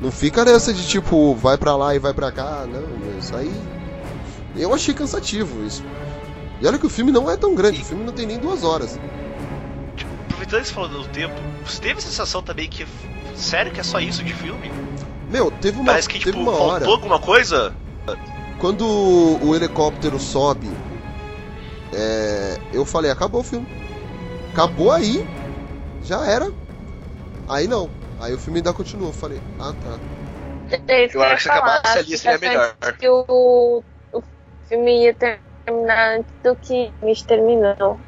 Não 0.00 0.10
fica 0.12 0.44
nessa 0.44 0.72
de 0.72 0.86
tipo, 0.86 1.34
vai 1.34 1.56
pra 1.58 1.74
lá 1.76 1.94
e 1.94 1.98
vai 1.98 2.14
pra 2.14 2.30
cá, 2.32 2.64
não, 2.66 3.18
isso 3.18 3.34
aí. 3.34 3.52
Eu 4.56 4.72
achei 4.72 4.94
cansativo 4.94 5.64
isso. 5.66 5.82
E 6.60 6.66
olha 6.66 6.78
que 6.78 6.86
o 6.86 6.90
filme 6.90 7.10
não 7.12 7.28
é 7.30 7.36
tão 7.36 7.54
grande, 7.54 7.82
o 7.82 7.84
filme 7.84 8.04
não 8.04 8.12
tem 8.12 8.24
nem 8.26 8.38
duas 8.38 8.62
horas. 8.64 8.98
Aproveitando 10.26 10.60
que 10.62 10.68
você 10.68 10.74
falou 10.74 10.88
do 10.88 11.04
tempo, 11.08 11.34
você 11.66 11.80
teve 11.80 11.98
a 11.98 12.02
sensação 12.02 12.42
também 12.42 12.68
que. 12.68 12.86
Sério 13.36 13.70
que 13.72 13.80
é 13.80 13.82
só 13.82 14.00
isso 14.00 14.22
de 14.24 14.32
filme? 14.32 14.70
Meu, 15.30 15.50
teve 15.50 15.78
uma, 15.78 15.86
Parece 15.92 16.08
que, 16.08 16.18
teve 16.20 16.30
tipo, 16.30 16.42
uma 16.42 16.52
faltou 16.52 16.68
hora. 16.74 16.86
alguma 16.86 17.18
coisa? 17.18 17.72
Quando 18.60 18.84
o 18.86 19.54
helicóptero 19.54 20.18
sobe, 20.18 20.68
é, 21.92 22.58
eu 22.72 22.84
falei, 22.84 23.10
acabou 23.10 23.40
o 23.40 23.44
filme. 23.44 23.66
Acabou 24.52 24.90
aí, 24.90 25.26
já 26.02 26.26
era. 26.26 26.50
Aí 27.48 27.68
não. 27.68 27.88
Aí 28.20 28.34
o 28.34 28.38
filme 28.38 28.58
ainda 28.58 28.72
continua. 28.72 29.08
Eu 29.08 29.12
falei, 29.12 29.40
ah 29.60 29.72
tá. 29.72 29.98
É 30.86 31.06
isso 31.06 31.16
Eu 31.16 31.22
acho 31.22 31.44
que 31.44 31.50
acabasse 31.50 31.98
ali 31.98 32.18
seria 32.18 32.38
melhor. 32.38 32.74
Que 32.98 33.08
o, 33.08 33.82
o 34.12 34.22
filme 34.68 35.04
ia 35.04 35.14
terminar 35.14 36.18
antes 36.18 36.32
do 36.42 36.56
que 36.56 36.92
me 37.02 37.14
terminou. 37.24 37.98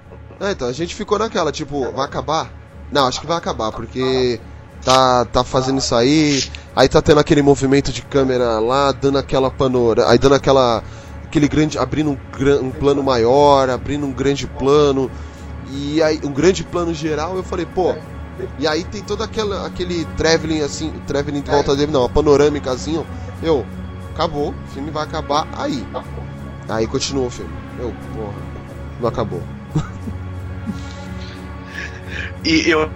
É, 0.40 0.50
então 0.50 0.68
a 0.68 0.72
gente 0.72 0.94
ficou 0.94 1.18
naquela, 1.18 1.52
tipo, 1.52 1.90
vai 1.92 2.04
acabar? 2.04 2.50
Não, 2.90 3.06
acho 3.06 3.20
que 3.20 3.26
vai 3.26 3.36
acabar, 3.36 3.70
porque 3.70 4.40
tá, 4.84 5.24
tá 5.26 5.44
fazendo 5.44 5.78
isso 5.78 5.94
aí, 5.94 6.40
aí 6.74 6.88
tá 6.88 7.00
tendo 7.02 7.20
aquele 7.20 7.42
movimento 7.42 7.92
de 7.92 8.02
câmera 8.02 8.58
lá, 8.58 8.92
dando 8.92 9.18
aquela 9.18 9.50
panorama, 9.50 10.10
aí 10.10 10.18
dando 10.18 10.34
aquela. 10.34 10.82
aquele 11.24 11.48
grande. 11.48 11.78
abrindo 11.78 12.10
um, 12.10 12.18
gran- 12.36 12.60
um 12.60 12.70
plano 12.70 13.02
maior, 13.02 13.68
abrindo 13.70 14.06
um 14.06 14.12
grande 14.12 14.46
plano, 14.46 15.10
e 15.70 16.02
aí 16.02 16.20
um 16.24 16.32
grande 16.32 16.64
plano 16.64 16.92
geral, 16.94 17.36
eu 17.36 17.42
falei, 17.42 17.66
pô. 17.66 17.94
E 18.58 18.66
aí 18.66 18.84
tem 18.84 19.02
todo 19.02 19.22
aquela, 19.22 19.66
aquele 19.66 20.06
traveling 20.16 20.62
assim, 20.62 20.90
traveling 21.06 21.42
de 21.42 21.50
volta 21.50 21.76
dele, 21.76 21.92
não, 21.92 22.04
a 22.04 22.08
panorâmicazinho. 22.08 23.06
Eu, 23.42 23.66
acabou, 24.14 24.50
o 24.50 24.72
filme 24.72 24.90
vai 24.90 25.04
acabar 25.04 25.46
aí. 25.52 25.86
Aí 26.66 26.86
continua 26.86 27.26
o 27.26 27.30
filme. 27.30 27.52
Eu, 27.78 27.92
porra, 28.14 28.32
não 28.98 29.08
acabou. 29.08 29.42
E 32.44 32.70
eu 32.70 32.90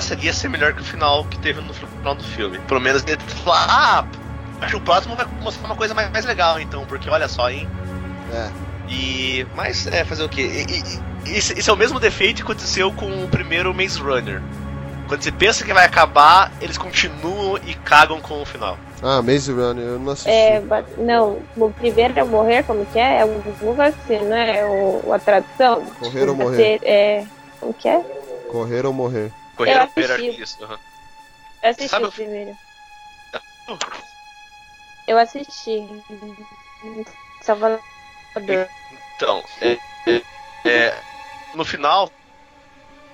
seria 0.00 0.32
ser 0.32 0.48
melhor 0.48 0.72
que 0.72 0.80
o 0.80 0.84
final 0.84 1.24
que 1.24 1.38
teve 1.38 1.60
no 1.60 1.72
final 1.74 2.14
do 2.14 2.24
filme. 2.24 2.58
Pelo 2.60 2.80
menos 2.80 3.02
ele 3.06 3.18
falar, 3.44 3.66
ah, 3.68 4.04
acho 4.60 4.70
que 4.70 4.76
o 4.76 4.80
próximo 4.80 5.14
vai 5.16 5.26
mostrar 5.40 5.66
uma 5.66 5.76
coisa 5.76 5.92
mais, 5.94 6.10
mais 6.10 6.24
legal, 6.24 6.58
então, 6.60 6.84
porque 6.86 7.08
olha 7.10 7.28
só, 7.28 7.50
hein? 7.50 7.68
É. 8.32 8.48
E. 8.88 9.46
Mas 9.54 9.86
é, 9.86 10.04
fazer 10.04 10.24
o 10.24 10.28
quê? 10.28 10.42
E, 10.42 10.72
e- 10.72 11.32
e- 11.32 11.36
esse, 11.38 11.56
esse 11.58 11.70
é 11.70 11.72
o 11.72 11.76
mesmo 11.76 12.00
defeito 12.00 12.36
que 12.36 12.42
aconteceu 12.42 12.92
com 12.92 13.06
o 13.24 13.28
primeiro 13.28 13.72
Maze 13.72 14.00
Runner. 14.00 14.42
Quando 15.06 15.22
você 15.22 15.30
pensa 15.32 15.64
que 15.64 15.72
vai 15.74 15.84
acabar, 15.84 16.50
eles 16.60 16.78
continuam 16.78 17.58
e 17.66 17.74
cagam 17.74 18.20
com 18.20 18.40
o 18.40 18.44
final. 18.46 18.78
Ah, 19.02 19.20
Maze 19.22 19.52
Runner, 19.52 19.84
eu 19.84 19.98
não 19.98 20.12
assisti. 20.12 20.30
É, 20.30 20.60
but- 20.60 20.96
não, 20.98 21.38
o 21.56 21.70
primeiro 21.70 22.18
é 22.18 22.24
morrer, 22.24 22.62
como 22.64 22.84
que 22.86 22.98
é? 22.98 23.18
É 23.20 23.24
um 23.24 23.40
Google 23.60 23.84
assim, 23.84 24.18
né? 24.24 24.64
O, 24.64 25.12
a 25.12 25.18
tradução. 25.18 25.82
Correr 26.00 26.28
ou 26.28 26.34
morrer. 26.34 26.80
É, 26.82 27.24
como 27.60 27.74
que 27.74 27.88
é? 27.88 28.00
Correr 28.50 28.86
ou 28.86 28.92
morrer. 28.92 29.30
Correram 29.56 29.84
assisti. 29.84 30.00
hierarquista. 30.00 30.64
aham. 30.64 30.78
Eu 31.62 31.70
assisti 31.70 31.88
Sabe 31.88 32.06
o 32.06 32.12
primeiro. 32.12 32.56
Eu 35.06 35.18
assisti. 35.18 35.86
Salvador. 37.42 37.80
Então, 39.16 39.44
é, 39.60 39.72
é- 40.10 40.22
é, 40.64 41.02
no 41.54 41.64
final, 41.64 42.10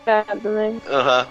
né? 0.06 0.24
aham. 0.86 1.28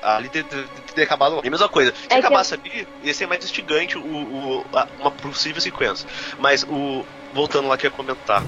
Ali 0.00 0.28
ter, 0.28 0.44
ter, 0.44 0.68
ter 0.94 1.02
acabado. 1.02 1.40
É 1.42 1.48
a 1.48 1.50
mesma 1.50 1.68
coisa. 1.68 1.92
Se 1.92 2.04
É 2.04 2.08
que 2.08 2.14
acabasse 2.14 2.54
ali, 2.54 2.86
ia 3.02 3.12
ser 3.12 3.26
mais 3.26 3.44
instigante 3.44 3.98
o, 3.98 4.02
o- 4.04 4.64
a- 4.72 4.86
uma 5.00 5.10
possível 5.10 5.60
sequência. 5.60 6.06
Mas 6.38 6.62
o. 6.62 7.04
Voltando 7.32 7.68
lá 7.68 7.76
que 7.76 7.86
eu 7.86 7.90
ia 7.90 7.96
comentar. 7.96 8.42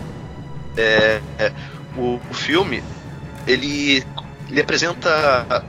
É, 0.77 1.21
é, 1.39 1.53
o, 1.97 2.21
o 2.31 2.35
filme, 2.35 2.83
ele. 3.47 4.05
Ele 4.51 4.61
apresenta 4.61 5.65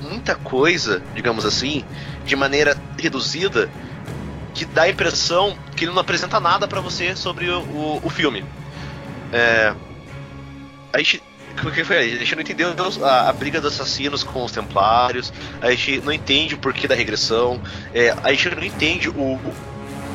muita 0.00 0.34
coisa, 0.34 1.02
digamos 1.14 1.44
assim, 1.46 1.84
de 2.24 2.34
maneira 2.36 2.76
reduzida, 2.98 3.70
que 4.54 4.64
dá 4.64 4.82
a 4.82 4.90
impressão 4.90 5.56
que 5.76 5.84
ele 5.84 5.92
não 5.92 6.00
apresenta 6.00 6.38
nada 6.38 6.68
pra 6.68 6.80
você 6.80 7.16
sobre 7.16 7.48
o, 7.48 7.60
o, 7.60 8.00
o 8.04 8.10
filme. 8.10 8.44
É, 9.32 9.74
a 10.92 10.98
gente. 10.98 11.22
O 11.64 11.70
que 11.70 11.84
foi? 11.84 11.98
A 11.98 12.02
gente 12.02 12.34
não 12.34 12.42
entendeu 12.42 12.74
a, 13.02 13.28
a 13.28 13.32
briga 13.32 13.60
dos 13.60 13.74
assassinos 13.74 14.24
com 14.24 14.42
os 14.42 14.52
templários, 14.52 15.32
a 15.60 15.70
gente 15.70 16.00
não 16.00 16.12
entende 16.12 16.54
o 16.54 16.58
porquê 16.58 16.88
da 16.88 16.94
regressão, 16.94 17.60
é, 17.94 18.14
a 18.22 18.32
gente 18.32 18.54
não 18.54 18.64
entende 18.64 19.10
o, 19.10 19.12
o, 19.12 19.54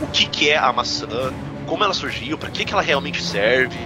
o 0.01 0.07
que, 0.11 0.25
que 0.25 0.49
é 0.49 0.57
a 0.57 0.73
maçã, 0.73 1.31
como 1.67 1.83
ela 1.83 1.93
surgiu, 1.93 2.37
pra 2.39 2.49
que, 2.49 2.65
que 2.65 2.73
ela 2.73 2.81
realmente 2.81 3.21
serve. 3.21 3.77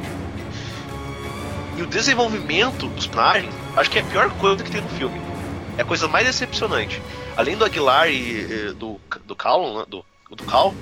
E 1.82 1.84
o 1.84 1.88
desenvolvimento 1.88 2.88
dos 2.89 3.07
personagens, 3.07 3.51
acho 3.75 3.89
que 3.89 3.97
é 3.97 4.03
a 4.03 4.05
pior 4.05 4.29
coisa 4.38 4.63
que 4.63 4.69
tem 4.69 4.82
no 4.82 4.89
filme. 4.89 5.19
É 5.75 5.82
a 5.82 5.86
coisa 5.86 6.07
mais 6.07 6.27
decepcionante. 6.27 7.01
Além 7.36 7.57
do 7.57 7.65
Aguilar 7.65 8.07
e, 8.07 8.69
e 8.69 8.73
do, 8.73 9.01
do 9.25 9.36
Cal, 9.36 9.79
né, 9.79 9.86
do, 9.88 10.05
do 10.29 10.43
Cal, 10.43 10.75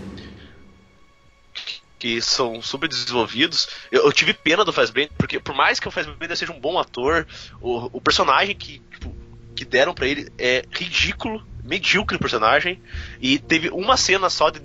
que 1.97 2.21
são 2.21 2.61
subdesenvolvidos. 2.61 3.69
Eu, 3.89 4.03
eu 4.03 4.11
tive 4.11 4.33
pena 4.33 4.65
do 4.65 4.73
Fassbender, 4.73 5.13
porque 5.17 5.39
por 5.39 5.55
mais 5.55 5.79
que 5.79 5.87
o 5.87 5.91
Fassbender 5.91 6.35
seja 6.35 6.51
um 6.51 6.59
bom 6.59 6.77
ator, 6.77 7.25
o, 7.61 7.97
o 7.97 8.01
personagem 8.01 8.53
que, 8.53 8.79
tipo, 8.91 9.15
que 9.55 9.63
deram 9.63 9.93
pra 9.93 10.05
ele 10.05 10.29
é 10.37 10.65
ridículo, 10.69 11.47
medíocre 11.63 12.17
personagem, 12.17 12.83
e 13.21 13.39
teve 13.39 13.69
uma 13.69 13.95
cena 13.95 14.29
só 14.29 14.49
de 14.49 14.59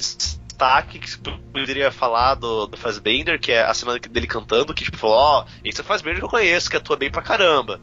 destaque 0.55 0.98
que 0.98 1.11
se 1.11 1.18
poderia 1.18 1.90
falar 1.90 2.36
do, 2.36 2.66
do 2.66 2.76
Fassbender, 2.76 3.38
que 3.40 3.50
é 3.52 3.62
a 3.62 3.74
cena 3.74 3.98
dele 3.98 4.26
cantando, 4.26 4.72
que 4.72 4.84
tipo, 4.84 4.96
falou, 4.96 5.16
ó, 5.16 5.44
esse 5.64 5.80
é 5.80 5.82
o 5.82 5.86
Fassbender 5.86 6.20
que 6.20 6.24
eu 6.24 6.28
conheço, 6.30 6.70
que 6.70 6.76
atua 6.76 6.96
bem 6.96 7.11
pra 7.11 7.20
caramba. 7.22 7.80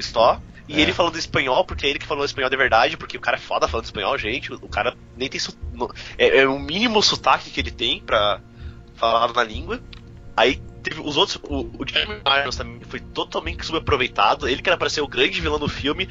Só. 0.00 0.40
E 0.68 0.80
ele 0.80 0.92
falando 0.92 1.16
espanhol, 1.18 1.64
porque 1.64 1.84
é 1.86 1.90
ele 1.90 1.98
que 1.98 2.06
falou 2.06 2.24
espanhol 2.24 2.48
de 2.48 2.56
verdade, 2.56 2.96
porque 2.96 3.16
o 3.16 3.20
cara 3.20 3.36
é 3.36 3.40
foda 3.40 3.68
falando 3.68 3.84
espanhol, 3.84 4.16
gente. 4.16 4.52
O, 4.52 4.68
cara 4.68 4.96
nem 5.16 5.28
tem. 5.28 5.38
su- 5.38 5.56
É, 6.16 6.38
é 6.38 6.48
o 6.48 6.58
mínimo 6.58 7.02
sotaque 7.02 7.50
que 7.50 7.60
ele 7.60 7.70
tem 7.70 8.00
pra 8.00 8.40
falar 8.94 9.32
na 9.32 9.42
língua. 9.44 9.80
Aí 10.36 10.56
teve 10.82 11.00
os 11.00 11.16
outros. 11.16 11.38
O, 11.42 11.68
o 11.78 11.86
Jeremy 11.86 12.20
Irons 12.40 12.56
também 12.56 12.80
foi 12.88 13.00
totalmente 13.00 13.66
subaproveitado. 13.66 14.48
Ele 14.48 14.62
que 14.62 14.68
era 14.68 14.78
pra 14.78 14.88
ser 14.88 15.02
o 15.02 15.08
grande 15.08 15.40
vilão 15.40 15.58
do 15.58 15.68
filme. 15.68 16.08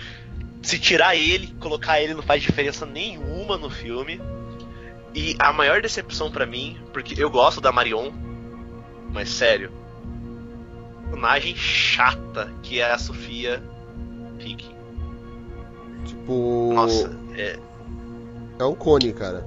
Se 0.61 0.77
tirar 0.77 1.15
ele, 1.15 1.47
colocar 1.59 1.99
ele 1.99 2.13
não 2.13 2.21
faz 2.21 2.43
diferença 2.43 2.85
nenhuma 2.85 3.57
no 3.57 3.69
filme. 3.69 4.21
E 5.13 5.35
a 5.39 5.51
maior 5.51 5.81
decepção 5.81 6.31
pra 6.31 6.45
mim, 6.45 6.77
porque 6.93 7.21
eu 7.21 7.29
gosto 7.29 7.59
da 7.59 7.71
Marion, 7.71 8.11
mas 9.11 9.29
sério, 9.29 9.69
personagem 11.09 11.55
chata 11.55 12.51
que 12.63 12.79
é 12.79 12.91
a 12.91 12.97
Sofia 12.97 13.61
Viking. 14.37 14.73
Tipo. 16.05 16.71
Nossa, 16.73 17.15
é 17.35 17.59
É 18.57 18.63
um 18.63 18.73
cone, 18.73 19.11
cara. 19.13 19.45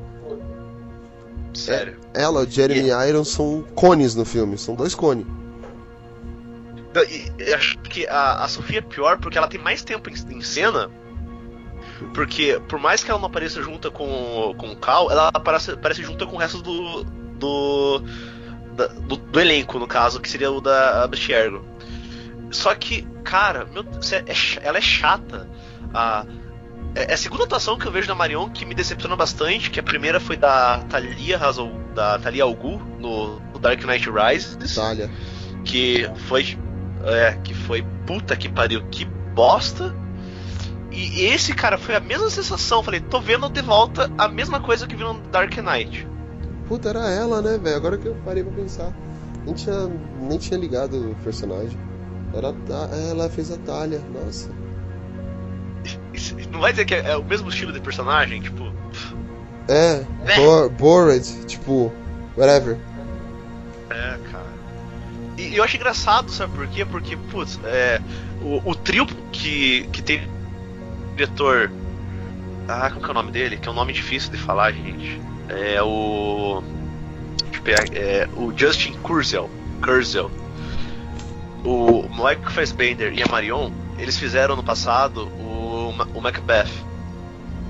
sério. 1.54 1.96
Ela, 2.12 2.40
o 2.42 2.46
Jeremy 2.50 2.90
Irons 3.08 3.28
são 3.28 3.62
cones 3.74 4.14
no 4.14 4.24
filme, 4.24 4.58
são 4.58 4.74
dois 4.74 4.94
cones. 4.94 5.26
E- 7.08 7.32
Eu 7.38 7.56
acho 7.56 7.78
que 7.78 8.06
a, 8.06 8.44
a 8.44 8.48
Sofia 8.48 8.78
é 8.78 8.82
pior 8.82 9.18
porque 9.18 9.38
ela 9.38 9.48
tem 9.48 9.60
mais 9.60 9.82
tempo 9.82 10.08
em, 10.10 10.14
em 10.36 10.40
cena. 10.42 10.90
Porque, 12.12 12.60
por 12.68 12.78
mais 12.78 13.02
que 13.02 13.10
ela 13.10 13.18
não 13.18 13.26
apareça 13.26 13.62
junta 13.62 13.90
com, 13.90 14.04
o- 14.50 14.54
com 14.54 14.70
o 14.70 14.76
Cal, 14.76 15.10
ela 15.10 15.30
aparece, 15.32 15.70
aparece 15.72 16.02
junta 16.02 16.26
com 16.26 16.36
o 16.36 16.38
resto 16.38 16.60
do. 16.62 17.04
do, 17.04 18.02
da- 18.76 18.86
do, 18.88 19.16
do 19.16 19.40
elenco, 19.40 19.78
no 19.78 19.86
caso, 19.86 20.20
que 20.20 20.28
seria 20.28 20.50
o 20.50 20.60
da 20.60 21.04
Abstergo. 21.04 21.64
Só 22.50 22.74
que, 22.74 23.02
cara, 23.24 23.66
meu, 23.72 23.82
é- 23.82 24.66
ela 24.66 24.78
é 24.78 24.80
chata. 24.80 25.48
A, 25.92 26.24
é 26.94 27.10
é 27.10 27.14
a 27.14 27.16
segunda 27.16 27.44
atuação 27.44 27.76
que 27.76 27.86
eu 27.86 27.90
vejo 27.92 28.06
da 28.06 28.14
Marion 28.14 28.48
que 28.50 28.64
me 28.64 28.74
decepcionou 28.74 29.16
bastante, 29.16 29.70
que 29.70 29.80
a 29.80 29.82
primeira 29.82 30.20
foi 30.20 30.36
da 30.36 30.78
Thalia 30.88 31.36
Hazel, 31.38 31.72
da 31.94 32.18
Thalia 32.20 32.44
Al 32.44 32.54
Ghul, 32.54 32.78
no, 33.00 33.40
no 33.40 33.58
Dark 33.58 33.82
Knight 33.84 34.08
Rises 34.10 34.74
Talha. 34.74 35.10
que 35.64 36.08
foi 36.28 36.56
é, 37.04 37.32
que 37.42 37.52
foi 37.52 37.82
puta 38.06 38.36
que 38.36 38.48
pariu, 38.48 38.82
que 38.90 39.04
bosta. 39.04 39.94
E 40.94 41.24
esse 41.24 41.52
cara 41.52 41.76
foi 41.76 41.96
a 41.96 42.00
mesma 42.00 42.30
sensação, 42.30 42.82
falei, 42.82 43.00
tô 43.00 43.20
vendo 43.20 43.48
de 43.48 43.60
volta 43.60 44.10
a 44.16 44.28
mesma 44.28 44.60
coisa 44.60 44.86
que 44.86 44.94
vi 44.94 45.02
no 45.02 45.14
Dark 45.32 45.52
Knight. 45.56 46.06
Puta, 46.68 46.88
era 46.90 47.10
ela, 47.10 47.42
né, 47.42 47.58
velho? 47.58 47.76
Agora 47.76 47.98
que 47.98 48.06
eu 48.06 48.14
parei 48.24 48.44
pra 48.44 48.52
pensar. 48.52 48.92
Nem 49.44 49.54
tinha, 49.54 49.90
nem 50.20 50.38
tinha 50.38 50.58
ligado 50.58 51.10
o 51.10 51.14
personagem. 51.16 51.76
Era 52.32 52.54
ela 53.10 53.28
fez 53.28 53.50
a 53.50 53.56
Talha, 53.58 54.00
nossa. 54.12 54.48
Não 56.50 56.60
vai 56.60 56.72
dizer 56.72 56.84
que 56.84 56.94
é, 56.94 57.10
é 57.10 57.16
o 57.16 57.24
mesmo 57.24 57.48
estilo 57.48 57.72
de 57.72 57.80
personagem, 57.80 58.40
tipo, 58.40 58.72
É, 59.68 60.04
Né? 60.24 60.36
Bor 60.36 60.70
Bored, 60.70 61.44
tipo, 61.46 61.92
whatever. 62.36 62.78
é, 63.90 64.18
cara. 64.30 64.54
E, 65.36 65.48
e 65.48 65.56
eu 65.56 65.64
acho 65.64 65.76
engraçado, 65.76 66.30
sabe 66.30 66.54
por 66.54 66.66
quê? 66.68 66.84
Porque, 66.84 67.16
putz, 67.16 67.58
é, 67.64 68.00
o, 68.42 68.70
o 68.70 68.74
trio 68.74 69.06
que, 69.32 69.88
que 69.92 70.02
tem 70.02 70.22
diretor. 71.14 71.70
Ah, 72.68 72.90
como 72.90 73.02
que 73.02 73.06
é 73.06 73.10
o 73.10 73.14
nome 73.14 73.30
dele? 73.30 73.56
Que 73.56 73.68
é 73.68 73.70
um 73.70 73.74
nome 73.74 73.92
difícil 73.92 74.30
de 74.30 74.38
falar, 74.38 74.72
gente. 74.72 75.20
É 75.48 75.82
o. 75.82 76.62
É, 77.92 78.28
o 78.36 78.52
Justin 78.56 78.92
Kurzel. 79.02 79.50
Kurzel. 79.82 80.30
O 81.64 82.02
Michael 82.10 82.50
Fassbender 82.50 83.12
e 83.14 83.22
a 83.22 83.26
Marion, 83.26 83.70
eles 83.98 84.18
fizeram 84.18 84.54
no 84.54 84.62
passado 84.62 85.28
o, 85.28 85.94
o 86.14 86.20
Macbeth. 86.20 86.70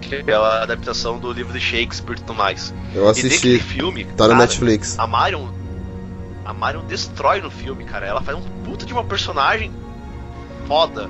Que 0.01 0.17
é 0.17 0.35
a 0.35 0.63
adaptação 0.63 1.19
do 1.19 1.33
livro 1.33 1.53
de 1.53 1.61
Shakespeare 1.61 2.17
e 2.17 2.21
tudo 2.21 2.35
mais. 2.35 2.75
Eu 2.95 3.09
assisti, 3.09 3.59
filme. 3.59 4.05
tá 4.05 4.25
no 4.25 4.31
cara, 4.31 4.35
Netflix. 4.35 4.99
a 4.99 5.07
Marion. 5.07 5.49
A 6.45 6.53
Marion 6.53 6.83
destrói 6.85 7.41
no 7.41 7.51
filme, 7.51 7.85
cara. 7.85 8.07
Ela 8.07 8.21
faz 8.21 8.37
um 8.37 8.43
puta 8.65 8.85
de 8.85 8.93
uma 8.93 9.05
personagem 9.05 9.73
foda. 10.67 11.09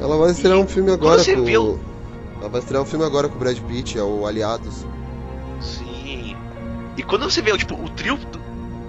Ela 0.00 0.16
vai 0.16 0.30
estrear 0.30 0.56
E 0.56 0.60
um 0.60 0.66
filme 0.66 0.90
agora 0.92 1.22
você 1.22 1.34
com. 1.34 1.40
o- 1.42 1.80
Ela 2.40 2.48
vai 2.50 2.60
estrear 2.60 2.82
um 2.82 2.86
filme 2.86 3.04
agora 3.04 3.28
com 3.28 3.36
o 3.36 3.38
Brad 3.38 3.58
Pitt, 3.60 3.98
é 3.98 4.02
o 4.02 4.26
Aliados. 4.26 4.84
Sim. 5.60 6.36
E 6.96 7.02
quando 7.02 7.24
você 7.30 7.40
vê 7.42 7.56
tipo, 7.56 7.74
o 7.74 7.88
trio 7.90 8.16
do, 8.16 8.38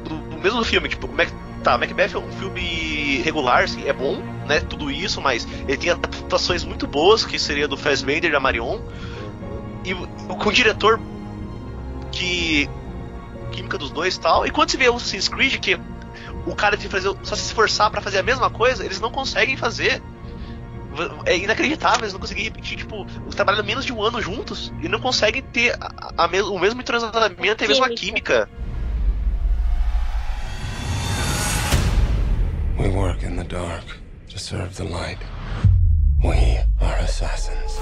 do- 0.09 0.29
do 0.29 0.37
mesmo 0.37 0.63
filme, 0.63 0.89
tipo, 0.89 1.07
Mac, 1.07 1.29
tá, 1.63 1.77
Macbeth 1.77 2.11
é 2.13 2.17
um 2.17 2.31
filme 2.33 3.21
regular, 3.23 3.63
assim, 3.63 3.85
é 3.87 3.93
bom, 3.93 4.21
né? 4.47 4.59
Tudo 4.59 4.91
isso, 4.91 5.21
mas 5.21 5.47
ele 5.67 5.77
tem 5.77 5.89
atuações 5.91 6.63
muito 6.63 6.85
boas, 6.87 7.25
que 7.25 7.39
seria 7.39 7.67
do 7.67 7.77
Fassbender 7.77 8.29
e 8.29 8.33
da 8.33 8.39
Marion. 8.39 8.79
E 9.85 9.93
com 9.93 10.49
o 10.49 10.51
diretor 10.53 10.99
que. 12.11 12.69
Química 13.51 13.77
dos 13.77 13.91
dois 13.91 14.15
e 14.15 14.19
tal. 14.19 14.45
E 14.45 14.51
quando 14.51 14.69
você 14.69 14.77
vê 14.77 14.89
o 14.89 14.95
Assassin's 14.95 15.29
Creed, 15.29 15.55
que 15.59 15.79
o 16.45 16.53
cara 16.53 16.75
tem 16.77 16.85
que 16.87 16.91
fazer, 16.91 17.07
só 17.23 17.33
se 17.35 17.43
esforçar 17.45 17.89
pra 17.89 18.01
fazer 18.01 18.19
a 18.19 18.23
mesma 18.23 18.49
coisa, 18.49 18.83
eles 18.85 18.99
não 18.99 19.09
conseguem 19.09 19.55
fazer. 19.55 20.01
É 21.25 21.37
inacreditável, 21.37 22.01
eles 22.01 22.13
não 22.13 22.19
conseguem 22.19 22.43
repetir, 22.43 22.77
tipo, 22.77 23.05
eles 23.23 23.35
trabalham 23.35 23.63
menos 23.63 23.85
de 23.85 23.93
um 23.93 24.01
ano 24.01 24.21
juntos 24.21 24.71
e 24.81 24.87
não 24.87 24.99
conseguem 24.99 25.41
ter 25.41 25.75
a, 25.79 26.25
a 26.25 26.25
o 26.25 26.59
mesmo 26.59 26.81
entrosamento 26.81 27.17
e 27.63 27.65
a 27.65 27.67
mesma 27.67 27.89
Química. 27.89 28.47
química. 28.47 28.49
We 32.79 32.89
work 32.89 33.25
in 33.25 33.35
the 33.35 33.43
dark 33.43 33.85
to 34.29 34.39
serve 34.39 34.75
the 34.75 34.83
light. 34.83 35.19
We 36.23 36.63
are 36.79 37.03
assassins. 37.03 37.77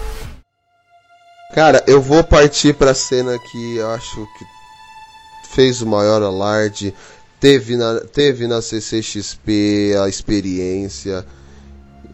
Cara, 1.53 1.84
eu 1.88 2.01
vou 2.01 2.24
partir 2.24 2.74
pra 2.74 2.93
cena 2.93 3.38
que 3.39 3.78
eu 3.78 3.89
acho 3.91 4.28
que 4.38 4.45
fez 5.49 5.82
o 5.82 5.88
maior 5.88 6.22
alarde. 6.22 6.93
Teve 7.39 7.78
na, 7.78 7.99
teve 8.01 8.47
na 8.47 8.61
CCXP 8.61 9.95
a 10.03 10.09
experiência. 10.09 11.26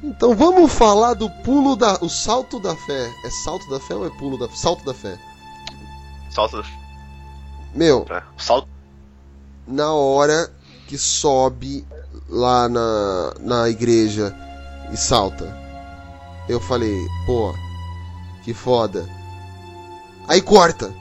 Então 0.04 0.36
vamos 0.36 0.72
falar 0.74 1.14
do 1.14 1.30
pulo 1.30 1.76
da. 1.76 1.98
o 2.02 2.10
salto 2.10 2.60
da 2.60 2.76
fé. 2.76 3.12
É 3.24 3.30
salto 3.30 3.70
da 3.70 3.80
fé 3.80 3.96
ou 3.96 4.06
é 4.06 4.10
pulo 4.10 4.38
da. 4.38 4.50
salto 4.56 4.84
da 4.84 4.94
fé? 4.94 5.18
Salto. 6.32 6.64
Meu, 7.76 8.06
É, 8.10 8.22
salto. 8.38 8.68
na 9.68 9.94
hora 9.94 10.52
que 10.88 10.98
sobe 10.98 11.86
lá 12.28 12.68
na, 12.68 13.34
na 13.40 13.70
igreja 13.70 14.36
e 14.92 14.98
salta, 14.98 15.46
eu 16.50 16.60
falei, 16.60 16.98
pô, 17.26 17.54
que 18.44 18.54
foda. 18.54 19.08
Aí 20.28 20.42
corta. 20.42 20.94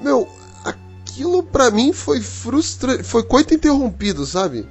Meu, 0.00 0.28
aquilo 0.64 1.42
pra 1.42 1.70
mim 1.70 1.92
foi 1.92 2.20
frustrante. 2.20 3.02
Foi 3.02 3.22
coito 3.22 3.52
interrompido, 3.54 4.24
sabe? 4.24 4.66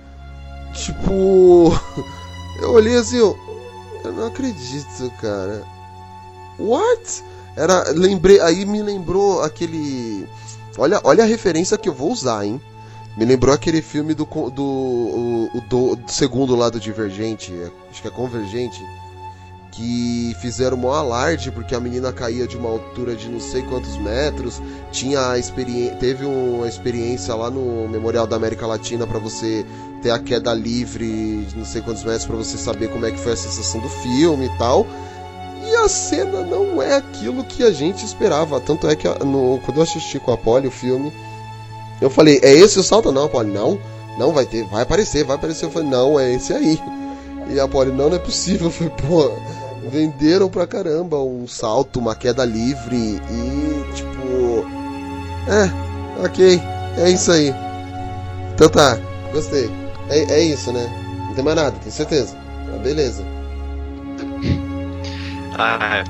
Tipo. 0.73 1.71
Eu 2.61 2.73
olhei 2.73 2.97
assim, 2.97 3.15
eu. 3.15 3.39
Eu 4.03 4.13
não 4.13 4.27
acredito, 4.27 5.11
cara. 5.21 5.63
What? 6.57 7.23
Era. 7.55 7.91
Lembrei. 7.91 8.39
Aí 8.39 8.65
me 8.65 8.81
lembrou 8.81 9.41
aquele. 9.43 10.27
Olha, 10.77 10.99
olha 11.03 11.23
a 11.23 11.27
referência 11.27 11.77
que 11.77 11.89
eu 11.89 11.93
vou 11.93 12.11
usar, 12.11 12.45
hein? 12.45 12.61
Me 13.17 13.25
lembrou 13.25 13.53
aquele 13.53 13.81
filme 13.81 14.13
do, 14.13 14.23
do, 14.25 15.49
do, 15.67 15.95
do 15.95 16.11
segundo 16.11 16.55
lado 16.55 16.79
Divergente, 16.79 17.51
acho 17.89 18.01
que 18.01 18.07
é 18.07 18.11
Convergente, 18.11 18.81
que 19.71 20.33
fizeram 20.39 20.77
mó 20.77 20.93
alarde 20.93 21.51
porque 21.51 21.75
a 21.75 21.79
menina 21.81 22.13
caía 22.13 22.47
de 22.47 22.55
uma 22.55 22.69
altura 22.69 23.15
de 23.15 23.27
não 23.27 23.39
sei 23.39 23.61
quantos 23.63 23.97
metros, 23.97 24.61
tinha 24.91 25.37
experiência, 25.37 25.95
teve 25.95 26.23
uma 26.23 26.67
experiência 26.67 27.35
lá 27.35 27.49
no 27.49 27.89
Memorial 27.89 28.25
da 28.25 28.37
América 28.37 28.65
Latina 28.65 29.05
pra 29.05 29.19
você 29.19 29.65
ter 29.99 30.11
a 30.11 30.19
queda 30.19 30.53
livre 30.53 31.45
de 31.45 31.57
não 31.57 31.65
sei 31.65 31.81
quantos 31.81 32.03
metros 32.03 32.25
pra 32.25 32.35
você 32.35 32.57
saber 32.57 32.89
como 32.89 33.05
é 33.05 33.11
que 33.11 33.19
foi 33.19 33.33
a 33.33 33.37
sensação 33.37 33.79
do 33.81 33.89
filme 33.89 34.45
e 34.45 34.57
tal. 34.57 34.85
E 35.65 35.75
a 35.75 35.87
cena 35.87 36.41
não 36.41 36.81
é 36.81 36.95
aquilo 36.95 37.43
que 37.43 37.63
a 37.63 37.71
gente 37.71 38.05
esperava. 38.05 38.59
Tanto 38.59 38.87
é 38.87 38.95
que 38.95 39.07
no, 39.23 39.59
quando 39.65 39.77
eu 39.77 39.83
assisti 39.83 40.19
com 40.19 40.31
a 40.31 40.37
Polly 40.37 40.67
o 40.67 40.71
filme, 40.71 41.11
eu 42.01 42.09
falei, 42.09 42.39
é 42.41 42.53
esse 42.53 42.79
o 42.79 42.83
salto? 42.83 43.11
Não, 43.11 43.25
a 43.25 43.29
Polly, 43.29 43.51
não. 43.51 43.79
Não, 44.17 44.33
vai 44.33 44.45
ter, 44.45 44.65
vai 44.65 44.83
aparecer, 44.83 45.23
vai 45.23 45.35
aparecer. 45.35 45.65
Eu 45.65 45.71
falei, 45.71 45.89
não, 45.89 46.19
é 46.19 46.33
esse 46.33 46.53
aí. 46.53 46.81
E 47.49 47.59
a 47.59 47.67
Polly, 47.67 47.91
não, 47.91 48.09
não 48.09 48.15
é 48.15 48.19
possível. 48.19 48.67
Eu 48.67 48.71
falei, 48.71 48.93
pô, 49.07 49.31
venderam 49.89 50.49
pra 50.49 50.67
caramba 50.67 51.21
um 51.21 51.47
salto, 51.47 51.99
uma 51.99 52.15
queda 52.15 52.45
livre 52.45 52.95
e 52.95 53.93
tipo. 53.93 54.65
É, 55.47 56.25
ok, 56.25 56.61
é 56.97 57.09
isso 57.09 57.31
aí. 57.31 57.53
Então 58.53 58.69
tá, 58.69 58.97
gostei. 59.31 59.69
É, 60.09 60.19
é 60.33 60.39
isso, 60.41 60.71
né? 60.71 60.89
Não 61.27 61.35
tem 61.35 61.43
mais 61.43 61.55
nada, 61.55 61.77
tenho 61.79 61.91
certeza. 61.91 62.37
Ah, 62.71 62.77
beleza. 62.77 63.25
Ah, 65.57 66.03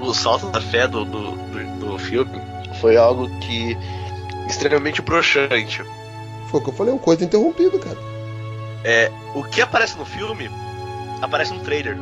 o 0.00 0.14
salto 0.14 0.46
da 0.50 0.60
fé 0.60 0.86
do, 0.86 1.04
do, 1.04 1.32
do, 1.32 1.86
do 1.86 1.98
filme 1.98 2.40
foi 2.80 2.96
algo 2.96 3.28
que. 3.40 3.76
extremamente 4.46 5.02
broxante. 5.02 5.82
Foi 6.48 6.60
o 6.60 6.62
que 6.62 6.70
eu 6.70 6.74
falei, 6.74 6.94
um 6.94 6.98
coito 6.98 7.24
interrompido, 7.24 7.78
cara. 7.80 7.98
É, 8.84 9.10
o 9.34 9.42
que 9.42 9.60
aparece 9.60 9.98
no 9.98 10.04
filme 10.04 10.48
aparece 11.20 11.52
no 11.52 11.60
trailer. 11.60 11.96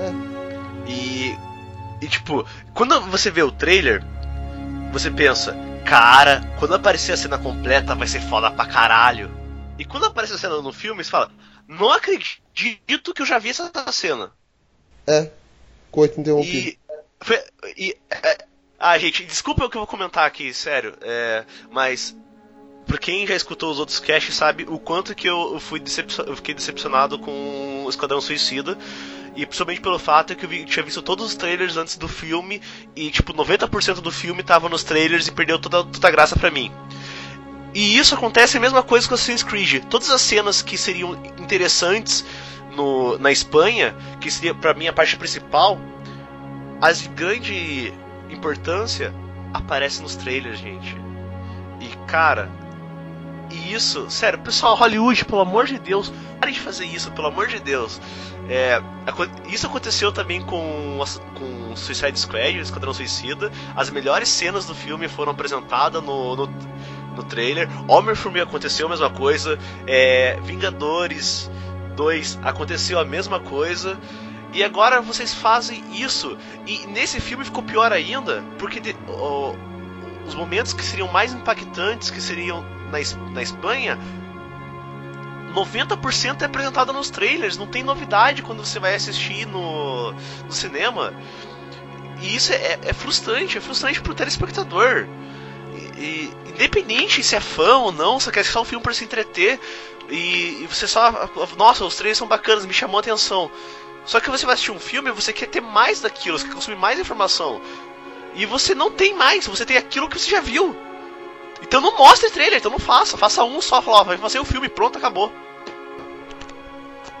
É. 0.00 0.90
E, 0.90 1.38
e 2.00 2.06
tipo, 2.06 2.44
quando 2.74 3.00
você 3.02 3.30
vê 3.30 3.42
o 3.42 3.52
trailer, 3.52 4.02
você 4.92 5.10
pensa, 5.10 5.54
cara, 5.84 6.42
quando 6.58 6.74
aparecer 6.74 7.12
a 7.12 7.16
cena 7.16 7.38
completa 7.38 7.94
vai 7.94 8.08
ser 8.08 8.20
foda 8.20 8.50
pra 8.50 8.66
caralho. 8.66 9.30
E 9.78 9.84
quando 9.84 10.06
aparece 10.06 10.32
a 10.34 10.38
cena 10.38 10.60
no 10.62 10.72
filme, 10.72 11.02
você 11.04 11.10
fala, 11.10 11.30
não 11.68 11.90
acredito 11.92 13.12
que 13.14 13.22
eu 13.22 13.26
já 13.26 13.38
vi 13.38 13.50
essa 13.50 13.70
cena. 13.92 14.32
É, 15.06 15.30
coito 15.90 16.20
interrompido. 16.20 16.56
E. 16.56 16.78
e 17.76 17.96
é, 18.10 18.38
ah, 18.78 18.96
gente, 18.98 19.24
desculpa 19.24 19.64
o 19.64 19.70
que 19.70 19.76
eu 19.76 19.80
vou 19.80 19.86
comentar 19.86 20.26
aqui, 20.26 20.52
sério. 20.54 20.94
É, 21.00 21.44
mas. 21.70 22.16
Pra 22.86 22.98
quem 22.98 23.26
já 23.26 23.34
escutou 23.34 23.72
os 23.72 23.80
outros 23.80 23.98
casts 23.98 24.32
sabe 24.36 24.64
o 24.68 24.78
quanto 24.78 25.12
que 25.12 25.28
eu, 25.28 25.58
fui 25.58 25.80
decepcio- 25.80 26.22
eu 26.24 26.36
fiquei 26.36 26.54
decepcionado 26.54 27.18
com 27.18 27.82
o 27.84 27.90
Esquadrão 27.90 28.20
Suicida. 28.20 28.78
E 29.34 29.44
principalmente 29.44 29.80
pelo 29.80 29.98
fato 29.98 30.36
que 30.36 30.44
eu 30.44 30.48
vi- 30.48 30.64
tinha 30.64 30.84
visto 30.84 31.02
todos 31.02 31.26
os 31.26 31.34
trailers 31.34 31.76
antes 31.76 31.96
do 31.96 32.06
filme. 32.06 32.62
E 32.94 33.10
tipo, 33.10 33.32
90% 33.34 34.00
do 34.00 34.12
filme 34.12 34.44
tava 34.44 34.68
nos 34.68 34.84
trailers 34.84 35.26
e 35.26 35.32
perdeu 35.32 35.58
toda, 35.58 35.82
toda 35.82 36.06
a 36.06 36.10
graça 36.12 36.38
pra 36.38 36.48
mim. 36.48 36.72
E 37.76 37.98
isso 37.98 38.14
acontece 38.14 38.56
a 38.56 38.60
mesma 38.60 38.82
coisa 38.82 39.06
com 39.06 39.12
Assassin's 39.12 39.42
Creed. 39.42 39.84
Todas 39.90 40.08
as 40.08 40.22
cenas 40.22 40.62
que 40.62 40.78
seriam 40.78 41.12
interessantes 41.38 42.24
no, 42.74 43.18
na 43.18 43.30
Espanha, 43.30 43.94
que 44.18 44.30
seria 44.30 44.54
pra 44.54 44.72
mim 44.72 44.86
a 44.86 44.94
parte 44.94 45.14
principal, 45.14 45.78
as 46.80 47.02
de 47.02 47.08
grande 47.08 47.92
importância 48.30 49.14
aparecem 49.52 50.02
nos 50.02 50.16
trailers, 50.16 50.58
gente. 50.58 50.96
E 51.78 51.88
cara, 52.06 52.50
e 53.50 53.74
isso, 53.74 54.08
sério, 54.08 54.38
pessoal, 54.38 54.74
Hollywood, 54.74 55.26
pelo 55.26 55.42
amor 55.42 55.66
de 55.66 55.78
Deus, 55.78 56.10
parem 56.40 56.54
de 56.54 56.60
fazer 56.60 56.86
isso, 56.86 57.12
pelo 57.12 57.28
amor 57.28 57.46
de 57.46 57.60
Deus. 57.60 58.00
É, 58.48 58.80
isso 59.48 59.66
aconteceu 59.66 60.10
também 60.10 60.40
com, 60.40 60.98
com 61.34 61.76
Suicide 61.76 62.18
Squad, 62.18 62.58
Esquadrão 62.58 62.94
Suicida. 62.94 63.52
As 63.76 63.90
melhores 63.90 64.30
cenas 64.30 64.64
do 64.64 64.74
filme 64.74 65.08
foram 65.08 65.32
apresentadas 65.32 66.02
no, 66.02 66.36
no, 66.36 66.46
no 67.16 67.24
trailer. 67.24 67.68
Homem-Formiga 67.88 68.44
aconteceu 68.44 68.86
a 68.86 68.90
mesma 68.90 69.10
coisa. 69.10 69.58
É, 69.86 70.38
Vingadores 70.44 71.50
2 71.96 72.38
aconteceu 72.42 72.98
a 72.98 73.04
mesma 73.04 73.40
coisa. 73.40 73.98
E 74.52 74.62
agora 74.62 75.00
vocês 75.02 75.34
fazem 75.34 75.82
isso. 75.92 76.36
E 76.66 76.86
nesse 76.86 77.20
filme 77.20 77.44
ficou 77.44 77.62
pior 77.62 77.92
ainda, 77.92 78.42
porque 78.58 78.78
de- 78.80 78.96
o- 79.08 79.54
os 80.26 80.34
momentos 80.34 80.72
que 80.72 80.82
seriam 80.84 81.08
mais 81.08 81.32
impactantes, 81.32 82.10
que 82.10 82.20
seriam 82.20 82.64
na, 82.90 82.98
na 83.32 83.42
Espanha, 83.42 83.98
90% 85.54 86.42
é 86.42 86.44
apresentado 86.44 86.92
nos 86.92 87.10
trailers. 87.10 87.56
Não 87.56 87.66
tem 87.66 87.82
novidade 87.82 88.42
quando 88.42 88.64
você 88.64 88.78
vai 88.78 88.94
assistir 88.94 89.46
no, 89.46 90.12
no 90.12 90.52
cinema. 90.52 91.12
E 92.20 92.34
isso 92.34 92.52
é, 92.52 92.78
é 92.82 92.92
frustrante, 92.92 93.56
é 93.58 93.60
frustrante 93.60 94.00
pro 94.00 94.14
telespectador. 94.14 95.06
E, 95.96 96.30
independente 96.46 97.22
se 97.22 97.34
é 97.34 97.40
fã 97.40 97.78
ou 97.78 97.92
não, 97.92 98.20
você 98.20 98.30
quer 98.30 98.44
só 98.44 98.62
um 98.62 98.64
filme 98.64 98.82
para 98.82 98.92
se 98.92 99.04
entreter. 99.04 99.58
E, 100.08 100.62
e 100.62 100.66
você 100.66 100.86
só. 100.86 101.30
Nossa, 101.56 101.84
os 101.84 101.96
trailers 101.96 102.18
são 102.18 102.28
bacanas, 102.28 102.66
me 102.66 102.72
chamou 102.72 102.98
a 102.98 103.00
atenção. 103.00 103.50
Só 104.04 104.20
que 104.20 104.30
você 104.30 104.46
vai 104.46 104.54
assistir 104.54 104.70
um 104.70 104.78
filme 104.78 105.10
e 105.10 105.12
você 105.12 105.32
quer 105.32 105.46
ter 105.46 105.60
mais 105.60 106.00
daquilo, 106.00 106.38
você 106.38 106.46
quer 106.46 106.54
consumir 106.54 106.76
mais 106.76 106.98
informação. 106.98 107.60
E 108.34 108.46
você 108.46 108.74
não 108.74 108.90
tem 108.90 109.14
mais, 109.14 109.46
você 109.46 109.64
tem 109.64 109.76
aquilo 109.76 110.08
que 110.08 110.18
você 110.18 110.30
já 110.30 110.40
viu. 110.40 110.76
Então 111.62 111.80
não 111.80 111.96
mostre 111.96 112.30
trailer, 112.30 112.58
então 112.58 112.70
não 112.70 112.78
faça. 112.78 113.16
Faça 113.16 113.42
um 113.42 113.60
só, 113.60 113.82
fala, 113.82 114.00
ó, 114.00 114.04
vai 114.04 114.18
fazer 114.18 114.38
o 114.38 114.44
filme, 114.44 114.68
pronto, 114.68 114.98
acabou. 114.98 115.32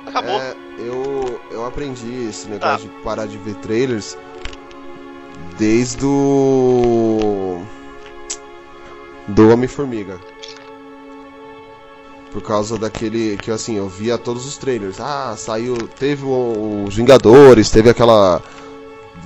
Acabou. 0.06 0.40
É, 0.40 0.54
eu, 0.78 1.40
eu 1.50 1.66
aprendi 1.66 2.28
esse 2.28 2.46
negócio 2.46 2.88
de 2.88 2.94
parar 3.02 3.26
de 3.26 3.36
ver 3.38 3.54
trailers 3.56 4.16
desde 5.58 6.04
o. 6.04 7.60
do 7.60 7.75
Homem-Formiga. 9.52 10.18
Por 12.32 12.42
causa 12.42 12.78
daquele. 12.78 13.36
que 13.36 13.50
assim, 13.50 13.76
eu 13.76 13.88
via 13.88 14.18
todos 14.18 14.46
os 14.46 14.56
trailers. 14.56 15.00
Ah, 15.00 15.34
saiu. 15.36 15.76
Teve 15.98 16.24
os 16.24 16.94
Vingadores, 16.94 17.70
teve 17.70 17.90
aquela. 17.90 18.42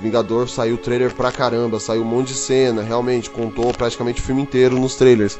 Vingador 0.01 0.49
saiu 0.49 0.77
trailer 0.77 1.13
pra 1.13 1.31
caramba, 1.31 1.79
saiu 1.79 2.01
um 2.01 2.05
monte 2.05 2.29
de 2.29 2.33
cena, 2.33 2.81
realmente, 2.81 3.29
contou 3.29 3.71
praticamente 3.71 4.19
o 4.19 4.23
filme 4.23 4.41
inteiro 4.41 4.79
nos 4.79 4.95
trailers. 4.95 5.37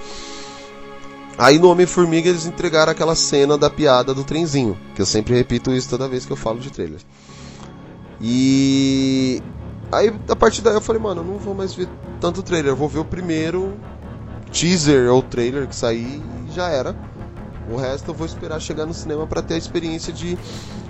Aí 1.38 1.58
no 1.58 1.70
Homem-Formiga 1.72 2.30
eles 2.30 2.46
entregaram 2.46 2.92
aquela 2.92 3.16
cena 3.16 3.58
da 3.58 3.70
piada 3.70 4.14
do 4.14 4.24
trenzinho, 4.24 4.78
que 4.94 5.02
eu 5.02 5.06
sempre 5.06 5.34
repito 5.34 5.72
isso 5.72 5.90
toda 5.90 6.08
vez 6.08 6.26
que 6.26 6.32
eu 6.32 6.38
falo 6.38 6.60
de 6.60 6.70
trailer. 6.70 7.00
E 8.22 9.42
aí 9.92 10.14
a 10.30 10.36
partir 10.36 10.62
daí 10.62 10.76
eu 10.76 10.82
falei, 10.82 11.02
mano, 11.02 11.22
eu 11.22 11.26
não 11.26 11.40
vou 11.40 11.56
mais 11.56 11.74
ver 11.74 11.88
tanto 12.20 12.44
trailer, 12.44 12.74
eu 12.74 12.76
vou 12.76 12.88
ver 12.88 13.00
o 13.00 13.06
primeiro 13.06 13.74
teaser 14.52 15.12
ou 15.12 15.22
trailer 15.22 15.68
que 15.68 15.76
sair 15.76 16.22
e 16.48 16.52
já 16.54 16.70
era. 16.70 16.96
O 17.70 17.76
resto 17.78 18.12
eu 18.12 18.16
vou 18.16 18.26
esperar 18.26 18.60
chegar 18.60 18.86
no 18.86 18.94
cinema 18.94 19.26
para 19.26 19.42
ter 19.42 19.54
a 19.54 19.58
experiência 19.58 20.12
de 20.12 20.38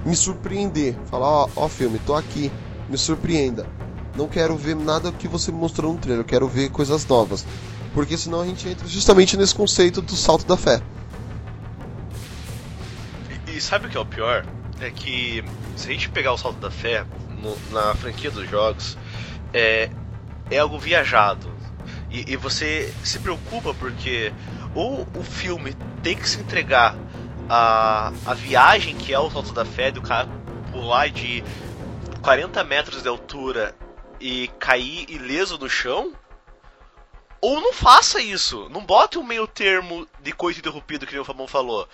me 0.06 0.16
surpreender. 0.16 0.96
Falar, 1.10 1.48
ó, 1.56 1.68
filme, 1.70 2.00
tô 2.00 2.16
aqui, 2.16 2.52
me 2.90 2.98
surpreenda. 2.98 3.68
Não 4.16 4.28
quero 4.28 4.56
ver 4.58 4.76
nada 4.76 5.12
que 5.12 5.28
você 5.28 5.52
mostrou 5.52 5.94
no 5.94 6.00
trailer, 6.00 6.22
eu 6.22 6.28
quero 6.28 6.48
ver 6.48 6.70
coisas 6.70 7.06
novas. 7.06 7.46
Porque 7.94 8.18
senão 8.18 8.42
a 8.42 8.46
gente 8.46 8.68
entra 8.68 8.88
justamente 8.88 9.38
nesse 9.38 9.54
conceito 9.54 10.02
do 10.02 10.16
salto 10.16 10.46
da 10.46 10.58
fé. 10.58 10.82
E, 13.48 13.58
e 13.58 13.62
sabe 13.62 13.88
o 13.88 13.90
que 13.90 13.98
é 13.98 14.00
o 14.00 14.06
pior? 14.06 14.46
É 14.80 14.90
que 14.90 15.44
se 15.76 15.90
a 15.90 15.92
gente 15.92 16.10
pegar 16.10 16.34
o 16.34 16.38
salto 16.38 16.60
da 16.60 16.72
fé 16.72 17.06
no- 17.42 17.58
na 17.72 17.94
franquia 17.96 18.32
dos 18.32 18.50
jogos, 18.50 18.98
é, 19.54 19.90
é 20.50 20.58
algo 20.58 20.80
viajado. 20.80 21.50
E, 22.12 22.34
e 22.34 22.36
você 22.36 22.94
se 23.04 23.20
preocupa 23.20 23.74
porque 23.74 24.34
ou 24.76 25.08
o 25.16 25.24
filme 25.24 25.74
tem 26.04 26.16
que 26.16 26.28
se 26.28 26.40
entregar 26.40 26.96
a, 27.50 28.12
a 28.26 28.34
viagem 28.34 28.96
que 28.96 29.14
é 29.14 29.20
o 29.20 29.30
salto 29.30 29.54
da 29.54 29.66
fé 29.66 29.92
do 29.92 30.02
cara. 30.02 30.30
Pular 30.72 31.10
de 31.10 31.44
40 32.22 32.64
metros 32.64 33.02
de 33.02 33.10
altura 33.10 33.76
e 34.20 34.48
cair 34.60 35.10
ileso 35.10 35.58
no 35.58 35.70
chão, 35.70 36.14
ou 37.42 37.60
não 37.60 37.74
faça 37.74 38.22
isso. 38.22 38.70
Não 38.70 38.86
bote 38.86 39.18
um 39.18 39.24
meio 39.24 39.48
termo 39.48 40.08
de 40.22 40.32
coito 40.32 40.60
interrompido, 40.60 41.08
que 41.08 41.18
o 41.18 41.26
Fabão 41.26 41.48
falou. 41.48 41.90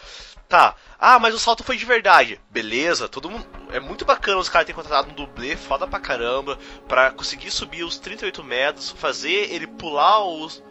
Tá, 0.48 0.76
ah, 0.98 1.20
mas 1.20 1.36
o 1.36 1.40
salto 1.40 1.64
foi 1.64 1.76
de 1.76 1.86
verdade. 1.86 2.40
Beleza, 2.50 3.10
todo 3.10 3.30
mundo. 3.30 3.46
É 3.72 3.80
muito 3.80 4.06
bacana 4.06 4.40
os 4.40 4.48
caras 4.48 4.66
terem 4.66 4.76
contratado 4.76 5.12
um 5.12 5.14
dublê 5.14 5.58
foda 5.58 5.86
pra 5.86 6.00
caramba 6.00 6.58
pra 6.88 7.12
conseguir 7.12 7.52
subir 7.52 7.84
os 7.84 7.98
38 8.00 8.44
metros, 8.44 8.92
fazer 8.92 9.52
ele 9.54 9.68
pular 9.68 10.24
os. 10.24 10.64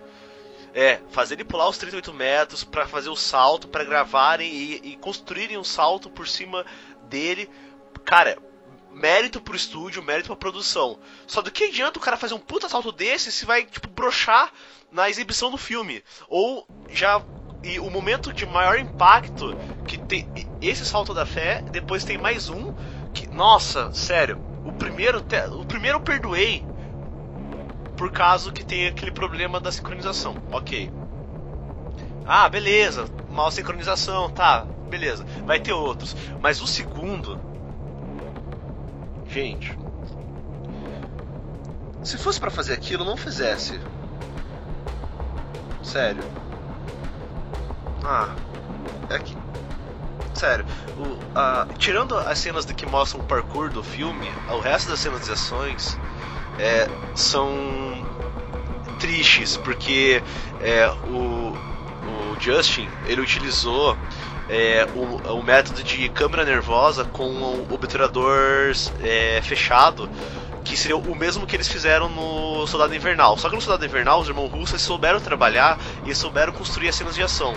É, 0.73 1.01
fazer 1.11 1.35
ele 1.35 1.45
pular 1.45 1.69
os 1.69 1.79
38 1.79 2.13
metros 2.13 2.65
pra 2.65 2.87
fazer 2.87 3.09
o 3.09 3.17
salto, 3.17 3.69
pra 3.69 3.85
gravarem 3.85 4.51
e, 4.51 4.93
e 4.93 4.97
construírem 4.97 5.59
um 5.59 5.65
salto 5.65 6.09
por 6.11 6.27
cima 6.27 6.65
dele. 7.09 7.51
Cara, 8.05 8.39
mérito 8.97 9.41
pro 9.43 9.55
estúdio, 9.55 10.03
mérito 10.03 10.29
pra 10.29 10.37
produção. 10.37 10.99
Só 11.27 11.43
do 11.43 11.51
que 11.51 11.65
adianta 11.65 11.99
o 11.99 12.03
cara 12.03 12.17
fazer 12.17 12.35
um 12.35 12.39
puta 12.39 12.69
salto 12.69 12.91
desse 12.91 13.31
se 13.31 13.45
vai, 13.45 13.65
tipo, 13.65 13.89
brochar 13.89 14.51
na 14.91 15.09
exibição 15.11 15.51
do 15.51 15.59
filme? 15.59 16.03
Ou 16.29 16.67
já. 16.89 17.23
E 17.63 17.81
o 17.81 17.91
momento 17.91 18.33
de 18.33 18.47
maior 18.47 18.79
impacto 18.79 19.57
que 19.87 19.99
tem 19.99 20.29
esse 20.61 20.85
salto 20.85 21.13
da 21.13 21.27
fé, 21.27 21.63
depois 21.71 22.05
tem 22.05 22.17
mais 22.19 22.49
um 22.49 22.73
que. 23.13 23.27
Nossa, 23.29 23.91
sério. 23.93 24.39
O 24.65 24.73
primeiro, 24.73 25.21
te- 25.21 25.47
o 25.51 25.65
primeiro 25.65 25.99
eu 25.99 26.03
perdoei 26.03 26.65
por 27.97 28.13
causa 28.13 28.53
que 28.53 28.65
tem 28.65 28.87
aquele 28.87 29.11
problema 29.11 29.59
da 29.59 29.73
sincronização. 29.73 30.37
Ok. 30.53 30.91
Ah, 32.25 32.49
beleza. 32.49 33.07
Mal 33.31 33.51
sincronização, 33.51 34.29
tá. 34.31 34.67
Beleza. 34.89 35.25
Vai 35.45 35.59
ter 35.61 35.73
outros. 35.73 36.15
Mas 36.41 36.61
o 36.61 36.67
segundo. 36.67 37.39
Gente. 39.29 39.77
Se 42.03 42.17
fosse 42.19 42.39
pra 42.39 42.51
fazer 42.51 42.73
aquilo, 42.75 43.05
não 43.05 43.17
fizesse. 43.17 43.81
Sério. 45.83 46.23
Ah. 48.07 48.29
É 49.11 49.19
que. 49.19 49.37
Sério. 50.35 50.65
O, 50.97 51.19
a- 51.35 51.67
tirando 51.79 52.17
as 52.17 52.39
cenas 52.39 52.65
de 52.65 52.73
que 52.75 52.87
mostram 52.87 53.21
o 53.21 53.25
parkour 53.25 53.71
do 53.71 53.83
filme, 53.83 54.31
o 54.49 54.59
resto 54.61 54.91
das 54.91 55.01
cenas 55.01 55.25
de 55.25 55.33
ações 55.33 55.99
é, 56.59 56.89
são 57.15 57.51
tristes, 58.99 59.57
porque 59.57 60.23
é, 60.61 60.89
o, 61.09 61.53
o 62.07 62.37
Justin 62.41 62.89
ele 63.07 63.21
utilizou 63.21 63.97
é, 64.49 64.87
o, 64.95 65.33
o 65.39 65.43
método 65.43 65.83
de 65.83 66.09
câmera 66.11 66.45
nervosa 66.45 67.05
com 67.05 67.29
o 67.29 67.67
obturador 67.75 68.73
é, 69.03 69.41
fechado, 69.43 70.09
que 70.65 70.77
seria 70.77 70.97
o 70.97 71.15
mesmo 71.15 71.47
que 71.47 71.55
eles 71.57 71.69
fizeram 71.69 72.09
no 72.09 72.67
Soldado 72.67 72.95
Invernal. 72.95 73.37
Só 73.39 73.49
que 73.49 73.55
no 73.55 73.61
Soldado 73.63 73.85
Invernal, 73.85 74.21
os 74.21 74.29
irmãos 74.29 74.51
russos 74.51 74.83
souberam 74.83 75.21
trabalhar 75.21 75.79
e 76.05 76.15
souberam 76.15 76.53
construir 76.53 76.89
as 76.89 76.97
cenas 76.97 77.15
de 77.15 77.23
ação. 77.23 77.55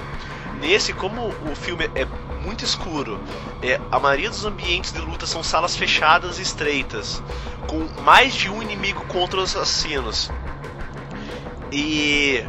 Nesse, 0.59 0.93
como 0.93 1.27
o 1.27 1.55
filme 1.55 1.89
é 1.95 2.05
muito 2.43 2.63
escuro, 2.63 3.19
é, 3.61 3.79
a 3.91 3.99
maioria 3.99 4.29
dos 4.29 4.45
ambientes 4.45 4.91
de 4.91 4.99
luta 4.99 5.25
são 5.25 5.41
salas 5.43 5.75
fechadas 5.75 6.39
e 6.39 6.41
estreitas, 6.41 7.21
com 7.67 7.87
mais 8.01 8.33
de 8.33 8.49
um 8.49 8.61
inimigo 8.61 9.05
contra 9.05 9.39
os 9.39 9.55
assassinos. 9.55 10.29
E 11.71 12.43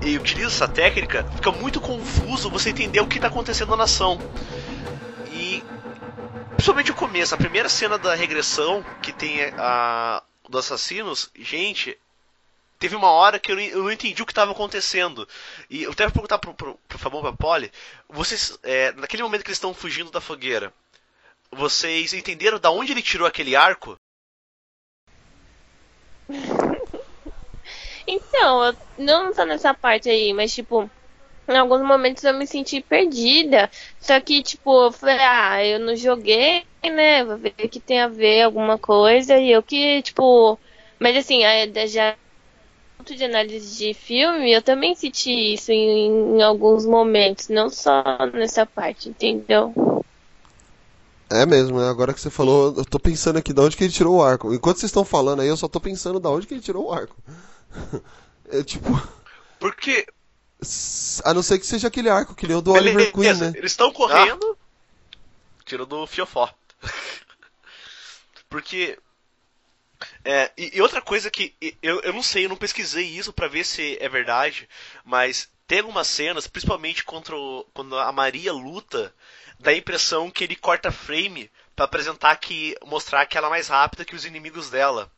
e 0.00 0.16
utiliza 0.16 0.48
essa 0.48 0.68
técnica, 0.68 1.24
fica 1.34 1.50
muito 1.50 1.80
confuso 1.80 2.50
você 2.50 2.70
entender 2.70 3.00
o 3.00 3.06
que 3.06 3.18
está 3.18 3.28
acontecendo 3.28 3.76
na 3.76 3.84
ação. 3.84 4.18
E 5.32 5.62
principalmente 6.50 6.90
o 6.90 6.94
começo, 6.94 7.34
a 7.34 7.38
primeira 7.38 7.68
cena 7.68 7.98
da 7.98 8.14
regressão 8.14 8.84
que 9.02 9.12
tem 9.12 9.42
a 9.58 10.22
dos 10.48 10.64
assassinos, 10.64 11.30
gente, 11.38 11.98
teve 12.78 12.94
uma 12.96 13.10
hora 13.10 13.38
que 13.38 13.50
eu, 13.50 13.58
eu 13.58 13.82
não 13.82 13.92
entendi 13.92 14.22
o 14.22 14.26
que 14.26 14.32
estava 14.32 14.52
acontecendo. 14.52 15.28
E 15.68 15.82
eu 15.82 15.92
até 15.92 16.04
vou 16.04 16.12
perguntar 16.12 16.38
pro, 16.38 16.54
pro, 16.54 16.78
pro 16.86 16.98
Fabão 16.98 17.20
pra 17.20 17.32
Polly, 17.32 17.72
vocês, 18.08 18.58
é, 18.62 18.92
naquele 18.92 19.22
momento 19.22 19.42
que 19.42 19.48
eles 19.48 19.58
estão 19.58 19.74
fugindo 19.74 20.10
da 20.10 20.20
fogueira, 20.20 20.72
vocês 21.50 22.12
entenderam 22.12 22.58
da 22.58 22.70
onde 22.70 22.92
ele 22.92 23.02
tirou 23.02 23.26
aquele 23.26 23.56
arco? 23.56 23.96
Então, 28.10 28.74
não 28.96 29.34
tá 29.34 29.44
nessa 29.44 29.74
parte 29.74 30.08
aí, 30.08 30.32
mas 30.32 30.54
tipo, 30.54 30.90
em 31.46 31.56
alguns 31.58 31.82
momentos 31.82 32.24
eu 32.24 32.32
me 32.32 32.46
senti 32.46 32.80
perdida. 32.80 33.70
Só 34.00 34.18
que, 34.20 34.42
tipo, 34.42 34.86
eu 34.86 34.92
falei, 34.92 35.18
ah, 35.20 35.64
eu 35.64 35.78
não 35.78 35.94
joguei, 35.94 36.64
né? 36.82 37.24
Vou 37.24 37.36
ver 37.36 37.50
que 37.52 37.78
tem 37.80 38.00
a 38.00 38.08
ver 38.08 38.42
alguma 38.42 38.78
coisa. 38.78 39.36
E 39.38 39.50
eu 39.50 39.62
que, 39.62 40.02
tipo. 40.02 40.58
Mas 40.98 41.16
assim, 41.16 41.42
já 41.86 42.16
ponto 42.98 43.14
de 43.14 43.24
análise 43.24 43.76
de 43.78 43.94
filme, 43.94 44.52
eu 44.52 44.60
também 44.60 44.94
senti 44.94 45.54
isso 45.54 45.70
em, 45.70 46.36
em 46.36 46.42
alguns 46.42 46.84
momentos, 46.84 47.48
não 47.48 47.70
só 47.70 48.02
nessa 48.34 48.66
parte, 48.66 49.08
entendeu? 49.08 49.72
É 51.30 51.46
mesmo, 51.46 51.78
né? 51.78 51.88
Agora 51.88 52.12
que 52.12 52.20
você 52.20 52.30
falou, 52.30 52.74
eu 52.76 52.84
tô 52.84 52.98
pensando 52.98 53.38
aqui 53.38 53.52
de 53.52 53.60
onde 53.60 53.76
que 53.76 53.84
ele 53.84 53.92
tirou 53.92 54.16
o 54.16 54.22
arco. 54.22 54.52
Enquanto 54.52 54.78
vocês 54.78 54.88
estão 54.90 55.04
falando 55.04 55.40
aí, 55.40 55.48
eu 55.48 55.56
só 55.56 55.68
tô 55.68 55.78
pensando 55.78 56.18
da 56.18 56.30
onde 56.30 56.46
que 56.46 56.54
ele 56.54 56.60
tirou 56.60 56.86
o 56.86 56.92
arco. 56.92 57.16
É 58.50 58.62
tipo, 58.62 58.88
Porque 59.60 60.06
a 61.24 61.34
não 61.34 61.42
ser 61.42 61.58
que 61.58 61.66
seja 61.66 61.88
aquele 61.88 62.08
arco 62.08 62.34
que 62.34 62.46
nem 62.46 62.56
o 62.56 62.62
do 62.62 62.72
Oliver 62.72 63.12
Queen, 63.12 63.34
né? 63.34 63.52
Eles 63.54 63.72
estão 63.72 63.92
correndo. 63.92 64.56
Tirou 65.64 65.86
do 65.86 66.06
fiofó. 66.06 66.48
Porque. 68.48 68.98
É, 70.24 70.50
e, 70.56 70.76
e 70.76 70.82
outra 70.82 71.00
coisa 71.00 71.30
que 71.30 71.54
eu, 71.82 72.00
eu 72.02 72.12
não 72.12 72.22
sei, 72.22 72.44
eu 72.44 72.48
não 72.48 72.56
pesquisei 72.56 73.06
isso 73.06 73.32
pra 73.32 73.48
ver 73.48 73.64
se 73.64 73.96
é 74.00 74.08
verdade, 74.08 74.68
mas 75.04 75.48
tem 75.66 75.80
algumas 75.80 76.06
cenas, 76.06 76.46
principalmente 76.46 77.04
contra 77.04 77.36
o- 77.36 77.64
quando 77.74 77.96
a 77.98 78.10
Maria 78.12 78.52
luta, 78.52 79.14
dá 79.58 79.70
a 79.70 79.74
impressão 79.76 80.30
que 80.30 80.44
ele 80.44 80.56
corta 80.56 80.90
frame 80.92 81.50
pra 81.76 81.84
apresentar 81.84 82.36
que 82.36 82.76
mostrar 82.84 83.26
que 83.26 83.36
ela 83.38 83.46
é 83.48 83.50
mais 83.50 83.68
rápida 83.68 84.04
que 84.04 84.14
os 84.16 84.24
inimigos 84.24 84.70
dela. 84.70 85.10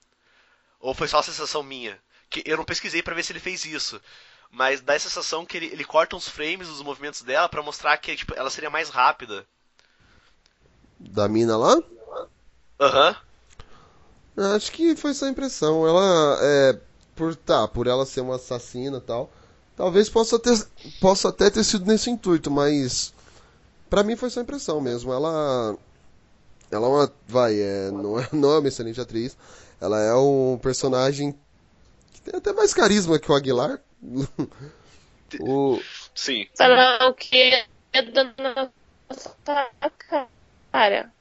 Ou 0.81 0.95
foi 0.95 1.09
só 1.09 1.19
a 1.19 1.23
sensação 1.23 1.63
minha? 1.63 1.99
Que 2.31 2.43
eu 2.47 2.57
não 2.57 2.65
pesquisei 2.65 3.03
pra 3.03 3.15
ver 3.15 3.23
se 3.25 3.33
ele 3.33 3.41
fez 3.41 3.65
isso. 3.65 4.01
Mas 4.51 4.81
dá 4.81 4.95
a 4.95 4.99
sensação 5.01 5.47
que 5.47 5.57
ele, 5.57 5.67
ele 5.67 5.85
corta 5.85 6.17
uns 6.17 6.29
frames 6.29 6.69
dos 6.69 6.83
movimentos 6.83 7.23
dela 7.23 7.49
pra 7.49 7.63
mostrar 7.63 7.97
que 7.99 8.17
tipo, 8.17 8.35
ela 8.37 8.51
seria 8.51 8.71
mais 8.71 8.91
rápida. 8.91 9.47
Da 10.99 11.29
mina 11.29 11.57
lá? 11.57 11.77
Aham. 12.81 13.15
Acho 14.37 14.73
que 14.73 14.97
foi 14.97 15.13
a 15.23 15.29
impressão. 15.29 15.87
Ela 15.87 16.39
é. 16.41 16.79
Por, 17.15 17.37
tá, 17.37 17.69
por 17.69 17.87
ela 17.87 18.07
ser 18.07 18.23
uma 18.23 18.37
assassina 18.37 18.99
e 18.99 19.01
tal. 19.01 19.31
Talvez 19.77 20.09
possa, 20.09 20.39
ter, 20.39 20.59
possa 21.01 21.29
até 21.29 21.51
ter 21.51 21.65
sido 21.65 21.87
nesse 21.87 22.11
intuito, 22.11 22.51
mas. 22.51 23.13
Pra 23.89 24.03
mim 24.03 24.17
foi 24.17 24.31
a 24.35 24.41
impressão 24.41 24.81
mesmo. 24.81 25.13
Ela. 25.13 25.77
Ela 26.71 26.87
é 26.87 26.91
uma. 26.91 27.13
Vai, 27.27 27.61
é, 27.61 27.91
não, 27.91 28.19
é, 28.19 28.29
não 28.33 28.53
é 28.53 28.59
uma 28.59 28.69
excelente 28.69 29.01
atriz. 29.01 29.37
Ela 29.81 30.01
é 30.01 30.15
um 30.15 30.59
personagem 30.63 31.35
que 32.13 32.21
tem 32.21 32.37
até 32.37 32.53
mais 32.53 32.73
carisma 32.73 33.19
que 33.19 33.31
o 33.31 33.35
Aguilar. 33.35 33.81
o, 35.41 35.81
Sim. 36.15 36.47
Falar 36.57 37.09
o 37.09 37.15
que 37.15 37.65
é 37.93 38.03
dona 38.03 38.71
cara. 40.71 41.13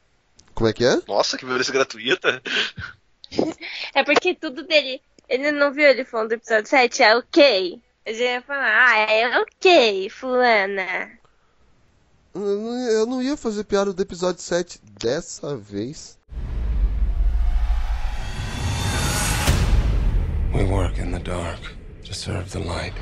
como 0.54 0.70
é 0.70 0.74
que 0.74 0.86
é? 0.86 1.02
Nossa, 1.08 1.38
que 1.38 1.46
violência 1.46 1.74
gratuita. 1.74 2.42
É 3.94 4.04
porque 4.04 4.34
tudo 4.36 4.64
dele. 4.64 5.02
Ele 5.28 5.52
não 5.52 5.72
viu 5.72 5.86
ele 5.86 6.04
falando 6.04 6.30
do 6.30 6.34
episódio 6.36 6.68
7, 6.70 7.04
é 7.04 7.16
ok. 7.16 7.80
A 8.06 8.10
gente 8.12 8.24
ia 8.24 8.42
falar, 8.42 8.88
ah, 8.90 8.98
é 9.12 9.40
ok, 9.40 10.10
fulana. 10.10 11.12
Eu 12.34 12.42
não- 12.42 12.90
Eu 12.90 13.06
não 13.06 13.22
ia 13.22 13.38
fazer 13.38 13.64
piada 13.64 13.94
do 13.94 14.02
episódio 14.02 14.42
7 14.42 14.80
dessa 15.00 15.56
vez. 15.56 16.18
We 20.56 20.64
work 20.66 21.00
in 21.00 21.12
the 21.12 21.20
dark 21.20 21.60
to 22.06 22.14
serve 22.14 22.50
the 22.50 22.60
light. 22.60 22.94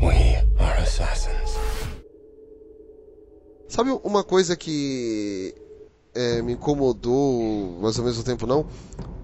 We 0.00 0.36
are 0.58 0.78
assassins. 0.82 1.56
Sabe 3.68 3.90
uma 4.04 4.22
coisa 4.22 4.54
que 4.54 5.54
é, 6.14 6.42
me 6.42 6.52
incomodou, 6.52 7.78
mas 7.80 7.98
ao 7.98 8.04
mesmo 8.04 8.22
tempo 8.22 8.46
não? 8.46 8.66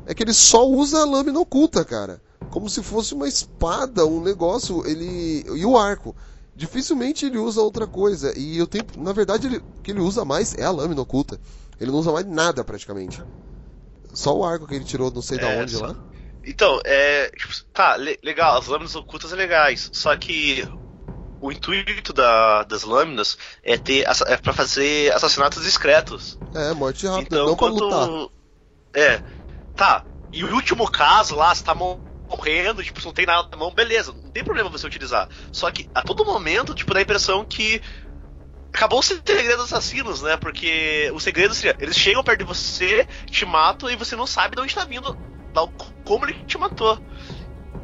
É 0.08 0.14
que 0.14 0.22
ele 0.22 0.32
só 0.32 0.66
usa 0.66 1.02
a 1.02 1.04
lâmina 1.04 1.38
oculta, 1.38 1.84
cara. 1.84 2.20
Como 2.48 2.68
se 2.70 2.82
fosse 2.82 3.12
uma 3.12 3.28
espada, 3.28 4.06
um 4.06 4.22
negócio. 4.22 4.86
Ele 4.86 5.44
e 5.54 5.66
o 5.66 5.76
arco. 5.76 6.16
Dificilmente 6.56 7.26
ele 7.26 7.36
usa 7.38 7.60
outra 7.60 7.86
coisa. 7.86 8.32
E 8.36 8.56
eu 8.56 8.66
tenho, 8.66 8.86
na 8.96 9.12
verdade, 9.12 9.46
ele, 9.46 9.58
o 9.58 9.82
que 9.82 9.90
ele 9.90 10.00
usa 10.00 10.24
mais 10.24 10.54
é 10.54 10.64
a 10.64 10.70
lâmina 10.70 11.02
oculta. 11.02 11.38
Ele 11.78 11.90
não 11.90 11.98
usa 11.98 12.10
mais 12.10 12.26
nada 12.26 12.64
praticamente. 12.64 13.20
Só 14.14 14.34
o 14.34 14.44
arco 14.44 14.66
que 14.66 14.74
ele 14.74 14.84
tirou, 14.84 15.10
não 15.10 15.20
sei 15.22 15.38
da 15.38 15.48
É, 15.50 15.60
onde 15.62 15.76
só- 15.76 15.86
lá. 15.86 15.96
Então, 16.44 16.80
é. 16.86 17.30
tipo, 17.36 17.52
Tá, 17.74 17.94
le- 17.96 18.18
legal, 18.24 18.58
as 18.58 18.66
lâminas 18.66 18.96
ocultas 18.96 19.30
é 19.32 19.36
legais. 19.36 19.90
Só 19.92 20.16
que 20.16 20.66
o 21.40 21.52
intuito 21.52 22.12
da- 22.14 22.64
das 22.64 22.82
lâminas 22.82 23.36
é 23.62 23.76
ter 23.76 24.06
é 24.26 24.36
para 24.38 24.52
fazer 24.54 25.12
assassinatos 25.14 25.62
discretos. 25.62 26.38
É, 26.54 26.72
morte 26.72 27.06
rápida, 27.06 27.36
Então, 27.36 27.46
não 27.46 27.56
pra 27.56 27.68
quando. 27.68 27.84
lutar. 27.84 28.08
É. 28.96 29.22
Tá. 29.78 30.04
E 30.32 30.42
o 30.42 30.52
último 30.54 30.90
caso 30.90 31.36
lá, 31.36 31.54
você 31.54 31.62
tá 31.62 31.72
mo- 31.72 32.00
morrendo, 32.28 32.82
tipo, 32.82 33.00
não 33.04 33.12
tem 33.12 33.24
nada 33.24 33.46
na 33.50 33.56
mão, 33.56 33.72
beleza, 33.72 34.12
não 34.24 34.30
tem 34.30 34.42
problema 34.42 34.68
você 34.68 34.84
utilizar. 34.84 35.28
Só 35.52 35.70
que 35.70 35.88
a 35.94 36.02
todo 36.02 36.24
momento, 36.24 36.74
tipo, 36.74 36.92
dá 36.92 36.98
a 36.98 37.02
impressão 37.02 37.44
que. 37.44 37.80
Acabou 38.74 38.98
o 38.98 39.02
segredo 39.02 39.56
dos 39.56 39.72
assassinos, 39.72 40.20
né? 40.20 40.36
Porque 40.36 41.10
o 41.14 41.20
segredo 41.20 41.54
seria, 41.54 41.76
eles 41.80 41.96
chegam 41.96 42.22
perto 42.22 42.40
de 42.40 42.44
você, 42.44 43.06
te 43.26 43.46
matam 43.46 43.88
e 43.88 43.96
você 43.96 44.14
não 44.14 44.26
sabe 44.26 44.56
de 44.56 44.62
onde 44.62 44.74
tá 44.74 44.84
vindo, 44.84 45.16
como 46.04 46.26
ele 46.26 46.34
te 46.44 46.58
matou. 46.58 47.00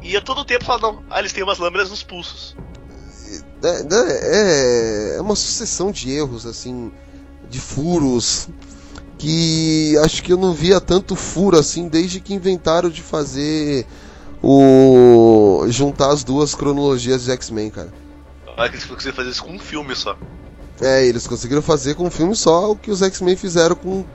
E 0.01 0.15
a 0.15 0.21
todo 0.21 0.45
tempo 0.45 0.63
fala, 0.63 0.81
não, 0.81 1.03
ah, 1.09 1.19
eles 1.19 1.33
têm 1.33 1.43
umas 1.43 1.57
lâminas 1.57 1.89
nos 1.89 2.03
pulsos. 2.03 2.55
É, 3.63 5.15
é, 5.15 5.17
é 5.17 5.21
uma 5.21 5.35
sucessão 5.35 5.91
de 5.91 6.11
erros, 6.11 6.45
assim, 6.45 6.93
de 7.49 7.59
furos, 7.59 8.47
que 9.17 9.97
acho 10.03 10.21
que 10.23 10.31
eu 10.33 10.37
não 10.37 10.53
via 10.53 10.79
tanto 10.81 11.15
furo 11.15 11.57
assim 11.57 11.87
desde 11.87 12.19
que 12.19 12.33
inventaram 12.33 12.89
de 12.89 13.01
fazer 13.01 13.85
o. 14.43 15.65
juntar 15.69 16.09
as 16.11 16.23
duas 16.23 16.53
cronologias 16.53 17.23
de 17.25 17.31
X-Men, 17.31 17.69
cara. 17.69 17.93
Olha 18.57 18.69
que 18.69 18.75
eles 18.75 18.85
conseguiram 18.85 19.15
fazer 19.15 19.29
isso 19.29 19.43
com 19.43 19.51
um 19.53 19.59
filme 19.59 19.95
só. 19.95 20.17
É, 20.81 21.05
eles 21.05 21.25
conseguiram 21.27 21.61
fazer 21.61 21.95
com 21.95 22.05
um 22.05 22.11
filme 22.11 22.35
só 22.35 22.71
o 22.71 22.75
que 22.75 22.91
os 22.91 23.01
X-Men 23.01 23.35
fizeram 23.35 23.75
com 23.75 24.05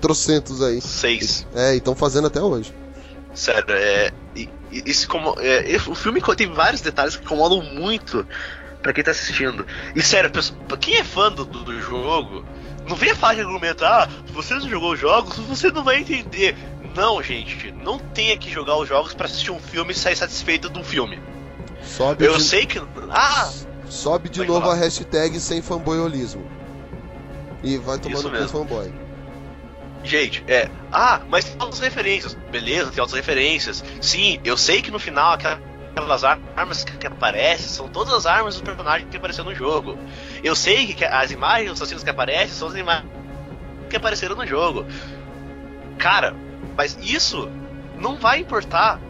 trocentos 0.00 0.62
aí. 0.62 0.80
Seis. 0.80 1.46
É, 1.54 1.74
e 1.74 1.78
estão 1.78 1.94
fazendo 1.94 2.26
até 2.26 2.40
hoje. 2.40 2.72
Sério, 3.34 3.64
é. 3.68 4.12
Esse, 4.72 5.06
como, 5.06 5.34
é, 5.38 5.70
esse- 5.70 5.88
o 5.88 5.94
filme 5.94 6.20
tem 6.36 6.52
vários 6.52 6.80
detalhes 6.80 7.16
que 7.16 7.24
incomodam 7.24 7.62
muito 7.62 8.26
pra 8.82 8.92
quem 8.92 9.02
tá 9.04 9.10
assistindo. 9.12 9.64
E 9.94 10.02
sério, 10.02 10.30
pessoal, 10.30 10.58
pra 10.66 10.76
quem 10.76 10.96
é 10.96 11.04
fã 11.04 11.30
do, 11.30 11.44
do 11.44 11.80
jogo, 11.80 12.44
não 12.88 12.96
venha 12.96 13.14
falar 13.14 13.34
de 13.34 13.40
argumento, 13.40 13.84
ah, 13.84 14.08
você 14.32 14.54
não 14.54 14.68
jogou 14.68 14.92
os 14.92 15.00
jogos, 15.00 15.36
você 15.38 15.70
não 15.70 15.82
vai 15.84 15.98
entender. 16.00 16.56
Não, 16.94 17.22
gente, 17.22 17.70
não 17.72 17.98
tenha 17.98 18.36
que 18.38 18.50
jogar 18.50 18.76
os 18.78 18.88
jogos 18.88 19.12
pra 19.14 19.26
assistir 19.26 19.50
um 19.50 19.58
filme 19.60 19.92
e 19.92 19.94
sair 19.94 20.16
satisfeito 20.16 20.70
de 20.70 20.78
um 20.78 20.84
filme. 20.84 21.20
Sobe 21.82 22.24
Eu 22.24 22.36
de, 22.36 22.42
sei 22.42 22.64
que. 22.66 22.80
Ah! 23.10 23.50
sobe 23.88 24.28
de 24.28 24.44
novo 24.44 24.62
falar. 24.62 24.74
a 24.74 24.76
hashtag 24.78 25.38
sem 25.38 25.60
fanboyolismo. 25.62 26.44
E 27.62 27.76
vai 27.78 27.98
tomando 27.98 28.30
com 28.30 28.48
fanboy. 28.48 28.92
Gente, 30.04 30.44
é. 30.46 30.68
Ah, 30.92 31.20
mas 31.28 31.44
tem 31.44 31.56
outras 31.60 31.80
referências. 31.80 32.34
Beleza, 32.50 32.90
tem 32.92 33.00
outras 33.00 33.16
referências. 33.18 33.82
Sim, 34.00 34.38
eu 34.44 34.56
sei 34.56 34.80
que 34.80 34.90
no 34.90 34.98
final 34.98 35.32
aquela- 35.32 35.60
aquelas 35.90 36.22
armas 36.24 36.84
que, 36.84 37.06
aparecem 37.06 37.66
são 37.68 37.88
todas 37.88 38.12
as 38.14 38.26
armas 38.26 38.54
dos 38.54 38.62
personagens 38.62 39.08
que 39.10 39.16
apareceram 39.16 39.50
no 39.50 39.54
jogo. 39.56 39.98
Eu 40.42 40.54
sei 40.54 40.92
que 40.94 41.04
as 41.04 41.30
imagens 41.30 41.70
dos 41.70 41.80
assassinos 41.80 42.02
que 42.04 42.10
aparecem 42.10 42.48
são 42.54 42.68
as 42.68 42.74
imagens 42.74 43.10
que 43.90 43.96
apareceram 43.96 44.36
no 44.36 44.46
jogo. 44.46 44.84
Cara, 45.98 46.34
mas 46.76 46.98
isso 47.00 47.48
não 47.96 48.16
vai 48.16 48.40
importar 48.40 49.00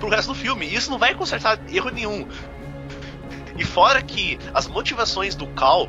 pro 0.00 0.08
resto 0.08 0.28
do 0.28 0.34
filme. 0.34 0.66
Isso 0.66 0.90
não 0.90 0.98
vai 0.98 1.14
consertar 1.14 1.58
erro 1.72 1.90
nenhum. 1.90 2.26
E 3.56 3.64
fora 3.64 4.00
que 4.00 4.38
as 4.54 4.66
motivações 4.66 5.34
do 5.34 5.46
Cal 5.48 5.88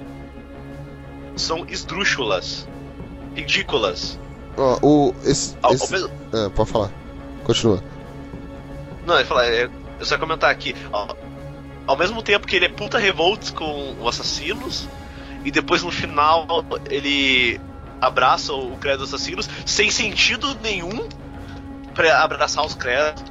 são 1.36 1.66
esdrúxulas, 1.68 2.68
ridículas. 3.36 4.20
Ó, 4.58 4.78
o. 4.82 5.16
Esse, 5.24 5.56
Ao- 5.62 5.70
ao 5.72 5.76
esse- 5.76 5.91
mesmo- 5.91 6.10
É, 6.34 6.50
pode 6.50 6.70
falar. 6.70 6.91
Continua. 7.44 7.84
Não, 9.06 9.20
eu, 9.20 9.26
falar, 9.26 9.46
é, 9.48 9.70
eu 10.00 10.06
só 10.06 10.16
ia 10.16 10.20
comentar 10.20 10.50
aqui. 10.52 10.76
Ao, 10.91 11.18
ao 11.86 11.97
mesmo 11.97 12.21
tempo 12.21 12.47
que 12.47 12.55
ele 12.55 12.65
é 12.65 12.69
puta 12.69 12.97
revolts 12.97 13.49
com 13.49 13.95
os 14.01 14.07
assassinos, 14.07 14.88
e 15.43 15.51
depois 15.51 15.84
no 15.84 15.91
final 15.91 16.47
ele 16.89 17.59
abraça 17.99 18.53
o 18.53 18.75
credo 18.77 18.99
dos 18.99 19.13
assassinos 19.13 19.49
sem 19.65 19.89
sentido 19.89 20.57
nenhum 20.61 21.07
pra 21.93 22.23
abraçar 22.23 22.65
os 22.65 22.73
credos. 22.73 23.23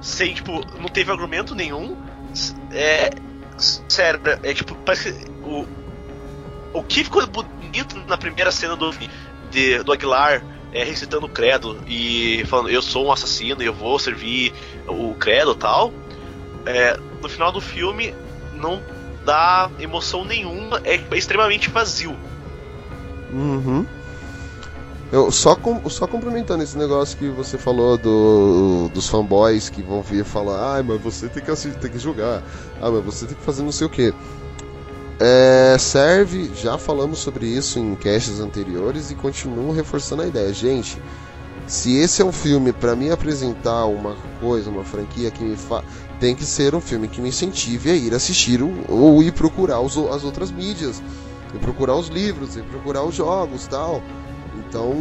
Sem, 0.00 0.34
tipo, 0.34 0.60
não 0.78 0.88
teve 0.88 1.10
argumento 1.10 1.54
nenhum. 1.54 1.96
É. 2.72 3.10
Sério, 3.56 4.20
é 4.42 4.52
tipo, 4.52 4.74
parece 4.76 5.12
que 5.12 5.30
o. 5.42 5.66
O 6.72 6.82
que 6.82 7.04
ficou 7.04 7.24
bonito 7.26 7.96
na 8.08 8.18
primeira 8.18 8.50
cena 8.50 8.74
do, 8.74 8.92
de- 9.50 9.78
do 9.84 9.92
Aguilar 9.92 10.44
é, 10.72 10.82
recitando 10.82 11.26
o 11.26 11.28
credo 11.28 11.80
e 11.86 12.44
falando 12.46 12.68
eu 12.68 12.82
sou 12.82 13.06
um 13.06 13.12
assassino 13.12 13.62
e 13.62 13.66
eu 13.66 13.72
vou 13.72 13.96
servir 13.98 14.52
o 14.88 15.14
credo 15.14 15.54
tal. 15.54 15.92
É, 16.66 16.98
no 17.20 17.28
final 17.28 17.52
do 17.52 17.60
filme 17.60 18.14
não 18.54 18.80
dá 19.24 19.70
emoção 19.78 20.24
nenhuma, 20.24 20.80
é 20.84 21.00
extremamente 21.16 21.70
vazio. 21.70 22.16
Uhum. 23.32 23.84
Eu, 25.12 25.30
só, 25.30 25.54
com, 25.54 25.88
só 25.88 26.06
complementando 26.06 26.62
esse 26.62 26.76
negócio 26.76 27.16
que 27.16 27.28
você 27.28 27.56
falou 27.56 27.96
do, 27.96 28.90
dos 28.92 29.08
fanboys 29.08 29.68
que 29.68 29.82
vão 29.82 30.02
vir 30.02 30.24
falar, 30.24 30.78
ah, 30.78 30.82
mas 30.82 31.00
você 31.00 31.28
tem 31.28 31.42
que 31.42 31.50
assistir, 31.50 31.78
tem 31.78 31.90
que 31.90 31.98
jogar, 31.98 32.42
ah, 32.80 32.90
mas 32.90 33.04
você 33.04 33.26
tem 33.26 33.36
que 33.36 33.42
fazer 33.42 33.62
não 33.62 33.70
sei 33.70 33.86
o 33.86 33.90
que. 33.90 34.12
É, 35.20 35.76
serve, 35.78 36.50
já 36.56 36.76
falamos 36.76 37.20
sobre 37.20 37.46
isso 37.46 37.78
em 37.78 37.94
casts 37.94 38.40
anteriores 38.40 39.10
e 39.10 39.14
continuo 39.14 39.72
reforçando 39.72 40.22
a 40.22 40.26
ideia. 40.26 40.52
Gente, 40.52 41.00
se 41.66 41.96
esse 41.96 42.20
é 42.20 42.24
um 42.24 42.32
filme 42.32 42.72
para 42.72 42.96
me 42.96 43.10
apresentar 43.10 43.84
uma 43.84 44.16
coisa, 44.40 44.68
uma 44.68 44.84
franquia 44.84 45.30
que 45.30 45.44
me 45.44 45.56
fa... 45.56 45.84
tem 46.20 46.34
que 46.34 46.44
ser 46.44 46.74
um 46.74 46.80
filme 46.80 47.08
que 47.08 47.20
me 47.20 47.28
incentive 47.28 47.90
a 47.90 47.94
ir 47.94 48.14
assistir 48.14 48.62
o- 48.62 48.84
ou 48.88 49.22
ir 49.22 49.32
procurar 49.32 49.80
os, 49.80 49.96
as 49.96 50.24
outras 50.24 50.50
mídias, 50.50 51.02
e 51.54 51.58
procurar 51.58 51.96
os 51.96 52.08
livros, 52.08 52.56
e 52.56 52.62
procurar 52.62 53.04
os 53.04 53.14
jogos, 53.14 53.66
tal. 53.66 54.02
Então, 54.56 54.92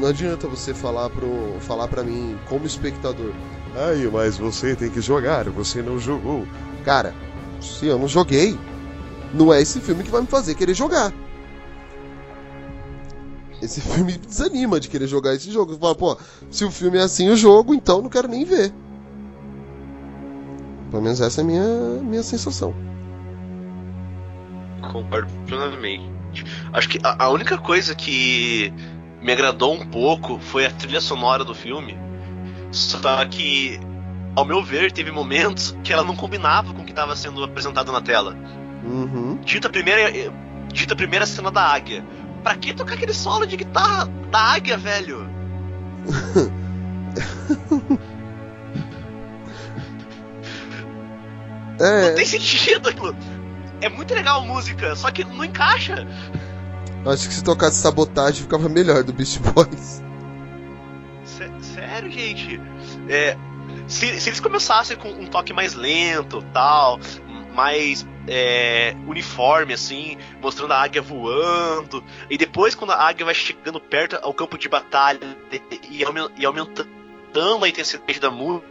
não 0.00 0.08
adianta 0.08 0.46
você 0.46 0.74
falar 0.74 1.08
pro 1.10 1.28
falar 1.60 1.88
para 1.88 2.02
mim 2.04 2.38
como 2.48 2.66
espectador. 2.66 3.32
Ai, 3.74 4.08
mas 4.12 4.36
você 4.36 4.74
tem 4.76 4.90
que 4.90 5.00
jogar, 5.00 5.48
você 5.48 5.82
não 5.82 5.98
jogou. 5.98 6.46
Cara, 6.84 7.14
se 7.60 7.86
eu 7.86 7.98
não 7.98 8.08
joguei, 8.08 8.58
não 9.32 9.52
é 9.52 9.60
esse 9.60 9.80
filme 9.80 10.02
que 10.04 10.10
vai 10.10 10.20
me 10.22 10.26
fazer 10.26 10.54
querer 10.54 10.74
jogar. 10.74 11.12
Esse 13.62 13.80
filme 13.82 14.12
me 14.12 14.18
desanima 14.18 14.80
de 14.80 14.88
querer 14.88 15.06
jogar 15.06 15.34
esse 15.34 15.50
jogo. 15.50 15.72
Você 15.72 15.78
fala, 15.78 15.94
pô, 15.94 16.16
se 16.50 16.64
o 16.64 16.70
filme 16.70 16.98
é 16.98 17.02
assim 17.02 17.28
o 17.28 17.36
jogo, 17.36 17.74
então 17.74 18.02
não 18.02 18.08
quero 18.08 18.28
nem 18.28 18.44
ver. 18.44 18.72
Pelo 20.90 21.02
menos 21.02 21.20
essa 21.20 21.40
é 21.40 21.44
a 21.44 21.46
minha, 21.46 21.64
minha 22.02 22.22
sensação. 22.22 22.74
Concordo 24.82 25.30
plenamente. 25.46 26.10
Acho 26.72 26.88
que 26.88 26.98
a, 27.02 27.24
a 27.24 27.28
única 27.30 27.56
coisa 27.58 27.94
que 27.94 28.72
me 29.22 29.32
agradou 29.32 29.74
um 29.74 29.86
pouco 29.86 30.38
foi 30.38 30.66
a 30.66 30.70
trilha 30.70 31.00
sonora 31.00 31.44
do 31.44 31.54
filme. 31.54 31.96
Só 32.72 33.24
que, 33.26 33.78
ao 34.34 34.44
meu 34.44 34.62
ver, 34.62 34.90
teve 34.90 35.12
momentos 35.12 35.76
que 35.84 35.92
ela 35.92 36.02
não 36.02 36.16
combinava 36.16 36.72
com 36.72 36.82
o 36.82 36.84
que 36.84 36.90
estava 36.90 37.14
sendo 37.14 37.44
apresentado 37.44 37.92
na 37.92 38.00
tela. 38.00 38.36
Uhum. 38.84 39.38
Dita 39.44 39.68
a 39.68 39.70
primeira, 39.70 40.10
dita 40.72 40.94
a 40.94 40.96
primeira 40.96 41.26
cena 41.26 41.50
da 41.50 41.62
águia. 41.62 42.04
Pra 42.42 42.56
que 42.56 42.72
tocar 42.72 42.94
aquele 42.94 43.12
solo 43.12 43.46
de 43.46 43.56
guitarra 43.56 44.06
da 44.30 44.38
águia, 44.38 44.76
velho? 44.76 45.28
É, 51.80 52.08
Não 52.10 52.14
tem 52.14 52.26
sentido 52.26 52.88
aquilo. 52.88 53.16
É 53.80 53.88
muito 53.88 54.12
legal 54.14 54.40
a 54.40 54.44
música, 54.44 54.94
só 54.94 55.10
que 55.10 55.24
não 55.24 55.42
encaixa. 55.44 56.06
acho 57.06 57.28
que 57.28 57.34
se 57.34 57.42
tocasse 57.42 57.80
sabotagem 57.80 58.42
ficava 58.42 58.68
melhor 58.68 59.02
do 59.02 59.12
Beast 59.12 59.38
Boys. 59.40 60.02
Sé- 61.24 61.50
Sério, 61.60 62.10
gente. 62.10 62.60
É, 63.08 63.36
se, 63.86 64.20
se 64.20 64.28
eles 64.28 64.40
começassem 64.40 64.96
com 64.96 65.08
um 65.08 65.26
toque 65.26 65.52
mais 65.52 65.74
lento, 65.74 66.42
tal, 66.52 67.00
mais 67.54 68.06
é, 68.28 68.94
uniforme, 69.06 69.72
assim, 69.72 70.18
mostrando 70.42 70.72
a 70.72 70.82
águia 70.82 71.00
voando, 71.02 72.04
e 72.28 72.36
depois 72.36 72.74
quando 72.74 72.90
a 72.92 73.02
águia 73.08 73.24
vai 73.24 73.34
chegando 73.34 73.80
perto 73.80 74.18
ao 74.22 74.34
campo 74.34 74.58
de 74.58 74.68
batalha 74.68 75.18
e, 75.50 76.04
e 76.36 76.44
aumentando 76.44 77.64
a 77.64 77.68
intensidade 77.68 78.20
da 78.20 78.30
música, 78.30 78.66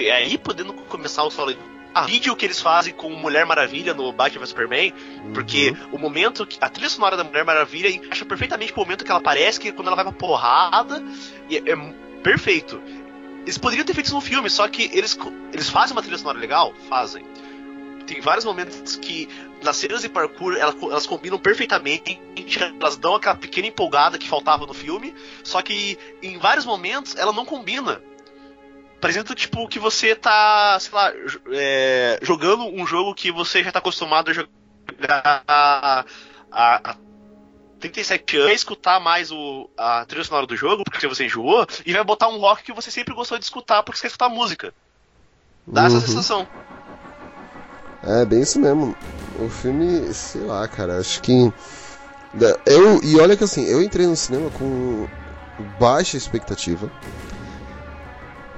e 0.00 0.10
aí 0.10 0.38
podendo 0.38 0.72
começar 0.74 1.24
o 1.24 1.30
solo. 1.30 1.54
A 1.94 2.02
vídeo 2.02 2.34
que 2.34 2.44
eles 2.44 2.60
fazem 2.60 2.92
com 2.92 3.08
Mulher 3.10 3.46
Maravilha 3.46 3.94
no 3.94 4.12
Batman 4.12 4.40
vs 4.40 4.48
Superman, 4.50 4.92
porque 5.32 5.74
o 5.92 5.98
momento 5.98 6.44
que 6.44 6.58
a 6.60 6.68
trilha 6.68 6.88
sonora 6.90 7.16
da 7.16 7.22
Mulher 7.22 7.44
Maravilha 7.44 7.88
encaixa 7.88 8.24
perfeitamente 8.24 8.72
com 8.72 8.80
o 8.80 8.84
momento 8.84 9.04
que 9.04 9.10
ela 9.10 9.20
aparece, 9.20 9.60
que 9.60 9.68
é 9.68 9.72
quando 9.72 9.86
ela 9.86 9.96
vai 9.96 10.04
pra 10.04 10.12
porrada, 10.12 11.02
e 11.48 11.56
é, 11.58 11.62
é 11.70 11.76
perfeito. 12.22 12.82
Eles 13.42 13.58
poderiam 13.58 13.84
ter 13.84 13.94
feito 13.94 14.06
isso 14.06 14.14
no 14.14 14.20
filme, 14.20 14.50
só 14.50 14.66
que 14.66 14.90
eles, 14.92 15.16
eles 15.52 15.68
fazem 15.70 15.94
uma 15.94 16.02
trilha 16.02 16.18
sonora 16.18 16.38
legal? 16.38 16.74
Fazem. 16.88 17.24
Tem 18.06 18.20
vários 18.20 18.44
momentos 18.44 18.96
que 18.96 19.28
nas 19.62 19.76
cenas 19.76 20.02
de 20.02 20.08
parkour 20.08 20.56
ela- 20.56 20.74
elas 20.82 21.06
combinam 21.06 21.38
perfeitamente, 21.38 22.20
elas 22.80 22.96
dão 22.96 23.14
aquela 23.14 23.34
pequena 23.36 23.68
empolgada 23.68 24.18
que 24.18 24.28
faltava 24.28 24.66
no 24.66 24.74
filme, 24.74 25.14
só 25.42 25.62
que 25.62 25.96
em 26.22 26.38
vários 26.38 26.66
momentos 26.66 27.14
ela 27.16 27.32
não 27.32 27.44
combina. 27.44 28.02
Apresenta, 28.96 29.34
tipo, 29.34 29.68
que 29.68 29.78
você 29.78 30.14
tá, 30.14 30.78
sei 30.80 30.92
lá, 30.92 31.12
é, 31.52 32.18
jogando 32.22 32.64
um 32.64 32.86
jogo 32.86 33.14
que 33.14 33.30
você 33.30 33.62
já 33.62 33.70
tá 33.70 33.78
acostumado 33.78 34.30
a 34.30 34.34
jogar 34.34 35.42
há, 35.46 36.04
há 36.50 36.96
37 37.80 38.36
anos, 38.36 38.46
vai 38.46 38.54
escutar 38.54 39.00
mais 39.00 39.30
o, 39.30 39.68
a 39.76 40.04
trilha 40.06 40.24
sonora 40.24 40.46
do 40.46 40.56
jogo, 40.56 40.84
porque 40.84 41.06
você 41.06 41.26
enjoou, 41.26 41.66
e 41.84 41.92
vai 41.92 42.02
botar 42.02 42.28
um 42.28 42.38
rock 42.38 42.62
que 42.62 42.72
você 42.72 42.90
sempre 42.90 43.14
gostou 43.14 43.38
de 43.38 43.44
escutar, 43.44 43.82
porque 43.82 43.98
você 43.98 44.02
quer 44.02 44.08
escutar 44.08 44.28
música. 44.28 44.72
Dá 45.66 45.86
essa 45.86 45.96
Uhum. 45.96 46.00
sensação. 46.00 46.48
É, 48.02 48.24
bem 48.24 48.40
isso 48.40 48.58
mesmo. 48.58 48.94
O 49.38 49.48
filme, 49.48 50.12
sei 50.12 50.42
lá, 50.42 50.66
cara, 50.68 50.98
acho 50.98 51.20
que. 51.20 51.52
Eu, 52.66 53.02
e 53.02 53.18
olha 53.20 53.36
que 53.36 53.44
assim, 53.44 53.64
eu 53.66 53.82
entrei 53.82 54.06
no 54.06 54.16
cinema 54.16 54.50
com 54.50 55.08
baixa 55.78 56.16
expectativa. 56.16 56.90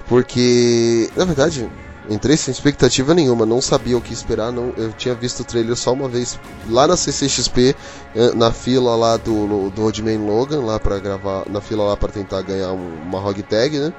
Porque, 0.07 1.11
na 1.17 1.25
verdade, 1.25 1.69
entrei 2.09 2.37
sem 2.37 2.53
expectativa 2.53 3.13
nenhuma, 3.13 3.45
não 3.45 3.61
sabia 3.61 3.97
o 3.99 4.01
que 4.01 4.13
esperar. 4.13 4.53
Não, 4.53 4.73
eu 4.77 4.93
tinha 4.93 5.15
visto 5.15 5.41
o 5.41 5.45
trailer 5.45 5.77
só 5.77 5.93
uma 5.93 6.09
vez 6.09 6.39
lá 6.69 6.87
na 6.87 6.97
CCXP, 6.97 7.75
eh, 8.15 8.33
na 8.35 8.53
fila 8.53 8.95
lá 8.95 9.17
do, 9.17 9.69
do 9.71 9.83
Roadman 9.83 10.19
Logan, 10.19 10.61
lá 10.61 10.79
pra 10.79 10.99
gravar, 11.01 11.45
na 11.51 11.61
fila 11.61 11.85
lá 11.85 11.97
pra 11.97 12.09
tentar 12.09 12.43
ganhar 12.43 12.73
um- 12.73 13.03
uma 13.03 13.19
hog 13.21 13.43
tag, 13.43 13.79
né? 13.79 13.93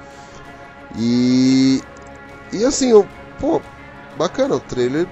E. 0.95 1.83
E 2.51 2.63
assim, 2.63 2.91
eu, 2.91 3.05
pô, 3.37 3.61
bacana, 4.15 4.55
o 4.55 4.59
trailer 4.59 5.05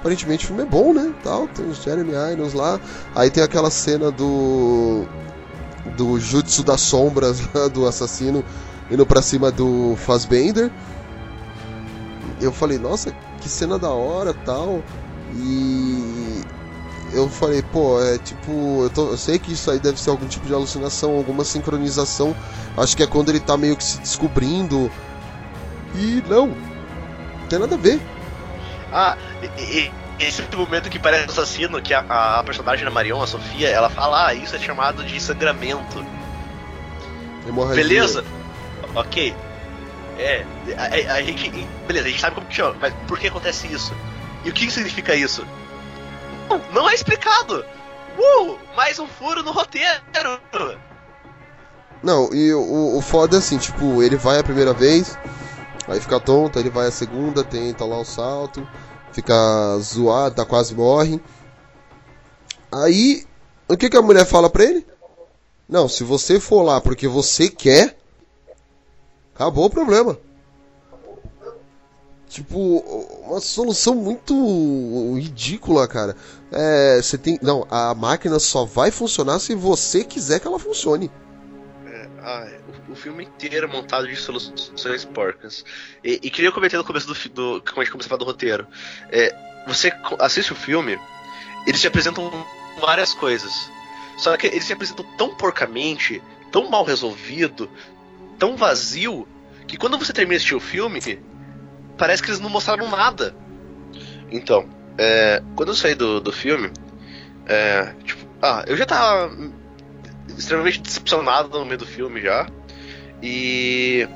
aparentemente 0.00 0.44
o 0.44 0.48
filme 0.48 0.62
é 0.62 0.66
bom, 0.66 0.92
né? 0.92 1.12
Tal, 1.22 1.46
tem 1.46 1.66
os 1.66 1.76
Jeremy 1.76 2.12
Irons 2.32 2.52
lá. 2.54 2.80
Aí 3.14 3.30
tem 3.30 3.42
aquela 3.42 3.70
cena 3.70 4.10
do 4.10 5.06
do 5.96 6.18
Jutsu 6.18 6.62
das 6.62 6.80
sombras 6.80 7.40
do 7.72 7.86
assassino 7.86 8.44
indo 8.90 9.06
pra 9.06 9.22
cima 9.22 9.50
do 9.50 9.94
Fassbender. 9.96 10.70
Eu 12.40 12.52
falei, 12.52 12.78
nossa, 12.78 13.12
que 13.40 13.48
cena 13.48 13.78
da 13.78 13.90
hora, 13.90 14.32
tal. 14.32 14.82
E 15.34 16.42
eu 17.12 17.28
falei, 17.28 17.62
pô, 17.62 18.00
é 18.02 18.18
tipo, 18.18 18.82
eu, 18.84 18.90
tô- 18.90 19.10
eu 19.10 19.16
sei 19.18 19.38
que 19.38 19.52
isso 19.52 19.70
aí 19.70 19.78
deve 19.78 20.00
ser 20.00 20.10
algum 20.10 20.26
tipo 20.26 20.46
de 20.46 20.54
alucinação, 20.54 21.16
alguma 21.16 21.44
sincronização. 21.44 22.34
Acho 22.76 22.96
que 22.96 23.02
é 23.02 23.06
quando 23.06 23.28
ele 23.28 23.40
tá 23.40 23.56
meio 23.56 23.76
que 23.76 23.84
se 23.84 23.98
descobrindo. 23.98 24.90
E 25.94 26.22
não, 26.28 26.48
não 26.48 27.46
tem 27.48 27.58
nada 27.58 27.74
a 27.74 27.78
ver. 27.78 28.00
Ah, 28.92 29.16
e, 29.58 29.62
e- 29.62 29.92
esse 30.20 30.42
momento 30.54 30.90
que 30.90 30.98
parece 30.98 31.30
assassino, 31.30 31.80
que 31.80 31.94
a, 31.94 32.00
a 32.38 32.44
personagem 32.44 32.84
da 32.84 32.90
Marion, 32.90 33.22
a 33.22 33.26
Sofia, 33.26 33.68
ela 33.68 33.88
fala, 33.88 34.26
ah, 34.26 34.34
isso 34.34 34.54
é 34.54 34.58
chamado 34.58 35.02
de 35.02 35.18
sangramento. 35.18 36.04
Hemorragia. 37.48 37.82
Beleza? 37.82 38.24
Ok. 38.94 39.34
É, 40.18 40.44
a, 40.76 41.12
a- 41.12 41.16
a 41.16 41.22
gente. 41.22 41.50
Beleza, 41.86 42.06
a 42.06 42.10
gente 42.10 42.20
sabe 42.20 42.34
como 42.34 42.46
que 42.46 42.54
chama, 42.54 42.76
mas 42.80 42.92
por 43.08 43.18
que 43.18 43.28
acontece 43.28 43.66
isso? 43.72 43.92
E 44.44 44.50
o 44.50 44.52
que 44.52 44.70
significa 44.70 45.14
isso? 45.14 45.46
Não, 46.48 46.60
não 46.72 46.90
é 46.90 46.94
explicado! 46.94 47.64
Uh! 48.18 48.58
Mais 48.76 48.98
um 48.98 49.06
furo 49.06 49.42
no 49.42 49.52
roteiro! 49.52 50.40
Não, 52.02 52.32
e 52.32 52.52
o, 52.52 52.96
o 52.96 53.00
foda 53.02 53.36
é 53.36 53.38
assim, 53.38 53.58
tipo, 53.58 54.02
ele 54.02 54.16
vai 54.16 54.38
a 54.38 54.44
primeira 54.44 54.72
vez, 54.72 55.18
aí 55.86 56.00
fica 56.00 56.18
tonto, 56.18 56.58
ele 56.58 56.70
vai 56.70 56.86
a 56.86 56.90
segunda, 56.90 57.44
tenta 57.44 57.84
lá 57.84 57.98
o 58.00 58.04
salto, 58.04 58.66
fica 59.12 59.34
zoado, 59.78 60.34
tá 60.34 60.44
quase 60.46 60.74
morre. 60.74 61.20
Aí, 62.72 63.26
o 63.68 63.76
que, 63.76 63.90
que 63.90 63.96
a 63.96 64.02
mulher 64.02 64.24
fala 64.24 64.48
pra 64.48 64.64
ele? 64.64 64.86
Não, 65.68 65.88
se 65.88 66.02
você 66.02 66.40
for 66.40 66.62
lá 66.62 66.80
porque 66.80 67.06
você 67.06 67.48
quer, 67.50 67.98
acabou 69.40 69.64
o 69.64 69.70
problema. 69.70 70.18
Tipo, 72.28 72.78
uma 73.26 73.40
solução 73.40 73.94
muito 73.94 75.14
ridícula, 75.14 75.88
cara. 75.88 76.14
É, 76.52 77.00
você 77.02 77.18
tem. 77.18 77.38
Não, 77.42 77.66
a 77.70 77.94
máquina 77.94 78.38
só 78.38 78.64
vai 78.64 78.90
funcionar 78.90 79.40
se 79.40 79.54
você 79.54 80.04
quiser 80.04 80.38
que 80.38 80.46
ela 80.46 80.58
funcione. 80.58 81.10
Ah, 82.22 82.46
o, 82.88 82.92
o 82.92 82.94
filme 82.94 83.24
inteiro 83.24 83.66
é 83.66 83.68
montado 83.68 84.06
de 84.06 84.14
soluções 84.14 85.04
porcas. 85.06 85.64
E, 86.04 86.20
e 86.22 86.30
queria 86.30 86.52
comentar 86.52 86.78
no 86.78 86.84
começo 86.84 87.06
do, 87.06 87.14
do. 87.30 87.62
Como 87.62 87.80
a 87.80 87.84
gente 87.84 87.92
começou 87.92 88.08
a 88.08 88.10
falar 88.10 88.18
do 88.18 88.24
roteiro. 88.26 88.66
É, 89.10 89.34
você 89.66 89.90
assiste 90.20 90.52
o 90.52 90.56
filme, 90.56 91.00
eles 91.66 91.80
te 91.80 91.88
apresentam 91.88 92.30
várias 92.78 93.14
coisas. 93.14 93.52
Só 94.18 94.36
que 94.36 94.46
eles 94.46 94.66
te 94.66 94.72
apresentam 94.72 95.04
tão 95.16 95.34
porcamente, 95.34 96.22
tão 96.52 96.70
mal 96.70 96.84
resolvido, 96.84 97.68
tão 98.40 98.56
vazio, 98.56 99.28
que 99.68 99.76
quando 99.76 99.96
você 99.96 100.12
termina 100.12 100.32
de 100.32 100.36
assistir 100.38 100.56
o 100.56 100.60
filme, 100.60 101.00
parece 101.96 102.20
que 102.22 102.30
eles 102.30 102.40
não 102.40 102.50
mostraram 102.50 102.88
nada. 102.90 103.32
Então, 104.32 104.64
é, 104.98 105.40
quando 105.54 105.68
eu 105.68 105.74
saí 105.76 105.94
do, 105.94 106.20
do 106.20 106.32
filme, 106.32 106.70
é, 107.46 107.94
tipo, 108.04 108.26
ah, 108.42 108.64
eu 108.66 108.76
já 108.76 108.84
tava 108.86 109.30
extremamente 110.36 110.80
decepcionado 110.80 111.56
no 111.58 111.64
meio 111.64 111.78
do 111.78 111.86
filme 111.86 112.20
já. 112.20 112.48
E. 113.22 114.08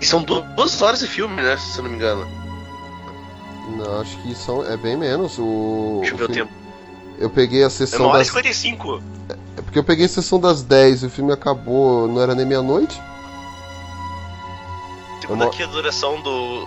E 0.00 0.06
são 0.06 0.22
du- 0.22 0.40
duas 0.56 0.80
horas 0.80 1.00
de 1.00 1.06
filme, 1.08 1.36
né? 1.42 1.56
Se 1.56 1.78
eu 1.78 1.82
não 1.84 1.90
me 1.90 1.96
engano. 1.96 2.26
Não, 3.76 4.00
acho 4.00 4.16
que 4.22 4.34
são, 4.34 4.64
é 4.64 4.76
bem 4.76 4.96
menos. 4.96 5.38
O, 5.38 5.98
Deixa 6.00 6.12
eu 6.12 6.16
o 6.16 6.18
ver 6.18 6.24
o 6.30 6.32
filme- 6.34 6.50
tempo. 6.50 6.52
Eu 7.18 7.28
peguei 7.30 7.62
a 7.64 7.66
É 7.66 7.70
sessão 7.70 8.00
uma 8.06 8.08
hora 8.10 8.18
e 8.18 8.20
das. 8.20 8.28
55. 8.28 9.02
É 9.56 9.60
porque 9.60 9.78
eu 9.78 9.84
peguei 9.84 10.06
a 10.06 10.08
sessão 10.08 10.38
das 10.40 10.62
10 10.62 11.02
e 11.02 11.06
o 11.06 11.10
filme 11.10 11.32
acabou, 11.32 12.06
não 12.08 12.22
era 12.22 12.32
nem 12.34 12.46
meia-noite? 12.46 12.98
Segundo 15.28 15.42
Uma- 15.42 15.50
aqui 15.50 15.62
a 15.62 15.66
duração 15.66 16.22
do 16.22 16.66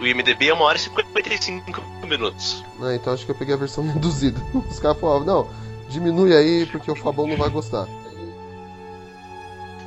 o 0.00 0.06
IMDB 0.06 0.48
é 0.48 0.54
uma 0.54 0.64
hora 0.64 0.76
e 0.76 0.80
55 0.80 1.70
minutos. 2.04 2.64
Ah, 2.82 2.96
então 2.96 3.12
acho 3.12 3.24
que 3.24 3.30
eu 3.30 3.34
peguei 3.34 3.54
a 3.54 3.56
versão 3.56 3.86
reduzida. 3.90 4.40
Os 4.68 4.80
caras 4.80 4.98
falavam, 4.98 5.24
não, 5.24 5.50
diminui 5.88 6.36
aí 6.36 6.66
porque 6.66 6.90
o 6.90 6.96
Fabão 6.96 7.28
não 7.28 7.36
vai 7.36 7.48
gostar. 7.48 7.86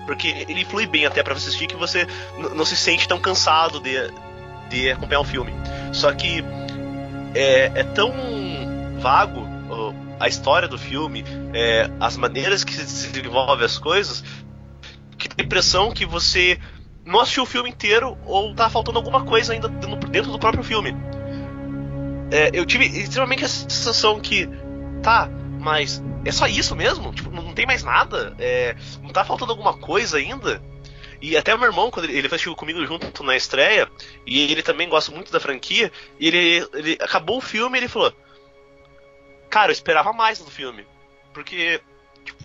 Porque 0.05 0.45
ele 0.47 0.63
flui 0.63 0.85
bem 0.87 1.05
até 1.05 1.21
pra 1.21 1.33
você 1.33 1.49
assistir 1.49 1.67
que 1.67 1.75
você 1.75 2.07
não 2.55 2.63
se 2.63 2.77
sente 2.77 3.05
tão 3.05 3.19
cansado 3.19 3.81
de, 3.81 3.95
de 4.69 4.91
acompanhar 4.91 5.19
o 5.19 5.25
filme. 5.25 5.51
Só 5.91 6.13
que 6.13 6.41
é, 7.33 7.71
é 7.75 7.83
tão 7.83 8.13
vago 9.01 9.45
a 10.19 10.29
história 10.29 10.69
do 10.69 10.77
filme, 10.77 11.25
é, 11.53 11.89
as 11.99 12.15
maneiras 12.15 12.63
que 12.63 12.73
se 12.73 13.09
desenvolve 13.09 13.65
as 13.65 13.77
coisas, 13.77 14.23
que 15.17 15.27
tem 15.27 15.43
a 15.43 15.45
impressão 15.45 15.91
que 15.91 16.05
você 16.05 16.57
não 17.05 17.19
assistiu 17.19 17.43
o 17.43 17.45
filme 17.45 17.69
inteiro 17.69 18.17
ou 18.25 18.53
tá 18.55 18.69
faltando 18.69 18.97
alguma 18.97 19.23
coisa 19.23 19.53
ainda 19.53 19.69
dentro 19.69 20.31
do 20.31 20.39
próprio 20.39 20.63
filme. 20.63 20.95
É, 22.31 22.49
eu 22.53 22.65
tive 22.65 22.85
extremamente 22.85 23.45
a 23.45 23.47
sensação 23.47 24.19
que, 24.19 24.49
tá, 25.03 25.29
mas 25.59 26.03
é 26.25 26.31
só 26.31 26.47
isso 26.47 26.75
mesmo? 26.75 27.13
Tipo, 27.13 27.29
não 27.29 27.53
tem 27.53 27.67
mais 27.67 27.83
nada? 27.83 28.35
É, 28.39 28.75
não 29.01 29.11
tá 29.11 29.23
faltando 29.23 29.51
alguma 29.51 29.77
coisa 29.77 30.17
ainda? 30.17 30.61
E 31.21 31.37
até 31.37 31.53
o 31.53 31.57
meu 31.57 31.67
irmão, 31.67 31.91
quando 31.91 32.05
ele, 32.05 32.17
ele 32.17 32.27
assistiu 32.27 32.55
comigo 32.55 32.83
junto 32.85 33.23
na 33.23 33.35
estreia, 33.35 33.89
e 34.25 34.51
ele 34.51 34.61
também 34.61 34.89
gosta 34.89 35.11
muito 35.11 35.31
da 35.31 35.39
franquia, 35.39 35.91
e 36.19 36.27
ele, 36.27 36.67
ele 36.73 36.97
acabou 36.99 37.37
o 37.37 37.41
filme 37.41 37.77
e 37.77 37.81
ele 37.81 37.87
falou: 37.87 38.11
Cara, 39.49 39.71
eu 39.71 39.73
esperava 39.73 40.11
mais 40.11 40.39
do 40.39 40.51
filme. 40.51 40.85
Porque, 41.33 41.81
tipo, 42.23 42.43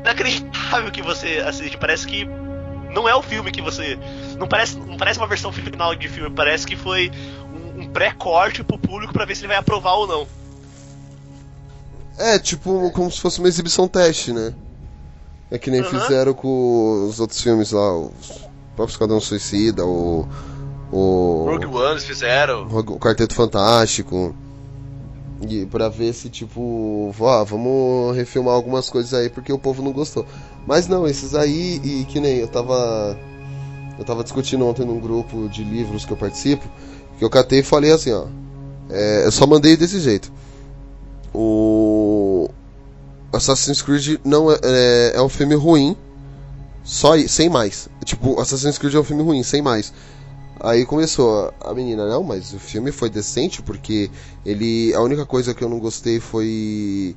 inacreditável 0.00 0.90
que 0.90 1.02
você 1.02 1.38
assiste. 1.38 1.76
Parece 1.76 2.06
que 2.06 2.26
não 2.92 3.08
é 3.08 3.14
o 3.14 3.22
filme 3.22 3.50
que 3.50 3.62
você. 3.62 3.98
Não 4.38 4.46
parece, 4.46 4.78
não 4.78 4.96
parece 4.96 5.18
uma 5.18 5.26
versão 5.26 5.52
final 5.52 5.94
de 5.94 6.08
filme, 6.08 6.30
parece 6.34 6.66
que 6.66 6.76
foi 6.76 7.10
um, 7.52 7.82
um 7.82 7.88
pré-corte 7.88 8.62
pro 8.62 8.78
público 8.78 9.12
pra 9.12 9.24
ver 9.24 9.34
se 9.34 9.42
ele 9.42 9.48
vai 9.48 9.56
aprovar 9.56 9.94
ou 9.94 10.06
não. 10.06 10.26
É, 12.18 12.38
tipo, 12.38 12.90
como 12.92 13.10
se 13.10 13.20
fosse 13.20 13.38
uma 13.38 13.48
exibição 13.48 13.88
teste, 13.88 14.32
né? 14.32 14.54
É 15.50 15.58
que 15.58 15.70
nem 15.70 15.80
Aham. 15.80 16.00
fizeram 16.00 16.34
com 16.34 17.06
os 17.08 17.20
outros 17.20 17.40
filmes 17.40 17.72
lá, 17.72 17.96
os 17.96 18.48
próprios 18.74 18.92
Esquadrão 18.92 19.20
Suicida, 19.20 19.84
o. 19.84 20.26
O. 20.90 21.46
Rogue 21.48 21.66
One 21.66 21.90
eles 21.92 22.04
fizeram. 22.04 22.66
o 22.66 22.98
Quarteto 22.98 23.34
Fantástico. 23.34 24.34
E 25.48 25.66
pra 25.66 25.88
ver 25.88 26.12
se, 26.12 26.28
tipo, 26.28 27.12
ó, 27.18 27.44
vamos 27.44 28.16
refilmar 28.16 28.54
algumas 28.54 28.88
coisas 28.88 29.12
aí 29.12 29.28
porque 29.28 29.52
o 29.52 29.58
povo 29.58 29.82
não 29.82 29.92
gostou. 29.92 30.24
Mas 30.66 30.86
não, 30.86 31.06
esses 31.06 31.34
aí, 31.34 31.80
e 31.82 32.04
que 32.04 32.20
nem 32.20 32.38
eu 32.38 32.48
tava. 32.48 33.18
Eu 33.98 34.04
tava 34.04 34.22
discutindo 34.22 34.66
ontem 34.66 34.86
num 34.86 35.00
grupo 35.00 35.48
de 35.48 35.64
livros 35.64 36.04
que 36.04 36.12
eu 36.12 36.16
participo, 36.16 36.64
que 37.18 37.24
eu 37.24 37.30
catei 37.30 37.60
e 37.60 37.62
falei 37.62 37.92
assim, 37.92 38.12
ó. 38.12 38.26
é, 38.90 39.26
eu 39.26 39.32
só 39.32 39.46
mandei 39.46 39.76
desse 39.76 40.00
jeito. 40.00 40.32
O. 41.34 42.48
Assassin's 43.32 43.80
Creed 43.80 44.20
não 44.24 44.50
é, 44.50 44.58
é, 44.62 45.12
é 45.16 45.22
um 45.22 45.28
filme 45.28 45.54
ruim, 45.54 45.96
só 46.84 47.18
sem 47.26 47.48
mais. 47.48 47.88
Tipo, 48.04 48.40
Assassin's 48.40 48.78
Creed 48.78 48.94
é 48.94 49.00
um 49.00 49.04
filme 49.04 49.22
ruim, 49.22 49.42
sem 49.42 49.62
mais. 49.62 49.92
Aí 50.60 50.86
começou 50.86 51.52
a 51.60 51.74
menina, 51.74 52.06
não, 52.08 52.22
mas 52.22 52.52
o 52.52 52.58
filme 52.58 52.92
foi 52.92 53.10
decente 53.10 53.62
porque 53.62 54.10
ele. 54.44 54.94
A 54.94 55.00
única 55.00 55.26
coisa 55.26 55.54
que 55.54 55.62
eu 55.62 55.68
não 55.68 55.78
gostei 55.78 56.20
foi. 56.20 57.16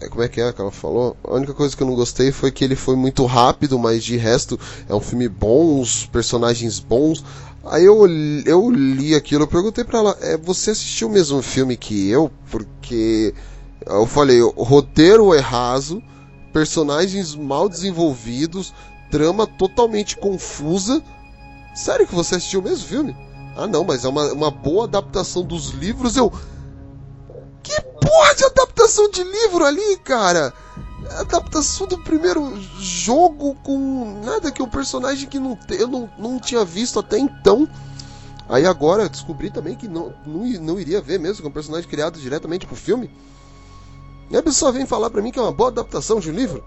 é, 0.00 0.08
Como 0.08 0.22
é 0.22 0.28
que 0.28 0.40
é 0.40 0.52
que 0.52 0.60
ela 0.60 0.70
falou? 0.70 1.16
A 1.24 1.34
única 1.34 1.54
coisa 1.54 1.76
que 1.76 1.82
eu 1.82 1.86
não 1.86 1.94
gostei 1.94 2.30
foi 2.32 2.50
que 2.50 2.64
ele 2.64 2.76
foi 2.76 2.96
muito 2.96 3.24
rápido, 3.24 3.78
mas 3.78 4.04
de 4.04 4.16
resto 4.16 4.58
é 4.88 4.94
um 4.94 5.00
filme 5.00 5.28
bom, 5.28 5.80
os 5.80 6.04
personagens 6.06 6.78
bons. 6.78 7.24
Aí 7.64 7.84
eu, 7.84 8.06
eu 8.44 8.70
li 8.70 9.14
aquilo, 9.14 9.42
eu 9.44 9.48
perguntei 9.48 9.82
pra 9.82 9.98
ela, 9.98 10.16
é, 10.20 10.36
você 10.36 10.70
assistiu 10.70 11.08
o 11.08 11.10
mesmo 11.10 11.42
filme 11.42 11.76
que 11.76 12.08
eu? 12.08 12.30
Porque 12.50 13.34
eu 13.84 14.06
falei, 14.06 14.40
o 14.40 14.50
roteiro 14.62 15.34
é 15.34 15.40
raso, 15.40 16.00
personagens 16.52 17.34
mal 17.34 17.68
desenvolvidos, 17.68 18.72
trama 19.10 19.46
totalmente 19.46 20.16
confusa. 20.16 21.02
Sério 21.76 22.06
que 22.06 22.14
você 22.14 22.36
assistiu 22.36 22.60
o 22.60 22.62
mesmo 22.62 22.88
filme? 22.88 23.14
Ah 23.54 23.66
não, 23.66 23.84
mas 23.84 24.04
é 24.04 24.08
uma, 24.08 24.32
uma 24.32 24.50
boa 24.50 24.84
adaptação 24.84 25.42
dos 25.42 25.70
livros. 25.70 26.16
Eu. 26.16 26.32
Que 27.62 27.78
porra 27.80 28.34
de 28.34 28.44
adaptação 28.44 29.10
de 29.10 29.22
livro 29.22 29.62
ali, 29.62 29.98
cara? 29.98 30.54
Adaptação 31.18 31.86
do 31.86 31.98
primeiro 31.98 32.58
jogo 32.80 33.54
com 33.56 34.22
nada 34.24 34.50
que 34.50 34.62
um 34.62 34.68
personagem 34.68 35.28
que 35.28 35.38
não, 35.38 35.58
eu 35.70 35.86
não, 35.86 36.10
não 36.18 36.40
tinha 36.40 36.64
visto 36.64 36.98
até 36.98 37.18
então. 37.18 37.68
Aí 38.48 38.64
agora 38.64 39.08
descobri 39.08 39.50
também 39.50 39.74
que 39.74 39.86
não, 39.86 40.14
não, 40.24 40.44
não 40.60 40.80
iria 40.80 41.02
ver 41.02 41.18
mesmo, 41.18 41.42
que 41.42 41.46
é 41.46 41.50
um 41.50 41.52
personagem 41.52 41.88
criado 41.88 42.18
diretamente 42.18 42.66
pro 42.66 42.74
filme. 42.74 43.10
E 44.30 44.36
a 44.36 44.42
pessoa 44.42 44.72
vem 44.72 44.86
falar 44.86 45.10
pra 45.10 45.20
mim 45.20 45.30
que 45.30 45.38
é 45.38 45.42
uma 45.42 45.52
boa 45.52 45.68
adaptação 45.68 46.20
de 46.20 46.30
um 46.30 46.34
livro. 46.34 46.64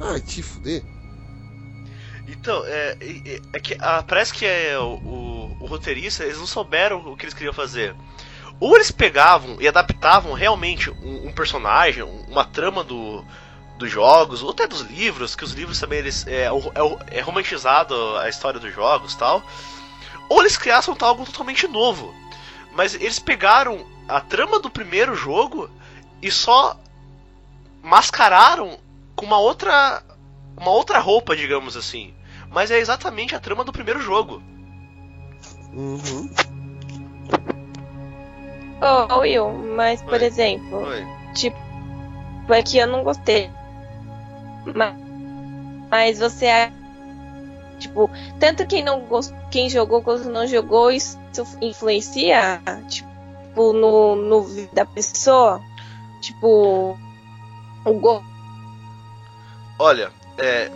Ai, 0.00 0.20
te 0.20 0.40
fuder. 0.40 0.84
Então, 2.28 2.64
é, 2.66 2.96
é, 3.00 3.40
é 3.52 3.60
que 3.60 3.76
ah, 3.80 4.02
parece 4.06 4.32
que 4.32 4.44
é 4.44 4.78
o, 4.78 5.56
o, 5.60 5.66
roteirista, 5.66 6.24
eles 6.24 6.38
não 6.38 6.46
souberam 6.46 6.98
o 6.98 7.16
que 7.16 7.24
eles 7.24 7.34
queriam 7.34 7.52
fazer. 7.52 7.94
Ou 8.58 8.74
eles 8.74 8.90
pegavam 8.90 9.60
e 9.60 9.68
adaptavam 9.68 10.32
realmente 10.32 10.90
um, 10.90 11.28
um 11.28 11.32
personagem, 11.32 12.02
uma 12.02 12.44
trama 12.44 12.82
do, 12.82 13.24
dos 13.78 13.90
jogos, 13.90 14.42
ou 14.42 14.50
até 14.50 14.66
dos 14.66 14.80
livros, 14.80 15.36
que 15.36 15.44
os 15.44 15.52
livros 15.52 15.78
também 15.78 15.98
eles, 15.98 16.26
é, 16.26 16.46
é, 16.46 17.18
é 17.18 17.20
romantizado 17.20 17.94
a 18.16 18.28
história 18.28 18.58
dos 18.58 18.74
jogos 18.74 19.14
tal. 19.14 19.42
Ou 20.28 20.40
eles 20.40 20.56
criassem 20.56 20.94
algo 21.00 21.24
totalmente 21.24 21.68
novo. 21.68 22.14
Mas 22.72 22.94
eles 22.94 23.18
pegaram 23.18 23.86
a 24.08 24.20
trama 24.20 24.58
do 24.58 24.70
primeiro 24.70 25.14
jogo 25.14 25.70
e 26.20 26.30
só 26.30 26.78
mascararam 27.82 28.78
com 29.14 29.24
uma 29.24 29.38
outra 29.38 30.02
uma 30.56 30.70
outra 30.70 30.98
roupa, 30.98 31.36
digamos 31.36 31.76
assim. 31.76 32.14
Mas 32.50 32.70
é 32.70 32.78
exatamente 32.78 33.34
a 33.34 33.40
trama 33.40 33.64
do 33.64 33.72
primeiro 33.72 34.00
jogo. 34.00 34.42
Uhum. 35.72 36.30
Oh, 38.80 39.20
Will, 39.20 39.48
mas 39.74 40.02
por 40.02 40.20
Oi. 40.20 40.24
exemplo, 40.24 40.82
Oi. 40.86 41.06
tipo, 41.34 41.56
aqui 42.52 42.78
eu 42.78 42.86
não 42.86 43.02
gostei. 43.02 43.50
Mas, 44.74 44.94
mas 45.90 46.18
você 46.18 46.46
é- 46.46 46.72
tipo, 47.78 48.10
tanto 48.38 48.66
quem 48.66 48.82
não 48.84 49.00
gost, 49.00 49.32
quem 49.50 49.68
jogou 49.68 50.02
quanto 50.02 50.28
não 50.28 50.46
jogou, 50.46 50.90
isso 50.90 51.18
influencia, 51.60 52.60
tipo, 52.88 53.72
no, 53.72 54.16
no 54.16 54.42
vida 54.42 54.70
da 54.72 54.84
pessoa. 54.84 55.60
Tipo, 56.20 56.98
o 57.84 57.92
go 57.94 58.22
Olha, 59.78 60.10
é. 60.38 60.70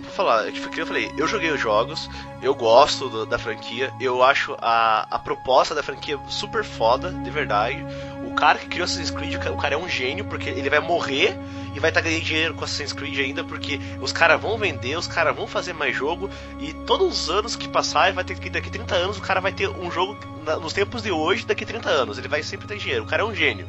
Vou 0.00 0.12
falar, 0.12 0.48
é 0.48 0.52
que 0.52 0.80
eu 0.80 0.86
falei, 0.86 1.10
eu 1.16 1.26
joguei 1.26 1.50
os 1.50 1.60
jogos, 1.60 2.08
eu 2.42 2.54
gosto 2.54 3.08
do- 3.08 3.26
da 3.26 3.38
franquia, 3.38 3.92
eu 4.00 4.22
acho 4.22 4.56
a, 4.60 5.06
a 5.10 5.18
proposta 5.18 5.74
da 5.74 5.82
franquia 5.82 6.18
super 6.28 6.62
foda, 6.64 7.10
de 7.10 7.30
verdade. 7.30 7.84
O 8.30 8.34
cara 8.34 8.58
que 8.58 8.66
criou 8.66 8.84
Assassin's 8.84 9.10
Creed, 9.10 9.34
o 9.34 9.40
ca- 9.40 9.50
o 9.50 9.56
cara 9.56 9.74
é 9.74 9.78
um 9.78 9.88
gênio, 9.88 10.24
porque 10.24 10.48
ele 10.48 10.70
vai 10.70 10.78
morrer 10.80 11.36
e 11.74 11.80
vai 11.80 11.90
estar 11.90 12.00
ganhando 12.00 12.22
dinheiro 12.22 12.54
com 12.54 12.64
Assassin's 12.64 12.92
Creed 12.92 13.18
ainda, 13.18 13.42
porque 13.44 13.80
os 14.00 14.12
caras 14.12 14.40
vão 14.40 14.56
vender, 14.58 14.96
os 14.96 15.06
caras 15.08 15.34
vão 15.34 15.46
fazer 15.46 15.72
mais 15.72 15.94
jogo, 15.96 16.30
e 16.60 16.72
todos 16.86 17.22
os 17.22 17.30
anos 17.30 17.56
que 17.56 17.68
passar, 17.68 18.12
vai 18.12 18.24
ter 18.24 18.38
que 18.38 18.48
daqui 18.50 18.70
30 18.70 18.94
anos 18.94 19.18
o 19.18 19.22
cara 19.22 19.40
vai 19.40 19.52
ter 19.52 19.68
um 19.68 19.90
jogo 19.90 20.16
na- 20.44 20.56
nos 20.56 20.72
tempos 20.72 21.02
de 21.02 21.10
hoje, 21.10 21.44
daqui 21.46 21.64
30 21.66 21.88
anos. 21.88 22.18
Ele 22.18 22.28
vai 22.28 22.42
sempre 22.42 22.66
ter 22.68 22.78
dinheiro. 22.78 23.04
O 23.04 23.06
cara 23.06 23.22
é 23.22 23.24
um 23.26 23.34
gênio. 23.34 23.68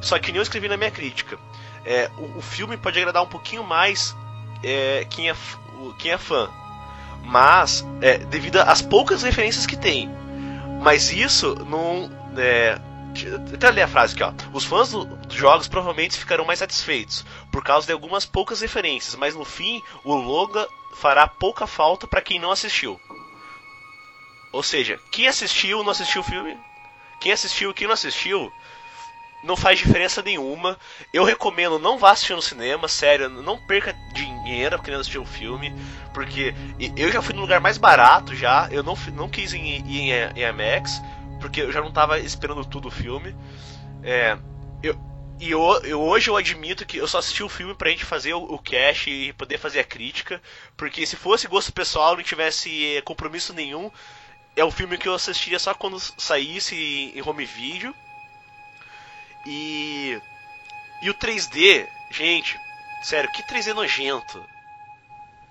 Só 0.00 0.18
que 0.18 0.28
nem 0.32 0.36
eu 0.38 0.42
escrevi 0.42 0.68
na 0.68 0.76
minha 0.76 0.90
crítica. 0.90 1.36
É, 1.84 2.10
o, 2.18 2.38
o 2.38 2.42
filme 2.42 2.76
pode 2.76 2.98
agradar 2.98 3.22
um 3.22 3.26
pouquinho 3.26 3.64
mais 3.64 4.14
é, 4.62 5.06
quem, 5.10 5.30
é, 5.30 5.36
quem 5.98 6.12
é 6.12 6.18
fã. 6.18 6.48
Mas, 7.24 7.84
é, 8.00 8.18
devido 8.18 8.58
às 8.58 8.80
poucas 8.80 9.22
referências 9.22 9.66
que 9.66 9.76
tem. 9.76 10.10
Mas 10.80 11.12
isso 11.12 11.54
não. 11.66 12.10
É, 12.36 12.78
ler 13.72 13.82
a 13.82 13.88
frase 13.88 14.14
aqui, 14.14 14.22
ó. 14.22 14.32
Os 14.52 14.64
fãs 14.64 14.90
do- 14.90 15.04
dos 15.04 15.36
jogos 15.36 15.66
provavelmente 15.66 16.18
ficarão 16.18 16.44
mais 16.44 16.60
satisfeitos 16.60 17.24
por 17.50 17.64
causa 17.64 17.86
de 17.86 17.92
algumas 17.92 18.24
poucas 18.24 18.60
referências, 18.60 19.14
mas 19.16 19.34
no 19.34 19.44
fim 19.44 19.82
o 20.04 20.14
longa 20.14 20.66
fará 20.94 21.26
pouca 21.26 21.66
falta 21.66 22.06
para 22.06 22.20
quem 22.22 22.38
não 22.38 22.50
assistiu. 22.52 23.00
Ou 24.52 24.62
seja, 24.62 24.98
quem 25.10 25.26
assistiu 25.26 25.82
não 25.82 25.90
assistiu 25.90 26.20
o 26.20 26.24
filme, 26.24 26.56
quem 27.20 27.32
assistiu 27.32 27.74
quem 27.74 27.86
não 27.86 27.94
assistiu 27.94 28.52
não 29.42 29.56
faz 29.56 29.78
diferença 29.78 30.22
nenhuma. 30.22 30.78
Eu 31.12 31.24
recomendo 31.24 31.78
não 31.78 31.98
vá 31.98 32.10
assistir 32.12 32.34
no 32.34 32.42
cinema, 32.42 32.88
sério, 32.88 33.28
não 33.28 33.56
perca 33.66 33.94
dinheiro 34.12 34.80
querendo 34.82 35.00
assistir 35.00 35.18
o 35.18 35.26
filme, 35.26 35.72
porque 36.12 36.54
eu 36.96 37.10
já 37.12 37.22
fui 37.22 37.34
no 37.34 37.40
lugar 37.40 37.60
mais 37.60 37.78
barato 37.78 38.34
já, 38.34 38.68
eu 38.70 38.82
não, 38.82 38.96
não 39.14 39.28
quis 39.28 39.52
ir 39.52 39.58
em, 39.58 40.10
em, 40.10 40.40
IMAX, 40.40 41.00
porque 41.40 41.62
eu 41.62 41.72
já 41.72 41.80
não 41.80 41.92
tava 41.92 42.18
esperando 42.18 42.64
tudo 42.64 42.88
o 42.88 42.90
filme. 42.90 43.34
É, 44.02 44.36
eu, 44.82 44.96
e 45.40 45.50
eu, 45.50 45.60
eu- 45.84 46.00
hoje 46.00 46.28
eu 46.30 46.36
admito 46.36 46.84
que 46.86 46.96
eu 46.98 47.06
só 47.06 47.18
assisti 47.18 47.42
o 47.42 47.48
filme 47.48 47.74
pra 47.74 47.90
gente 47.90 48.04
fazer 48.04 48.34
o, 48.34 48.42
o 48.42 48.58
cast 48.58 49.08
e 49.10 49.32
poder 49.34 49.58
fazer 49.58 49.80
a 49.80 49.84
crítica, 49.84 50.42
porque 50.76 51.06
se 51.06 51.16
fosse 51.16 51.46
gosto 51.46 51.72
pessoal, 51.72 52.16
não 52.16 52.22
tivesse 52.22 52.96
eh, 52.96 53.02
compromisso 53.02 53.52
nenhum, 53.54 53.90
é 54.56 54.64
o 54.64 54.70
filme 54.70 54.98
que 54.98 55.08
eu 55.08 55.14
assistiria 55.14 55.58
só 55.58 55.74
quando 55.74 55.98
saísse 56.00 56.74
em 57.14 57.22
home 57.22 57.44
video. 57.44 57.94
E. 59.46 60.20
E 61.02 61.10
o 61.10 61.14
3D, 61.14 61.86
gente, 62.10 62.58
sério, 63.02 63.30
que 63.30 63.42
3D 63.42 63.72
nojento. 63.72 64.44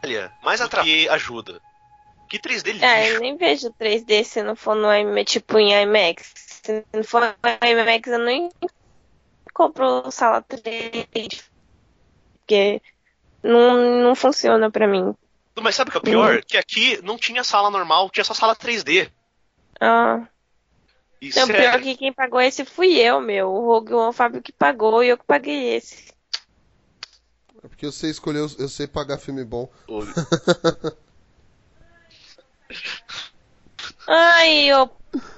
Olha, 0.03 0.31
mais 0.43 0.61
atrapalha 0.61 0.93
que 0.93 1.09
ajuda. 1.09 1.61
Que 2.29 2.37
3D 2.37 2.73
lixo. 2.73 2.85
É, 2.85 3.11
eu 3.11 3.21
nem 3.21 3.37
vejo 3.37 3.71
3D 3.79 4.23
se 4.23 4.43
não 4.43 4.55
for 4.55 4.75
no 4.75 4.93
IMAX, 4.93 5.31
tipo 5.31 5.57
em 5.57 5.73
IMAX. 5.73 6.33
Se 6.35 6.85
não 6.93 7.03
for 7.03 7.21
no 7.21 7.67
IMAX, 7.67 8.07
eu 8.09 8.19
nem 8.19 8.49
compro 9.53 10.11
sala 10.11 10.41
3D. 10.41 11.41
Porque 12.39 12.81
não, 13.41 14.01
não 14.01 14.15
funciona 14.15 14.69
pra 14.69 14.87
mim. 14.87 15.15
Mas 15.59 15.75
sabe 15.75 15.89
o 15.89 15.91
que 15.91 15.97
é 15.97 16.01
o 16.01 16.03
pior? 16.03 16.43
Que 16.43 16.57
aqui 16.57 16.99
não 17.01 17.17
tinha 17.17 17.43
sala 17.43 17.71
normal, 17.71 18.09
tinha 18.09 18.23
só 18.23 18.33
sala 18.33 18.55
3D. 18.55 19.09
Ah, 19.79 20.27
E 21.21 21.29
não, 21.35 21.47
pior 21.47 21.81
que 21.81 21.97
quem 21.97 22.13
pagou 22.13 22.39
esse 22.39 22.63
fui 22.63 22.99
eu, 22.99 23.19
meu. 23.19 23.49
O 23.49 23.65
Rogue 23.65 23.93
One, 23.93 24.09
o 24.09 24.13
Fábio 24.13 24.41
que 24.41 24.51
pagou 24.51 25.03
e 25.03 25.09
eu 25.09 25.17
que 25.17 25.25
paguei 25.25 25.75
esse. 25.75 26.13
É 27.63 27.67
porque 27.67 27.87
você 27.87 28.09
escolheu, 28.09 28.47
eu 28.59 28.69
sei 28.69 28.87
pagar 28.87 29.17
filme 29.17 29.43
bom. 29.43 29.69
Ai, 34.07 34.73
ô 34.73 34.89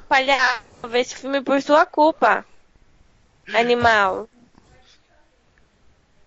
palhaço, 0.08 0.64
ver 0.88 1.00
esse 1.00 1.16
filme 1.16 1.42
por 1.42 1.62
sua 1.62 1.86
culpa. 1.86 2.46
Animal. 3.54 4.30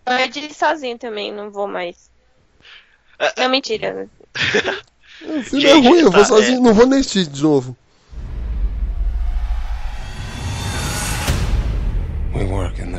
Eu 0.07 0.29
dirigi 0.29 0.55
sozinho 0.55 0.99
também, 0.99 1.33
não 1.33 1.51
vou 1.51 1.69
mais. 1.69 2.11
Não, 3.37 3.49
mentira. 3.49 4.09
O 5.23 5.41
filme 5.41 5.61
Gente, 5.61 5.67
é 5.87 5.89
ruim, 5.89 6.01
eu 6.01 6.11
vou 6.11 6.21
tá, 6.21 6.25
sozinho, 6.25 6.59
é. 6.59 6.61
não 6.61 6.75
vou 6.75 6.85
nem 6.85 6.99
assistir 6.99 7.27
de 7.29 7.41
novo. 7.41 7.77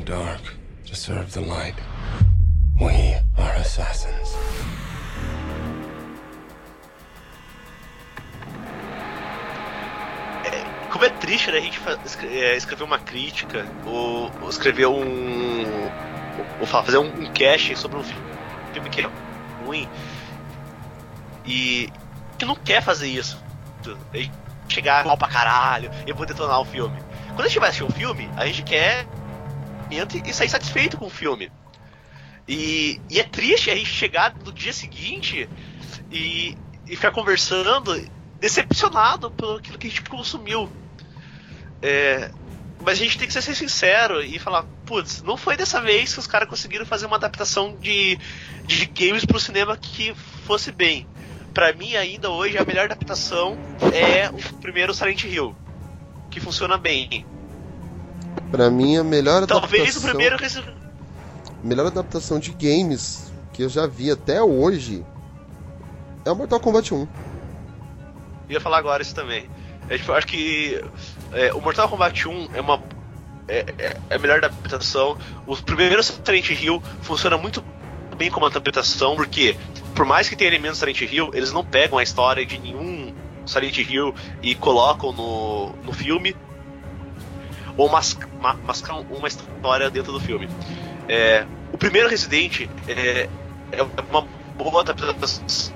Dark 0.04 0.42
to 0.86 0.96
serve 0.96 1.32
the 1.34 1.42
light. 1.42 1.76
We 2.80 3.16
are 3.38 3.54
assassins. 3.56 4.36
Como 10.92 11.06
é 11.06 11.10
triste, 11.10 11.52
né? 11.52 11.58
A 11.58 11.62
gente 11.62 11.80
é, 12.28 12.56
escrever 12.56 12.84
uma 12.84 13.00
crítica, 13.00 13.66
ou, 13.86 14.32
escrever 14.50 14.86
um. 14.86 15.64
Ou 16.60 16.68
fa- 16.68 16.84
fazer 16.84 16.98
um, 16.98 17.08
um 17.08 17.26
sobre 17.76 17.98
um 17.98 18.04
filme, 18.04 18.90
que 18.90 19.02
é 19.02 19.10
ruim. 19.66 19.90
E. 21.46 21.90
A 22.30 22.32
gente 22.34 22.46
não 22.46 22.56
quer 22.56 22.82
fazer 22.82 23.08
isso. 23.08 23.42
Chegar 24.68 25.06
mal 25.06 25.18
pra 25.18 25.28
caralho 25.28 25.90
e 26.06 26.14
vou 26.14 26.26
detonar 26.26 26.60
o 26.60 26.66
filme. 26.66 26.98
Quando 27.36 27.42
a 27.42 27.48
gente 27.48 27.60
vai 27.60 27.70
assistir 27.70 27.84
um 27.84 27.90
filme, 27.90 28.30
a 28.38 28.46
gente 28.46 28.64
quer 28.64 29.06
e 30.26 30.34
sair 30.34 30.50
satisfeito 30.50 30.98
com 30.98 31.06
o 31.06 31.10
filme. 31.10 31.52
E, 32.48 33.00
e 33.10 33.20
é 33.20 33.24
triste 33.24 33.72
a 33.72 33.76
gente 33.76 33.90
chegar 33.90 34.36
no 34.44 34.52
dia 34.52 34.74
seguinte 34.74 35.48
e, 36.12 36.58
e 36.86 36.96
ficar 36.96 37.12
conversando 37.12 37.96
decepcionado 38.40 39.32
pelo 39.32 39.58
aquilo 39.58 39.78
que 39.78 39.88
a 39.88 39.90
gente 39.90 40.04
consumiu. 40.04 40.70
É, 41.82 42.30
Mas 42.82 43.00
a 43.00 43.04
gente 43.04 43.18
tem 43.18 43.28
que 43.28 43.34
ser 43.34 43.42
sincero 43.56 44.22
e 44.22 44.38
falar, 44.40 44.64
putz, 44.86 45.22
não 45.22 45.38
foi 45.38 45.56
dessa 45.56 45.80
vez 45.82 46.14
que 46.14 46.20
os 46.20 46.28
caras 46.28 46.50
conseguiram 46.50 46.86
fazer 46.86 47.06
uma 47.06 47.16
adaptação 47.16 47.78
de, 47.78 48.20
de 48.66 48.86
games 48.88 49.24
pro 49.24 49.40
cinema 49.40 49.78
que 49.78 50.14
fosse 50.46 50.72
bem. 50.72 51.08
Pra 51.54 51.72
mim, 51.72 51.96
ainda 51.96 52.30
hoje, 52.30 52.58
a 52.58 52.66
melhor 52.66 52.86
adaptação 52.86 53.58
é 53.94 54.30
o 54.30 54.60
primeiro 54.60 54.94
Silent 54.94 55.24
Hill, 55.24 55.56
que 56.30 56.40
funciona 56.40 56.78
bem. 56.78 57.26
Pra 58.52 58.70
mim, 58.70 58.98
a 58.98 59.04
melhor 59.04 59.46
Talvez 59.46 59.82
adaptação... 59.96 60.02
o 60.02 60.06
primeiro 60.10 60.38
melhor 61.64 61.88
adaptação 61.88 62.40
de 62.40 62.52
games 62.52 63.32
que 63.54 63.64
eu 63.64 63.70
já 63.70 63.88
vi 63.88 64.12
até 64.12 64.42
hoje 64.44 65.06
é 66.26 66.32
o 66.32 66.36
Mortal 66.36 66.60
Kombat 66.60 66.94
1. 66.94 67.08
ia 68.50 68.60
falar 68.60 68.78
agora 68.78 69.02
isso 69.02 69.16
também. 69.16 69.50
É, 69.90 69.98
tipo, 69.98 70.12
eu 70.12 70.16
acho 70.16 70.28
que 70.28 70.84
é, 71.32 71.54
o 71.54 71.62
Mortal 71.62 71.88
Kombat 71.90 72.28
1 72.28 72.50
é 72.54 72.62
uma. 72.62 72.82
É, 73.48 73.66
é- 73.78 73.98
é 74.10 74.16
a 74.16 74.20
melhor 74.20 74.38
adaptação. 74.38 75.18
Os 75.46 75.62
primeiros 75.62 76.08
Silent 76.08 76.50
Hill 76.50 76.82
funciona 77.02 77.38
muito 77.38 77.64
bem 78.18 78.32
como 78.32 78.46
adaptação, 78.46 79.16
porque 79.16 79.56
por 79.96 80.06
mais 80.06 80.30
que 80.30 80.36
tenha 80.36 80.50
elementos 80.50 80.80
Silent 80.80 81.02
Hill, 81.02 81.32
eles 81.34 81.52
não 81.52 81.64
pegam 81.66 81.98
a 81.98 82.04
história 82.04 82.46
de 82.46 82.58
nenhum 82.58 83.14
Silent 83.46 83.78
Hill 83.78 84.14
e 84.42 84.56
colocam 84.56 85.12
no, 85.12 85.70
no 85.84 85.92
filme 85.92 86.36
ou 87.78 87.90
mas, 87.90 88.18
ma- 88.42 88.58
mascam 88.66 89.06
uma 89.10 89.28
história 89.28 89.90
dentro 89.90 90.12
do 90.12 90.20
filme. 90.20 90.50
É, 91.08 91.46
o 91.72 91.78
primeiro 91.78 92.08
Resident 92.10 92.68
é, 92.88 93.30
é 93.72 93.82
uma 94.10 94.22
boa 94.58 94.82
adaptação 94.82 95.74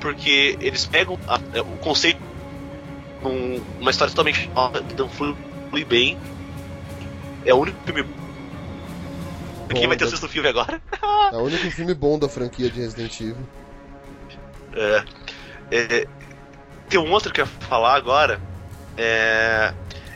porque 0.00 0.56
eles 0.60 0.86
pegam 0.86 1.18
a- 1.26 1.40
é, 1.54 1.60
o 1.60 1.76
conceito 1.78 2.20
num- 3.22 3.60
uma 3.80 3.90
história 3.90 4.10
totalmente 4.10 4.48
nova 4.54 4.82
que 4.82 4.94
não 4.94 5.08
flui 5.08 5.36
bem. 5.86 6.18
É 7.44 7.52
o 7.54 7.58
único 7.58 7.78
filme. 7.84 8.04
Quem 9.74 9.86
vai 9.86 9.96
ter 9.96 10.04
o 10.04 10.08
sexto 10.08 10.28
filme 10.28 10.48
agora? 10.48 10.80
É 11.32 11.36
o 11.36 11.42
único 11.42 11.70
filme 11.70 11.94
bom 11.94 12.18
da 12.18 12.28
franquia 12.28 12.70
de 12.70 12.80
Resident 12.80 13.20
Evil. 13.20 13.36
É, 14.74 15.04
é, 15.70 16.06
tem 16.88 16.98
um 16.98 17.10
outro 17.12 17.32
que 17.32 17.40
eu 17.40 17.44
ia 17.44 17.50
falar 17.68 17.94
agora. 17.94 18.40
É, 18.96 19.72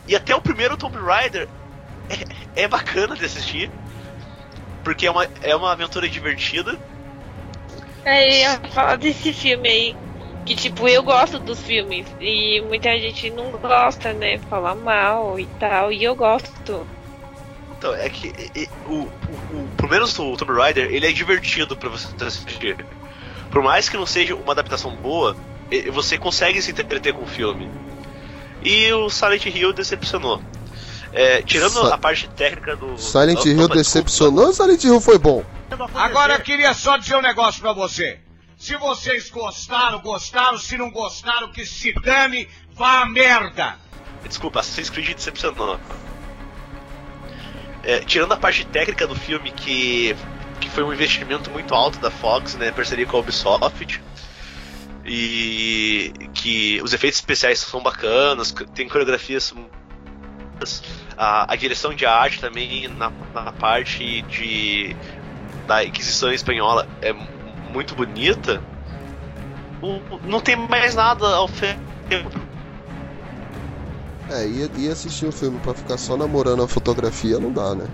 e 0.07 0.17
até 0.17 0.35
o 0.35 0.41
primeiro 0.41 0.77
Tomb 0.77 0.97
Raider 0.99 1.49
é, 2.55 2.63
é 2.65 2.69
bacana 2.69 3.17
de 3.17 3.25
assistir. 3.25 3.71
Porque 4.83 5.07
é 5.07 5.11
uma, 5.11 5.29
é 5.43 5.55
uma 5.55 5.73
aventura 5.73 6.09
divertida. 6.09 6.77
Aí 8.05 8.43
eu 8.43 8.71
falo 8.71 8.99
desse 8.99 9.33
filme 9.33 9.69
aí. 9.69 9.97
Que 10.45 10.57
tipo, 10.57 10.89
eu 10.89 11.05
gosto 11.05 11.39
dos 11.39 11.61
filmes. 11.61 12.05
E 12.21 12.61
muita 12.63 12.91
gente 12.99 13.31
não 13.31 13.53
gosta, 13.53 14.13
né? 14.13 14.39
Fala 14.51 14.75
mal 14.75 15.39
e 15.39 15.47
tal. 15.61 15.93
E 15.93 16.03
eu 16.03 16.17
gosto. 16.17 16.85
Então, 17.79 17.95
é 17.95 18.09
que 18.09 18.33
o, 18.87 18.93
o, 18.93 19.03
o, 19.03 19.69
pelo 19.77 19.89
menos 19.89 20.19
o 20.19 20.37
Tomb 20.37 20.53
Raider, 20.53 20.93
ele 20.93 21.07
é 21.07 21.13
divertido 21.13 21.77
pra 21.77 21.89
você 21.89 22.09
assistir. 22.25 22.85
Por 23.51 23.63
mais 23.63 23.89
que 23.89 23.97
não 23.97 24.07
seja 24.07 24.35
uma 24.35 24.53
adaptação 24.53 24.95
boa, 24.97 25.37
você 25.93 26.19
consegue 26.19 26.61
se 26.61 26.71
entreter 26.71 27.13
com 27.13 27.23
o 27.23 27.27
filme. 27.27 27.69
E 28.65 28.93
o 28.93 29.09
Silent 29.11 29.47
Hill 29.47 29.73
decepcionou. 29.73 30.43
É, 31.13 31.43
tirando 31.43 31.73
Sa- 31.75 31.95
a 31.95 31.99
parte 31.99 32.29
técnica 32.31 32.75
do. 32.77 32.97
Silent 32.97 33.45
Hill 33.45 33.69
decepcionou 33.69 34.47
ou 34.47 34.53
Silent 34.53 34.83
Hill 34.83 35.01
foi 35.01 35.19
bom? 35.19 35.45
Agora 35.95 36.35
eu 36.35 36.41
queria 36.41 36.73
só 36.75 36.97
dizer 36.97 37.17
um 37.17 37.23
negócio 37.23 37.61
pra 37.61 37.73
você. 37.73 38.19
Se 38.57 38.77
vocês 38.77 39.29
gostaram, 39.31 40.01
gostaram. 40.01 40.57
Se 40.59 40.77
não 40.79 40.91
gostaram, 40.91 41.51
que 41.51 41.67
se 41.67 41.93
dane, 42.01 42.49
vá 42.75 43.01
a 43.03 43.07
merda. 43.07 43.77
Desculpa, 44.27 44.61
Assassin's 44.61 44.89
Creed 44.89 45.15
decepcionou. 45.17 45.79
É, 47.83 47.99
tirando 48.01 48.33
a 48.33 48.37
parte 48.37 48.65
técnica 48.67 49.07
do 49.07 49.15
filme, 49.17 49.51
que, 49.51 50.15
que 50.61 50.71
foi 50.71 50.85
um 50.85 50.93
investimento 50.93 51.51
muito 51.51 51.75
alto 51.75 51.99
da 51.99 52.11
Fox, 52.11 52.55
né, 52.55 52.71
parceria 52.71 53.05
com 53.05 53.17
a 53.17 53.21
Ubisoft, 53.21 54.01
e 55.05 56.13
que 56.35 56.81
os 56.83 56.93
efeitos 56.93 57.19
especiais 57.19 57.59
são 57.59 57.83
bacanas, 57.83 58.53
tem 58.75 58.89
coreografias. 58.89 59.53
A, 61.17 61.53
a 61.53 61.57
direção 61.57 61.93
de 61.95 62.07
arte 62.07 62.41
também, 62.41 62.87
na, 62.89 63.11
na 63.35 63.53
parte 63.53 64.23
de 64.23 64.95
da 65.67 65.85
Inquisição 65.85 66.33
Espanhola, 66.33 66.87
é 67.01 67.13
mu- 67.13 67.27
muito 67.73 67.95
bonita. 67.95 68.63
o- 69.81 70.01
Não 70.25 70.41
tem 70.41 70.55
mais 70.57 70.95
nada 70.95 71.47
fe- 71.49 71.77
É, 74.31 74.47
ia, 74.47 74.71
ia 74.77 74.93
assistir 74.93 75.27
o 75.27 75.33
filme 75.33 75.59
pra 75.61 75.75
ficar 75.75 75.99
só 75.99 76.17
namorando 76.17 76.63
a 76.63 76.69
fotografia, 76.69 77.39
não 77.39 77.53
dá, 77.53 77.75
né? 77.75 77.87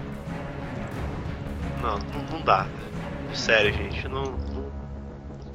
Não, 1.83 1.97
não, 1.99 2.23
não 2.39 2.43
dá. 2.43 2.67
Sério, 3.35 3.73
gente, 3.73 4.07
não, 4.09 4.35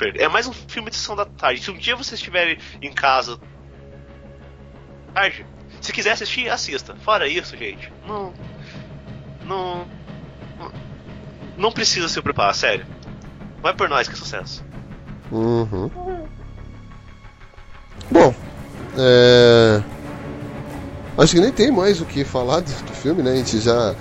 perca. 0.04 0.22
É 0.24 0.28
mais 0.28 0.48
um 0.48 0.54
filme 0.54 0.90
de 0.90 0.96
sessão 0.96 1.16
da 1.16 1.26
tarde. 1.26 1.62
Se 1.62 1.72
um 1.72 1.78
dia 1.78 1.96
vocês 1.96 2.20
estiverem 2.20 2.58
em 2.82 2.92
casa 2.92 3.40
tarde, 5.14 5.46
se 5.80 5.94
quiser 5.94 6.12
assistir, 6.12 6.50
assista. 6.50 6.96
Fora 6.96 7.28
isso, 7.28 7.56
gente, 7.56 7.92
não. 8.08 8.34
Não. 9.46 9.86
não- 11.58 11.72
precisa 11.72 12.08
se 12.08 12.22
preocupar, 12.22 12.54
sério. 12.56 12.86
Vai 13.62 13.74
por 13.74 13.88
nós 13.88 14.08
que 14.08 14.14
é 14.14 14.18
sucesso. 14.18 14.64
Uhum. 15.32 15.90
Bom, 18.12 18.36
é... 18.98 19.82
Acho 21.18 21.36
que 21.36 21.42
nem 21.42 21.52
tem 21.52 21.72
mais 21.72 22.02
o 22.02 22.06
que 22.06 22.24
falar 22.26 22.60
do, 22.60 22.72
do 22.72 22.94
filme, 22.94 23.22
né? 23.22 23.32
A 23.32 23.36
gente 23.36 23.60
já, 23.60 23.96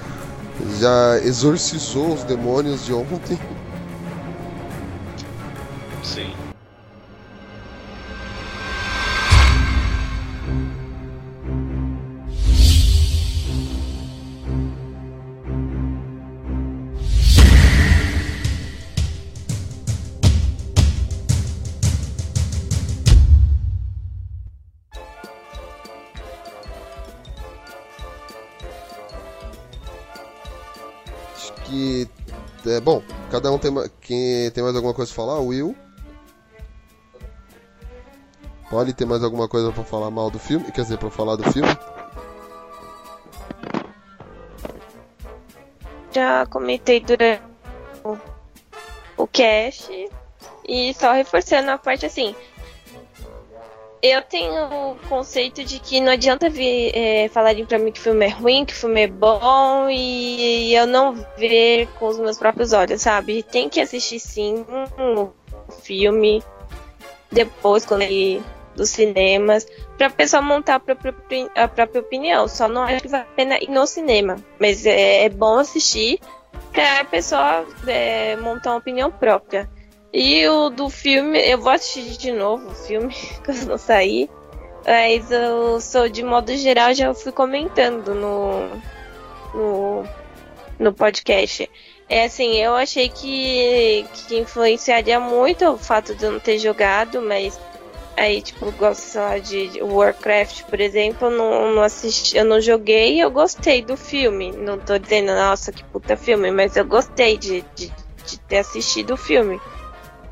já 0.81 1.19
exorcizou 1.25 2.15
os 2.15 2.25
demônios 2.25 2.87
de 2.87 2.93
ontem. 2.93 3.39
É, 32.67 32.81
bom, 32.81 33.03
cada 33.31 33.51
um 33.51 33.59
tem, 33.59 33.73
quem 34.01 34.51
tem 34.51 34.63
mais 34.63 34.77
alguma 34.77 34.95
coisa 34.95 35.13
pra 35.13 35.25
falar? 35.25 35.41
Will? 35.41 35.77
Pode 38.71 38.95
ter 38.95 39.05
mais 39.05 39.23
alguma 39.23 39.49
coisa 39.49 39.71
pra 39.73 39.85
falar 39.85 40.11
mal 40.11 40.31
do 40.31 40.39
filme? 40.39 40.71
Quer 40.73 40.83
dizer, 40.83 40.97
pra 40.97 41.11
falar 41.11 41.37
do 41.37 41.51
filme? 41.53 41.69
Já 46.13 46.47
comentei 46.47 47.01
durante 47.01 47.43
o, 48.05 48.17
o 49.17 49.27
cast. 49.27 50.09
E 50.67 50.95
só 50.95 51.13
reforçando 51.13 51.71
a 51.71 51.79
parte 51.79 52.07
assim. 52.07 52.35
Eu 54.03 54.21
tenho 54.21 54.65
o 54.65 54.97
conceito 55.09 55.63
de 55.63 55.79
que 55.79 56.01
não 56.01 56.13
adianta 56.13 56.51
vir 56.51 56.91
é, 56.93 57.29
falarem 57.29 57.65
pra 57.65 57.79
mim 57.79 57.93
que 57.93 58.01
o 58.01 58.03
filme 58.03 58.27
é 58.27 58.31
ruim, 58.31 58.65
que 58.65 58.73
o 58.73 58.77
filme 58.77 59.03
é 59.03 59.07
bom 59.07 59.89
e 59.89 60.75
eu 60.75 60.89
não 60.89 61.15
ver 61.39 61.87
com 61.99 62.09
os 62.09 62.19
meus 62.19 62.37
próprios 62.37 62.73
olhos, 62.73 63.01
sabe? 63.01 63.45
Tem 63.45 63.69
que 63.69 63.81
assistir 63.81 64.19
sim 64.19 64.67
o 64.99 65.31
filme 65.83 66.43
depois, 67.31 67.87
quando 67.87 68.03
ele 68.03 68.43
dos 68.75 68.91
cinemas, 68.91 69.67
pra 69.97 70.11
pessoa 70.11 70.43
montar 70.43 70.77
a 70.77 70.81
própria, 70.81 71.15
a 71.55 71.69
própria 71.69 72.01
opinião. 72.01 72.49
Só 72.49 72.67
não 72.69 72.83
acho 72.83 73.03
que 73.03 73.09
vale 73.09 73.25
a 73.25 73.35
pena 73.37 73.59
ir 73.59 73.71
no 73.71 73.87
cinema. 73.87 74.37
Mas 74.59 74.85
é, 74.85 75.25
é 75.25 75.29
bom 75.29 75.59
assistir 75.59 76.19
pra 76.73 77.05
pessoa 77.05 77.67
é, 77.87 78.37
montar 78.37 78.71
uma 78.71 78.79
opinião 78.79 79.11
própria. 79.11 79.69
E 80.13 80.47
o 80.47 80.69
do 80.69 80.91
filme, 80.91 81.39
eu 81.39 81.59
vou 81.59 81.73
assistir 81.73 82.19
de 82.19 82.33
novo 82.33 82.71
o 82.71 82.75
filme, 82.75 83.15
quando 83.45 83.67
não 83.67 83.79
sair. 83.79 84.29
Mas 84.85 85.31
eu 85.31 85.81
sou, 85.81 86.09
de 86.09 86.23
modo 86.23 86.55
geral, 86.57 86.93
já 86.93 87.15
fui 87.15 87.33
comentando 87.33 88.15
no, 88.15 88.69
no, 89.55 90.05
no 90.79 90.93
podcast. 90.93 91.71
É 92.09 92.25
assim, 92.25 92.57
eu 92.57 92.75
achei 92.75 93.09
que, 93.09 94.05
que 94.13 94.39
influenciaria 94.39 95.19
muito 95.19 95.65
o 95.67 95.79
fato 95.79 96.15
de 96.15 96.25
eu 96.25 96.33
não 96.33 96.41
ter 96.41 96.59
jogado, 96.59 97.23
mas 97.23 97.59
aí, 98.17 98.43
tipo, 98.43 98.71
gosto, 98.73 99.01
sei 99.01 99.21
lá, 99.21 99.39
de 99.39 99.81
Warcraft, 99.81 100.65
por 100.65 100.81
exemplo, 100.81 101.29
eu 101.29 101.31
não, 101.31 101.75
não 101.77 101.83
assisti, 101.83 102.37
eu 102.37 102.45
não 102.45 102.61
joguei 102.61 103.15
e 103.15 103.21
eu 103.21 103.31
gostei 103.31 103.83
do 103.83 103.97
filme. 103.97 104.53
Não 104.53 104.79
tô 104.79 104.99
dizendo, 104.99 105.33
nossa, 105.33 105.73
que 105.73 105.85
puta 105.85 106.17
filme, 106.17 106.51
mas 106.51 106.77
eu 106.77 106.85
gostei 106.85 107.39
de, 107.39 107.65
de, 107.75 107.91
de 108.27 108.39
ter 108.41 108.59
assistido 108.59 109.15
o 109.15 109.17
filme. 109.17 109.59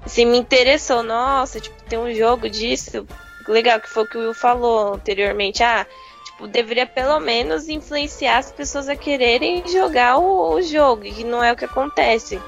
Assim, 0.05 0.25
me 0.25 0.39
interessou, 0.39 1.03
nossa, 1.03 1.61
tipo, 1.61 1.83
tem 1.85 1.99
um 1.99 2.15
jogo 2.15 2.49
disso. 2.49 3.07
Legal, 3.47 3.81
que 3.81 3.89
foi 3.89 4.05
o 4.05 4.07
que 4.07 4.17
o 4.17 4.21
Will 4.21 4.35
falou 4.35 4.95
anteriormente. 4.95 5.63
Ah, 5.63 5.87
tipo, 6.25 6.47
deveria 6.47 6.87
pelo 6.87 7.19
menos 7.21 7.69
influenciar 7.69 8.39
as 8.39 8.53
pessoas 8.53 8.89
a 8.89 8.97
quererem 8.97 9.67
jogar 9.69 10.19
o, 10.19 10.55
o 10.55 10.63
jogo, 10.63 11.03
que 11.03 11.25
não 11.25 11.43
é 11.43 11.53
o 11.53 11.57
que 11.57 11.65
acontece. 11.65 12.41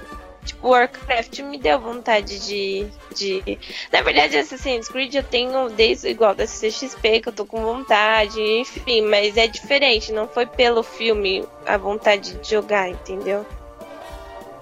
Tipo, 0.45 0.71
Warcraft 0.71 1.39
me 1.41 1.57
deu 1.57 1.79
vontade 1.79 2.45
de, 2.45 2.87
de. 3.15 3.59
Na 3.93 4.03
verdade, 4.03 4.37
Assassin's 4.37 4.89
Creed 4.89 5.15
eu 5.15 5.23
tenho 5.23 5.69
desde 5.71 6.09
igual 6.09 6.35
da 6.35 6.47
CXP, 6.47 7.21
que 7.21 7.29
eu 7.29 7.33
tô 7.33 7.47
com 7.47 7.63
vontade, 7.63 8.41
enfim, 8.41 9.03
mas 9.03 9.37
é 9.37 9.47
diferente, 9.47 10.11
não 10.13 10.27
foi 10.27 10.47
pelo 10.47 10.83
filme 10.83 11.45
a 11.65 11.77
vontade 11.77 12.35
de 12.35 12.51
jogar, 12.51 12.89
entendeu? 12.89 13.47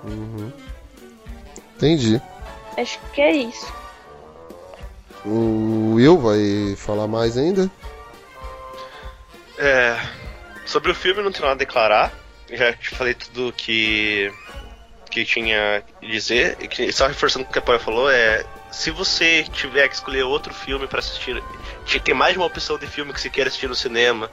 Uhum. 0.04 0.52
Entendi. 1.76 2.20
Acho 2.76 2.98
que 3.12 3.20
é 3.20 3.32
isso. 3.32 3.72
O 5.24 5.94
Will 5.94 6.18
vai 6.18 6.76
falar 6.76 7.06
mais 7.06 7.36
ainda? 7.36 7.70
É, 9.58 10.00
sobre 10.64 10.90
o 10.90 10.94
filme 10.94 11.22
não 11.22 11.30
tenho 11.30 11.44
nada 11.44 11.54
a 11.54 11.58
declarar. 11.58 12.12
Já 12.50 12.72
te 12.72 12.90
falei 12.90 13.14
tudo 13.14 13.52
que 13.52 14.32
que 15.10 15.24
tinha 15.24 15.82
a 16.00 16.06
dizer. 16.06 16.56
E 16.60 16.68
que, 16.68 16.92
só 16.92 17.06
reforçando 17.08 17.44
o 17.44 17.52
que 17.52 17.58
a 17.58 17.62
Paula 17.62 17.80
falou, 17.80 18.10
é 18.10 18.44
se 18.70 18.90
você 18.90 19.44
tiver 19.52 19.88
que 19.88 19.94
escolher 19.96 20.22
outro 20.22 20.54
filme 20.54 20.86
para 20.86 21.00
assistir, 21.00 21.42
tem 22.04 22.14
mais 22.14 22.34
de 22.34 22.38
uma 22.38 22.46
opção 22.46 22.78
de 22.78 22.86
filme 22.86 23.12
que 23.12 23.20
você 23.20 23.28
quer 23.28 23.48
assistir 23.48 23.68
no 23.68 23.74
cinema 23.74 24.30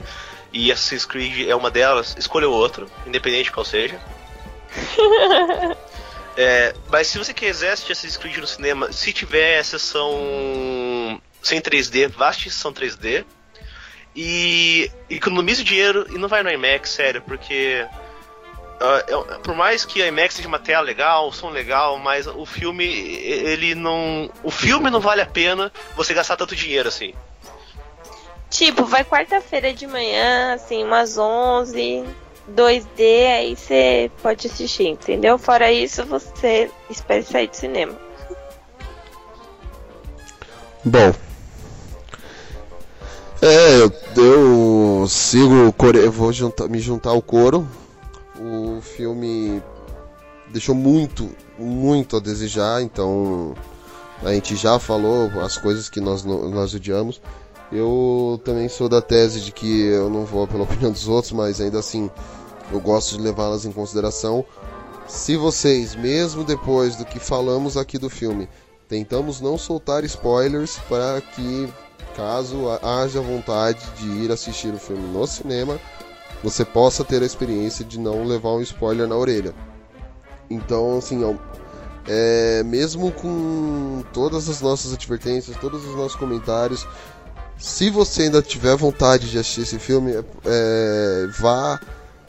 e 0.52 0.70
Assassin's 0.72 1.04
Creed 1.04 1.48
é 1.48 1.54
uma 1.54 1.70
delas, 1.70 2.16
escolha 2.18 2.48
outro, 2.48 2.88
independente 3.06 3.44
de 3.44 3.52
qual 3.52 3.64
seja. 3.64 3.98
é, 6.40 6.72
mas 6.88 7.08
se 7.08 7.18
você 7.18 7.34
quiser 7.34 7.72
assistir 7.72 7.90
Assassin's 7.90 8.16
Creed 8.16 8.36
no 8.36 8.46
cinema, 8.46 8.92
se 8.92 9.12
tiver 9.12 9.60
sessão 9.64 11.20
sem 11.42 11.60
3D, 11.60 12.08
vá 12.08 12.28
assistir 12.28 12.50
sessão 12.50 12.72
3D. 12.72 13.24
E 14.14 14.88
economize 15.10 15.64
dinheiro 15.64 16.06
e 16.10 16.16
não 16.16 16.28
vai 16.28 16.44
no 16.44 16.50
IMAX, 16.50 16.90
sério, 16.90 17.22
porque 17.22 17.84
Uh, 18.78 19.40
por 19.40 19.56
mais 19.56 19.84
que 19.84 20.00
a 20.00 20.06
IMAX 20.06 20.34
seja 20.34 20.46
uma 20.46 20.60
tela 20.60 20.82
legal, 20.82 21.32
som 21.32 21.50
legal, 21.50 21.98
mas 21.98 22.28
o 22.28 22.46
filme, 22.46 22.84
ele 22.84 23.74
não. 23.74 24.30
O 24.44 24.52
filme 24.52 24.88
não 24.88 25.00
vale 25.00 25.20
a 25.20 25.26
pena 25.26 25.72
você 25.96 26.14
gastar 26.14 26.36
tanto 26.36 26.54
dinheiro 26.54 26.88
assim. 26.88 27.12
Tipo, 28.48 28.84
vai 28.84 29.04
quarta-feira 29.04 29.72
de 29.74 29.84
manhã, 29.84 30.54
assim, 30.54 30.84
umas 30.84 31.18
11, 31.18 32.04
2D, 32.56 33.00
aí 33.26 33.56
você 33.56 34.10
pode 34.22 34.46
assistir, 34.46 34.88
entendeu? 34.88 35.38
Fora 35.38 35.70
isso, 35.70 36.04
você 36.04 36.70
espera 36.90 37.22
sair 37.22 37.48
do 37.48 37.56
cinema. 37.56 37.94
Bom. 40.84 41.12
É, 43.40 43.76
eu, 43.80 43.92
eu 44.16 45.06
sigo, 45.08 45.74
eu 45.94 46.12
vou 46.12 46.32
juntar, 46.32 46.68
me 46.68 46.80
juntar 46.80 47.10
ao 47.10 47.22
coro 47.22 47.68
o 48.38 48.80
filme 48.80 49.62
deixou 50.48 50.74
muito, 50.74 51.28
muito 51.58 52.16
a 52.16 52.20
desejar, 52.20 52.82
então 52.82 53.54
a 54.22 54.32
gente 54.32 54.56
já 54.56 54.78
falou 54.78 55.28
as 55.42 55.58
coisas 55.58 55.88
que 55.88 56.00
nós, 56.00 56.24
nós 56.24 56.74
odiamos. 56.74 57.20
Eu 57.70 58.40
também 58.44 58.68
sou 58.68 58.88
da 58.88 59.02
tese 59.02 59.40
de 59.40 59.52
que 59.52 59.82
eu 59.88 60.08
não 60.08 60.24
vou 60.24 60.46
pela 60.46 60.62
opinião 60.64 60.90
dos 60.90 61.06
outros, 61.08 61.32
mas 61.32 61.60
ainda 61.60 61.78
assim 61.78 62.10
eu 62.70 62.80
gosto 62.80 63.16
de 63.16 63.22
levá-las 63.22 63.64
em 63.64 63.72
consideração. 63.72 64.44
Se 65.06 65.36
vocês, 65.36 65.94
mesmo 65.94 66.44
depois 66.44 66.96
do 66.96 67.04
que 67.04 67.18
falamos 67.18 67.76
aqui 67.76 67.98
do 67.98 68.10
filme, 68.10 68.48
tentamos 68.88 69.40
não 69.40 69.56
soltar 69.56 70.04
spoilers 70.04 70.78
para 70.88 71.20
que, 71.20 71.68
caso 72.14 72.68
haja 72.82 73.20
vontade 73.20 73.80
de 73.96 74.06
ir 74.06 74.32
assistir 74.32 74.72
o 74.74 74.78
filme 74.78 75.08
no 75.08 75.26
cinema, 75.26 75.78
você 76.42 76.64
possa 76.64 77.04
ter 77.04 77.22
a 77.22 77.26
experiência 77.26 77.84
de 77.84 77.98
não 77.98 78.24
levar 78.24 78.50
um 78.50 78.60
spoiler 78.60 79.08
na 79.08 79.16
orelha. 79.16 79.54
Então, 80.50 80.98
assim, 80.98 81.22
é, 82.06 82.62
mesmo 82.64 83.12
com 83.12 84.02
todas 84.12 84.48
as 84.48 84.60
nossas 84.60 84.92
advertências, 84.92 85.56
todos 85.56 85.84
os 85.84 85.94
nossos 85.94 86.16
comentários, 86.16 86.86
se 87.58 87.90
você 87.90 88.22
ainda 88.22 88.40
tiver 88.40 88.76
vontade 88.76 89.30
de 89.30 89.38
assistir 89.38 89.62
esse 89.62 89.78
filme, 89.78 90.12
é, 90.44 91.26
vá 91.38 91.80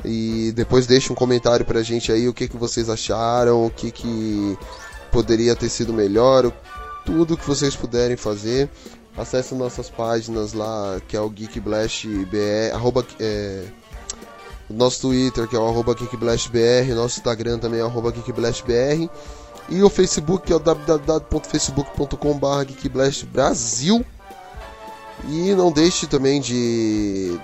e 0.04 0.52
depois 0.56 0.88
deixe 0.88 1.12
um 1.12 1.16
comentário 1.16 1.66
pra 1.66 1.82
gente 1.82 2.12
aí 2.12 2.28
o 2.28 2.34
que, 2.34 2.48
que 2.48 2.58
vocês 2.58 2.90
acharam, 2.90 3.66
o 3.66 3.70
que, 3.70 3.92
que 3.92 4.58
poderia 5.12 5.56
ter 5.56 5.70
sido 5.70 5.94
melhor, 5.94 6.52
tudo 7.06 7.38
que 7.38 7.48
vocês 7.48 7.76
puderem 7.76 8.18
fazer. 8.18 8.70
Acesse 9.18 9.54
nossas 9.54 9.90
páginas 9.90 10.54
lá, 10.54 11.02
que 11.08 11.18
é 11.18 11.20
o 11.20 11.30
Geek 11.30 11.60
Blast 11.60 12.08
BR, 12.08 12.74
arroba, 12.74 13.06
é, 13.20 13.66
nosso 14.70 15.02
Twitter, 15.02 15.48
que 15.48 15.56
é 15.56 15.60
o 15.60 15.68
arroba 15.68 15.96
KickBlastBR, 15.96 16.94
nosso 16.94 17.18
Instagram 17.20 17.58
também 17.58 17.80
é 17.80 17.84
arroba 17.84 18.12
KickBlastBR, 18.12 19.10
e 19.70 19.82
o 19.82 19.90
Facebook, 19.90 20.46
que 20.48 20.54
é 20.54 20.56
o 20.56 20.60
www.facebook.com.br 20.60 22.66
KickBlastBrasil. 22.68 24.06
E 25.28 25.54
não 25.54 25.72
deixe 25.72 26.08
também 26.08 26.40
de. 26.40 27.38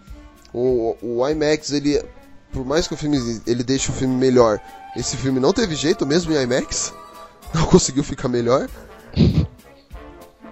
O, 0.53 0.97
o 1.01 1.29
IMAX, 1.29 1.71
ele, 1.71 2.03
por 2.51 2.65
mais 2.65 2.85
que 2.85 2.95
o 2.95 2.97
filme 2.97 3.41
ele 3.47 3.63
deixe 3.63 3.89
o 3.89 3.93
filme 3.93 4.13
melhor, 4.13 4.59
esse 4.93 5.15
filme 5.15 5.39
não 5.39 5.53
teve 5.53 5.73
jeito 5.73 6.05
mesmo 6.05 6.33
em 6.33 6.43
IMAX 6.43 6.93
não 7.55 7.65
conseguiu 7.65 8.03
ficar 8.03 8.27
melhor. 8.27 8.69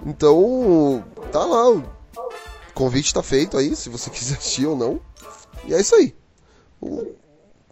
Então, 0.06 1.03
tá 1.30 1.44
lá. 1.44 1.69
O 1.69 1.84
convite 2.73 3.14
tá 3.14 3.22
feito 3.22 3.57
aí, 3.57 3.76
se 3.76 3.90
você 3.90 4.07
quiser 4.11 4.38
assistir 4.38 4.65
ou 4.65 4.77
não. 4.77 4.98
E 5.68 5.73
é 5.73 5.81
isso 5.81 5.94
aí. 5.94 6.15
O 6.80 7.15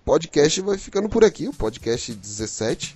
podcast 0.03 0.59
vai 0.59 0.77
ficando 0.77 1.07
por 1.07 1.23
aqui, 1.23 1.47
o 1.47 1.53
podcast 1.53 2.13
17. 2.13 2.95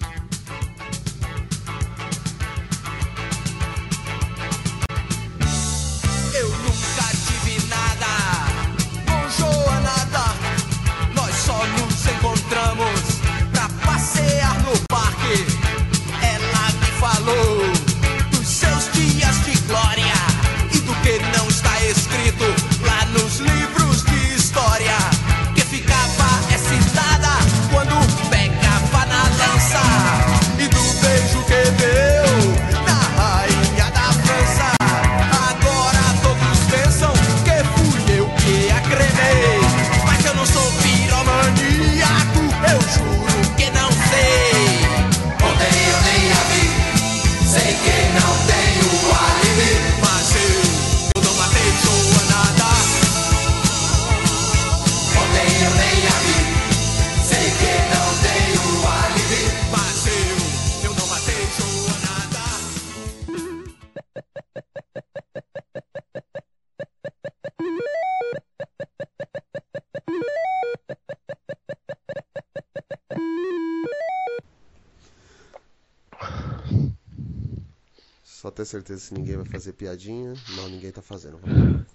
Se 79.11 79.13
ninguém 79.15 79.35
vai 79.35 79.45
fazer 79.45 79.73
piadinha. 79.73 80.33
Não, 80.55 80.69
ninguém 80.69 80.89
tá 80.89 81.01
fazendo. 81.01 81.37
Vamos 81.37 81.59
lá. 81.59 81.85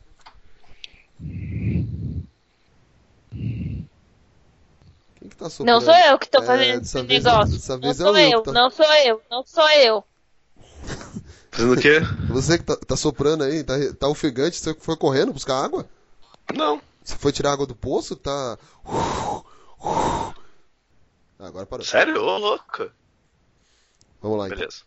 Quem 5.19 5.29
que 5.31 5.37
tá 5.37 5.49
soprando? 5.49 5.75
Não 5.75 5.81
sou 5.81 5.95
eu 5.95 6.19
que 6.19 6.29
tô 6.29 6.43
É, 6.43 6.47
fazendo 6.47 6.79
dessa 6.81 6.99
esse 6.99 7.07
vez- 7.09 7.25
negócio. 7.25 7.53
dessa 7.55 7.73
Não 7.75 7.81
vez 7.81 8.01
é 8.01 8.05
sou 8.05 8.13
o 8.13 8.19
eu 8.19 8.31
eu, 8.31 8.43
tá- 8.43 8.53
não 8.53 8.71
sou 8.71 8.85
eu, 8.95 9.23
não 9.31 9.47
sou 9.47 9.69
eu. 9.71 10.05
Fazendo 11.51 11.73
o 11.73 11.81
quê? 11.81 12.01
Você 12.29 12.59
que 12.59 12.65
tá, 12.65 12.77
tá 12.77 12.97
soprando 12.97 13.45
aí, 13.45 13.65
tá, 13.65 13.75
tá 13.99 14.09
ofegante, 14.09 14.59
você 14.59 14.75
foi 14.75 14.95
correndo 14.97 15.33
buscar 15.33 15.65
água? 15.65 15.89
Não. 16.55 16.83
Você 17.03 17.17
foi 17.17 17.33
tirar 17.33 17.53
água 17.53 17.67
do 17.67 17.75
poço? 17.75 18.15
Tá. 18.15 18.59
Agora 21.39 21.65
parou. 21.65 21.85
Sério? 21.87 22.21
Ô, 22.23 22.37
louco. 22.37 22.91
Vamos 24.21 24.39
lá 24.39 24.47
então. 24.47 24.59
Beleza. 24.59 24.83